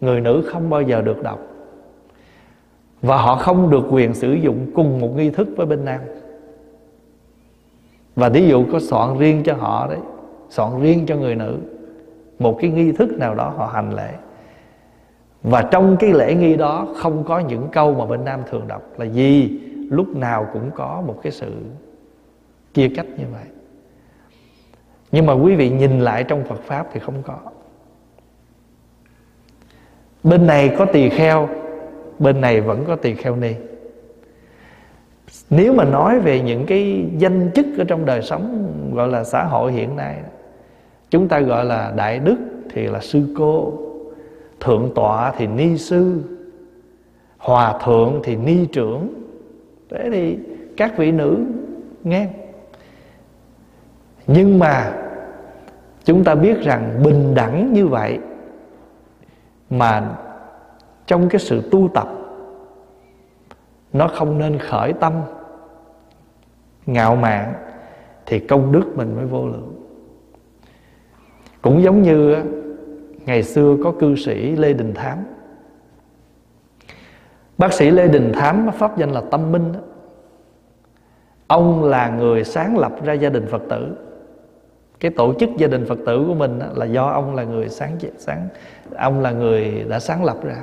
[0.00, 1.47] người nữ không bao giờ được đọc
[3.02, 6.00] và họ không được quyền sử dụng cùng một nghi thức với bên nam.
[8.16, 9.98] Và ví dụ có soạn riêng cho họ đấy,
[10.50, 11.58] soạn riêng cho người nữ,
[12.38, 14.10] một cái nghi thức nào đó họ hành lễ.
[15.42, 18.82] Và trong cái lễ nghi đó không có những câu mà bên nam thường đọc
[18.98, 19.60] là gì,
[19.90, 21.52] lúc nào cũng có một cái sự
[22.74, 23.44] chia cách như vậy.
[25.12, 27.38] Nhưng mà quý vị nhìn lại trong Phật Pháp thì không có.
[30.22, 31.48] Bên này có tỳ kheo
[32.18, 33.54] Bên này vẫn có tỳ kheo ni.
[35.50, 38.64] Nếu mà nói về những cái danh chức ở trong đời sống,
[38.94, 40.16] Gọi là xã hội hiện nay,
[41.10, 42.36] Chúng ta gọi là đại đức
[42.70, 43.72] thì là sư cô,
[44.60, 46.20] Thượng tọa thì ni sư,
[47.38, 49.08] Hòa thượng thì ni trưởng.
[49.90, 50.38] Thế thì
[50.76, 51.38] các vị nữ
[52.04, 52.28] nghe.
[54.26, 54.92] Nhưng mà
[56.04, 58.18] Chúng ta biết rằng bình đẳng như vậy
[59.70, 60.16] Mà
[61.08, 62.08] trong cái sự tu tập,
[63.92, 65.12] Nó không nên khởi tâm,
[66.86, 67.54] Ngạo mạn
[68.26, 69.74] Thì công đức mình mới vô lượng.
[71.62, 72.36] Cũng giống như
[73.26, 75.18] Ngày xưa có cư sĩ Lê Đình Thám.
[77.58, 79.80] Bác sĩ Lê Đình Thám pháp danh là Tâm Minh đó.
[81.46, 83.96] Ông là người sáng lập ra gia đình Phật tử.
[85.00, 87.98] Cái tổ chức gia đình Phật tử của mình là do ông là người sáng
[88.18, 88.48] sáng,
[88.96, 90.56] Ông là người đã sáng lập ra.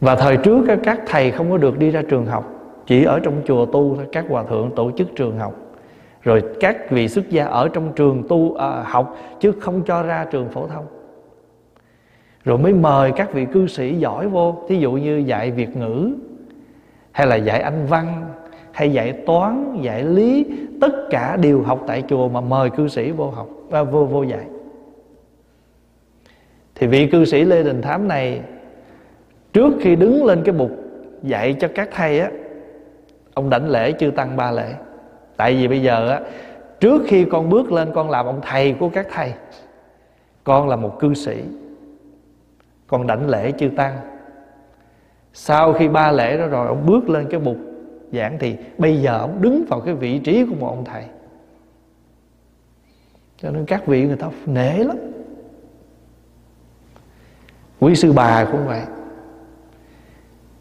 [0.00, 2.44] Và thời trước các thầy không có được đi ra trường học
[2.86, 5.54] Chỉ ở trong chùa tu thôi Các hòa thượng tổ chức trường học.
[6.22, 10.26] Rồi các vị xuất gia ở trong trường tu à, học Chứ không cho ra
[10.30, 10.86] trường phổ thông.
[12.44, 16.10] Rồi mới mời các vị cư sĩ giỏi vô thí dụ như dạy việt ngữ
[17.12, 18.24] hay là dạy anh văn
[18.72, 20.46] hay dạy toán dạy lý
[20.80, 24.22] tất cả đều học tại chùa mà mời cư sĩ vô học à, vô vô
[24.22, 24.44] dạy.
[26.74, 28.40] Thì vị cư sĩ lê đình thám này
[29.58, 30.70] trước khi đứng lên cái bục
[31.22, 32.30] dạy cho các thầy á,
[33.34, 34.74] ông đảnh lễ chư tăng ba lễ.
[35.36, 36.20] Tại vì bây giờ á,
[36.80, 39.32] trước khi con bước lên con làm ông thầy của các thầy,
[40.44, 41.42] con là một cư sĩ.
[42.86, 43.96] Con đảnh lễ chư tăng.
[45.32, 47.56] Sau khi ba lễ đó rồi, ông bước lên cái bục
[48.12, 51.04] giảng thì bây giờ ông đứng vào cái vị trí của một ông thầy.
[53.42, 54.96] Cho nên các vị người ta nể lắm.
[57.80, 58.80] Quý sư bà cũng vậy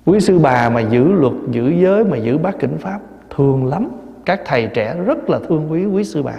[0.07, 3.89] quý sư bà mà giữ luật giữ giới mà giữ bát kính pháp thương lắm.
[4.25, 6.37] Các thầy trẻ rất là thương quý quý sư bà.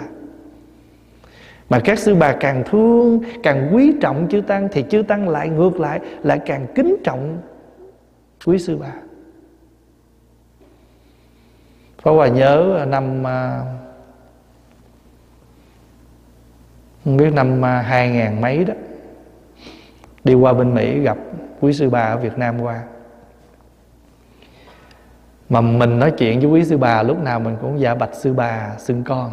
[1.69, 5.49] Mà các sư bà càng thương càng quý trọng chư tăng thì chư tăng lại
[5.49, 7.37] ngược lại lại càng kính trọng
[8.45, 8.93] quý sư bà.
[12.01, 13.61] Pháp Hòa nhớ năm à,
[17.03, 18.73] Không biết năm à, hai ngàn mấy đó
[20.23, 21.17] Đi qua bên Mỹ gặp
[21.59, 22.83] quý sư bà ở Việt Nam qua.
[25.49, 28.33] Mà mình nói chuyện với quý sư bà, Lúc nào mình cũng dạ bạch sư
[28.33, 29.31] bà, xưng con.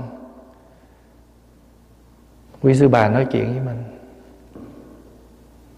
[2.62, 3.82] Quý sư bà nói chuyện với mình.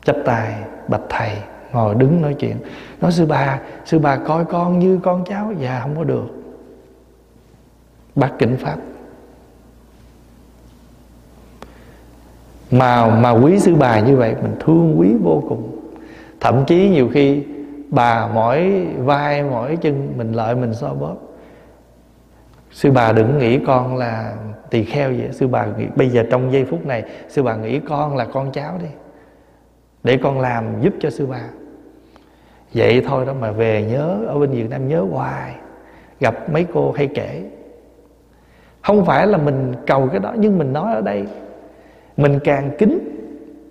[0.04, 0.54] Chấp tài
[0.88, 1.36] bạch thầy,
[1.72, 2.56] Ngồi đứng nói chuyện.
[3.00, 6.26] Nói, sư bà Sư bà coi con như con cháu Dạ không có được.
[8.14, 8.76] Bác kính pháp.
[12.70, 15.78] Mà mà quý sư bà như vậy, mình thương quý vô cùng.
[16.40, 17.44] Thậm chí nhiều khi
[17.90, 21.16] bà mỏi vai, mỏi chân, mình lợi, mình so bóp.
[22.70, 24.36] Sư bà đừng nghĩ con là
[24.70, 25.28] tỳ kheo vậy.
[25.32, 28.52] Sư bà nghĩ, bây giờ trong giây phút này, sư bà nghĩ con là con
[28.52, 28.88] cháu đi.
[30.02, 31.42] Để con làm giúp cho sư bà.
[32.74, 35.54] Vậy thôi đó mà về nhớ, ở bên việt nam nhớ hoài.
[36.20, 37.42] Gặp mấy cô hay kể.
[38.82, 41.24] Không phải là mình cầu cái đó, nhưng mình nói ở đây.
[42.16, 42.98] Mình càng kính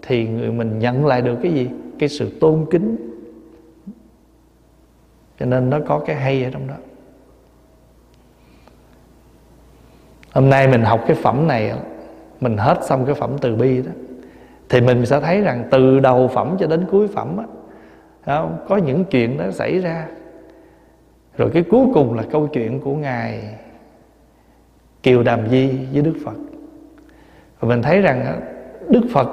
[0.01, 1.69] thì người mình nhận lại được cái gì?
[1.99, 3.06] Cái sự tôn kính
[5.39, 6.75] cho nên nó có cái hay ở trong đó.
[10.33, 11.73] Hôm nay mình học cái phẩm này,
[12.41, 13.91] mình hết xong cái phẩm từ bi đó,
[14.69, 17.45] thì mình sẽ thấy rằng từ đầu phẩm cho đến cuối phẩm á
[18.67, 20.07] có những chuyện đó xảy ra.
[21.37, 23.55] Rồi cái cuối cùng là câu chuyện của ngài
[25.03, 26.35] kiều đàm di với đức phật.
[27.59, 28.41] Và mình thấy rằng
[28.89, 29.27] đức phật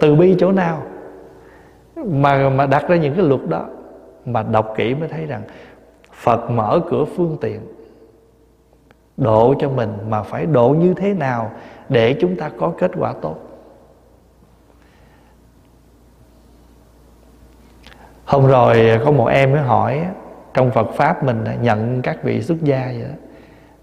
[0.00, 0.82] từ bi chỗ nào?
[1.96, 3.68] Mà mà đặt ra những cái luật đó
[4.26, 5.42] mà đọc kỹ mới thấy rằng
[6.12, 7.60] phật mở cửa phương tiện,
[9.16, 11.50] độ cho mình mà phải độ như thế nào
[11.88, 13.36] để chúng ta có kết quả tốt.
[18.24, 20.06] Hôm rồi có một em mới hỏi
[20.54, 23.14] trong Phật pháp mình nhận các vị xuất gia vậy đó.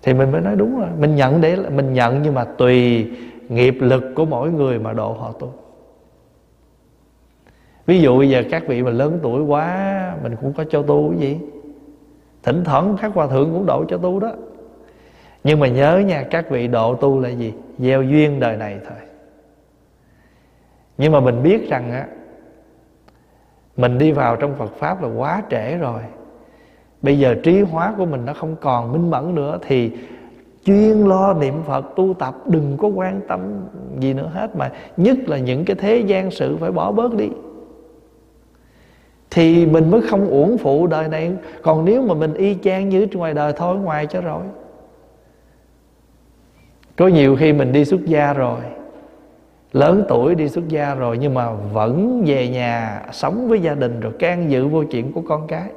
[0.01, 3.07] Thì mình mới nói đúng rồi, mình nhận để, mình nhận nhưng mà tùy
[3.49, 5.53] nghiệp lực của mỗi người mà độ họ tu
[7.85, 11.09] ví dụ bây giờ các vị mà lớn tuổi quá, mình cũng có cho tu
[11.09, 11.39] cái gì?
[12.43, 14.31] Thỉnh thoảng các hòa thượng cũng độ cho tu đó.
[15.43, 17.53] Nhưng mà nhớ nha, các vị độ tu là gì?
[17.77, 18.97] Gieo duyên đời này thôi.
[20.97, 22.07] Nhưng mà mình biết rằng á,
[23.77, 26.01] mình đi vào trong Phật pháp là quá trễ rồi.
[27.01, 29.91] Bây giờ trí hóa của mình nó không còn minh mẫn nữa, thì
[30.65, 33.39] chuyên lo niệm phật, tu tập, đừng có quan tâm
[33.99, 34.55] gì nữa hết.
[34.55, 37.29] Mà nhất là những cái thế gian sự phải bỏ bớt đi
[39.33, 41.31] thì mình mới không uổng phụ đời này.
[41.61, 44.43] Còn nếu mà mình y chang như ngoài đời thôi, ngoài cho rồi.
[46.95, 48.59] Có nhiều khi mình đi xuất gia rồi,
[49.71, 53.99] lớn tuổi đi xuất gia rồi, nhưng mà vẫn về nhà sống với gia đình
[53.99, 55.69] rồi can dự vô chuyện của con cái.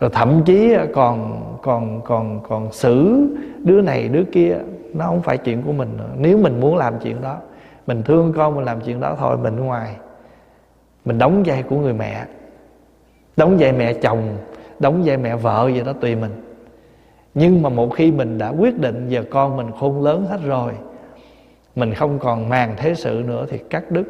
[0.00, 3.26] Rồi thậm chí à, còn còn còn còn xử
[3.58, 4.56] đứa này, đứa kia,
[4.94, 6.10] nó không phải chuyện của mình nữa.
[6.18, 7.36] Nếu mình muốn làm chuyện đó,
[7.86, 9.96] mình thương con, mình làm chuyện đó thôi, mình ngoài
[11.08, 12.24] mình đóng vai của người mẹ.
[13.36, 14.36] Đóng vai mẹ chồng,
[14.78, 16.30] đóng vai mẹ vợ vậy đó tùy mình.
[17.34, 20.72] Nhưng mà một khi mình đã quyết định giờ con mình khôn lớn hết rồi,
[21.76, 24.04] mình không còn màng thế sự nữa thì cắt đứt.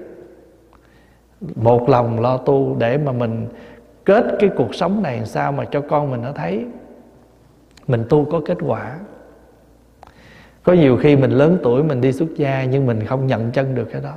[1.55, 3.47] Một lòng lo tu để mà mình
[4.05, 6.66] kết cái cuộc sống này sao mà cho con mình nó thấy.
[7.87, 8.99] Mình tu có kết quả.
[10.62, 13.75] Có nhiều khi mình lớn tuổi mình đi xuất gia nhưng mình không nhận chân
[13.75, 14.15] được cái đó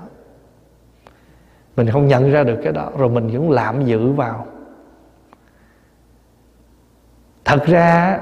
[1.82, 2.92] mình không nhận ra được cái đó.
[2.98, 4.46] Rồi mình cũng lạm dự vào.
[7.46, 8.20] Thật ra,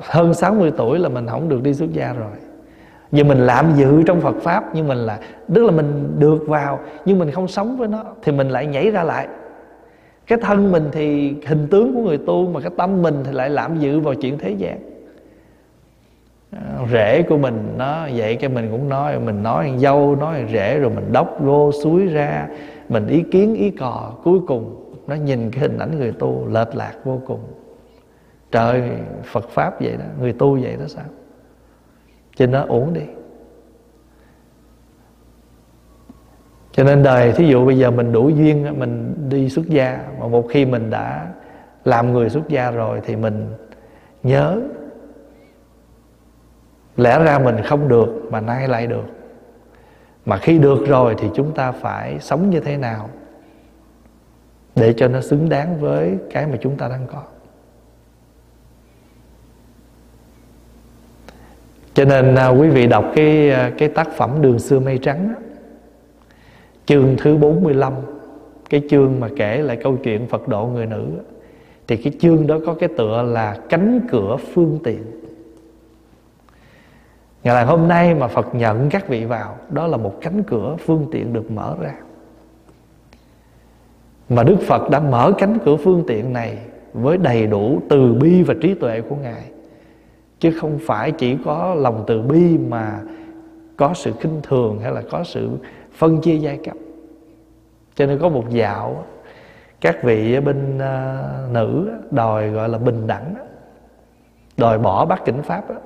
[0.00, 2.30] hơn 60 tuổi là mình không được đi xuất gia rồi.
[3.12, 5.18] Giờ mình lạm dự trong Phật pháp, nhưng mình là,
[5.54, 8.90] tức là mình được vào, nhưng mình không sống với nó, thì mình lại nhảy
[8.90, 9.28] ra lại.
[10.26, 13.50] Cái thân mình thì, hình tướng của người tu, mà cái tâm mình thì lại
[13.50, 14.78] lạm dự vào chuyện thế gian.
[16.52, 16.62] À,
[16.92, 20.90] rễ của mình, nó vậy cái mình cũng nói, mình nói dâu, nói rễ rồi
[20.90, 22.46] mình đốc gô suối ra
[22.88, 26.74] mình ý kiến, ý cò, cuối cùng nó nhìn cái hình ảnh người tu lệch
[26.74, 27.40] lạc vô cùng.
[28.50, 28.90] Trời,
[29.24, 31.04] phật pháp vậy đó, người tu vậy đó sao?
[32.36, 33.04] Cho nó uổng đi.
[36.72, 40.28] Cho nên đời, thí dụ bây giờ mình đủ duyên mình đi xuất gia, mà
[40.28, 41.32] một khi mình đã
[41.84, 43.46] làm người xuất gia rồi thì mình
[44.22, 44.60] nhớ,
[46.96, 49.04] lẽ ra mình không được mà nay lại được
[50.26, 53.10] mà khi được rồi thì chúng ta phải sống như thế nào
[54.76, 57.22] để cho nó xứng đáng với cái mà chúng ta đang có?
[61.94, 65.28] Cho nên à, quý vị đọc cái à, cái tác phẩm đường xưa mây trắng
[65.34, 65.40] đó,
[66.86, 67.92] chương thứ 45
[68.70, 71.06] cái chương mà kể lại câu chuyện Phật độ người nữ
[71.86, 75.25] thì cái chương đó có cái tựa là cánh cửa phương tiện.
[77.46, 80.76] Ngày là hôm nay mà Phật nhận các vị vào, Đó là một cánh cửa
[80.78, 81.94] phương tiện được mở ra.
[84.28, 86.58] Mà Đức Phật đã mở cánh cửa phương tiện này
[86.92, 89.44] Với đầy đủ từ bi và trí tuệ của Ngài,
[90.40, 93.00] Chứ không phải chỉ có lòng từ bi mà
[93.76, 95.50] Có sự khinh thường hay là có sự
[95.92, 96.76] phân chia giai cấp.
[97.94, 99.04] Cho nên có một dạo,
[99.80, 103.34] Các vị bên ờ, nữ đòi gọi là bình đẳng
[104.56, 105.76] Đòi bỏ bát kính Pháp đó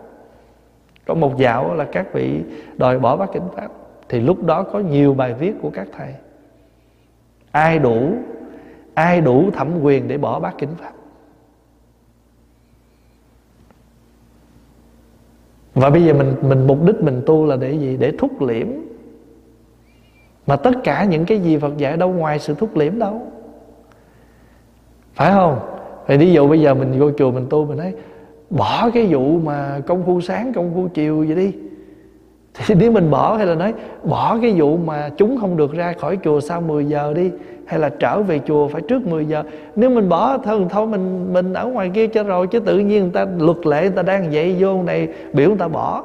[1.07, 2.43] có một dạo là các vị
[2.77, 3.69] đòi bỏ bát kinh pháp.
[4.09, 6.15] Thì lúc đó có nhiều bài viết của các thầy.
[7.51, 8.13] Ai đủ
[8.95, 10.93] ai đủ thẩm quyền để bỏ bát kinh pháp?
[15.75, 17.97] Và bây giờ mình mình, mục đích mình tu là để gì?
[17.97, 18.67] Để thúc liễm.
[20.47, 23.23] Mà tất cả những cái gì Phật dạy đâu ngoài sự thúc liễm đâu.
[25.15, 25.59] Phải không?
[26.07, 27.95] Thì ví dụ bây giờ mình vô chùa mình tu, mình nói
[28.51, 31.53] bỏ cái vụ mà công phu sáng, công phu chiều vậy đi.
[32.55, 33.75] Thì nếu mình bỏ hay là nói,
[34.05, 37.31] bỏ cái vụ mà chúng không được ra khỏi chùa sau 10 giờ đi,
[37.67, 39.43] hay là trở về chùa phải trước 10 giờ.
[39.77, 43.03] Nếu mình bỏ thôi thôi, mình mình ở ngoài kia cho rồi, chứ tự nhiên
[43.03, 46.05] người ta luật lệ, người ta đang dậy vô này, biểu người ta bỏ.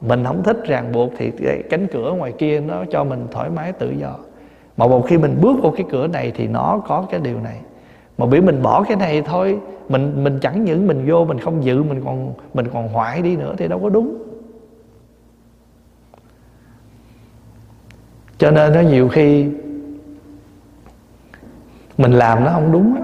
[0.00, 1.32] Mình không thích ràng buộc thì
[1.70, 4.14] cánh cửa ngoài kia nó cho mình thoải mái, tự do.
[4.76, 7.56] Mà một khi mình bước vô cái cửa này thì nó có cái điều này
[8.18, 9.58] mà biểu mình bỏ cái này thôi,
[9.88, 13.36] mình mình chẳng những mình vô mình không dự mình còn mình còn hoại đi
[13.36, 14.16] nữa thì đâu có đúng.
[18.38, 19.46] Cho nên nó nhiều khi
[21.98, 23.02] mình làm nó không đúng á,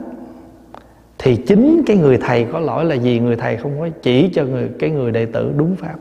[1.18, 3.20] thì chính cái người thầy có lỗi là gì?
[3.20, 5.94] Người thầy không có chỉ cho người, cái người đệ tử đúng pháp.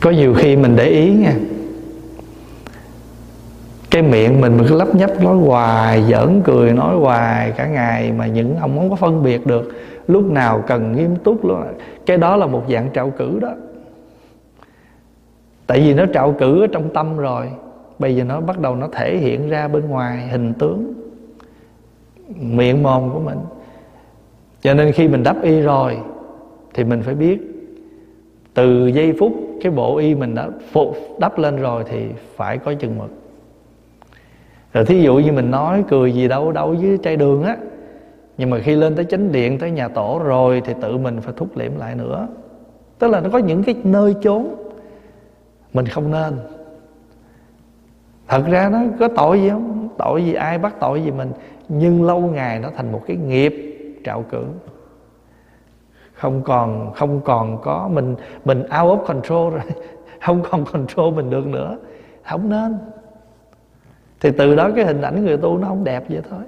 [0.00, 1.34] Có nhiều khi mình để ý nha
[3.90, 8.12] cái miệng mình mình cứ lấp nhấp nói hoài, giỡn cười nói hoài, cả ngày
[8.12, 9.72] mà những ông không có phân biệt được
[10.06, 11.62] lúc nào cần nghiêm túc luôn.
[12.06, 13.50] Cái đó là một dạng trạo cử đó.
[15.66, 17.46] Tại vì nó trạo cử ở trong tâm rồi,
[17.98, 20.94] bây giờ nó bắt đầu nó thể hiện ra bên ngoài, hình tướng,
[22.40, 23.38] miệng mồm của mình.
[24.60, 25.98] Cho nên khi mình đắp y rồi,
[26.74, 27.38] thì mình phải biết
[28.54, 29.32] từ giây phút
[29.62, 32.06] cái bộ y mình đã phục đắp lên rồi thì
[32.36, 33.10] phải có chừng mực
[34.72, 37.56] rồi thí dụ như mình nói cười gì đâu đâu với trai đường á.
[38.38, 41.34] Nhưng mà khi lên tới chánh điện, tới nhà tổ rồi thì tự mình phải
[41.36, 42.28] thúc liễm lại nữa.
[42.98, 44.54] Tức là nó có những cái nơi chốn
[45.72, 46.38] mình không nên.
[48.28, 49.88] Thật ra nó có tội gì không?
[49.98, 51.32] Tội gì ai bắt tội gì mình,
[51.68, 53.54] nhưng lâu ngày nó thành một cái nghiệp
[54.04, 54.44] trạo cử.
[56.12, 59.62] Không còn không còn có mình mình out of control rồi,
[60.20, 61.78] không còn control mình được nữa.
[62.24, 62.78] Không nên
[64.20, 66.42] thì từ đó cái hình ảnh người tu nó không đẹp vậy thôi.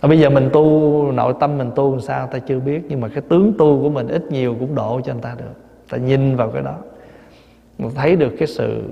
[0.00, 3.00] Và bây giờ mình tu, nội tâm mình tu làm sao ta chưa biết, nhưng
[3.00, 5.54] mà cái tướng tu của mình ít nhiều cũng độ cho người ta được.
[5.90, 6.74] Ta nhìn vào cái đó
[7.78, 8.82] mình thấy được cái sự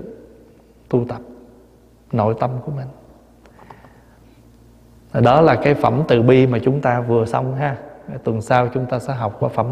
[0.89, 1.21] tu tập
[2.11, 2.87] nội tâm của mình.
[5.23, 7.77] Đó là cái phẩm từ bi mà chúng ta vừa xong ha.
[8.23, 9.63] Tuần sau chúng ta sẽ học qua phẩm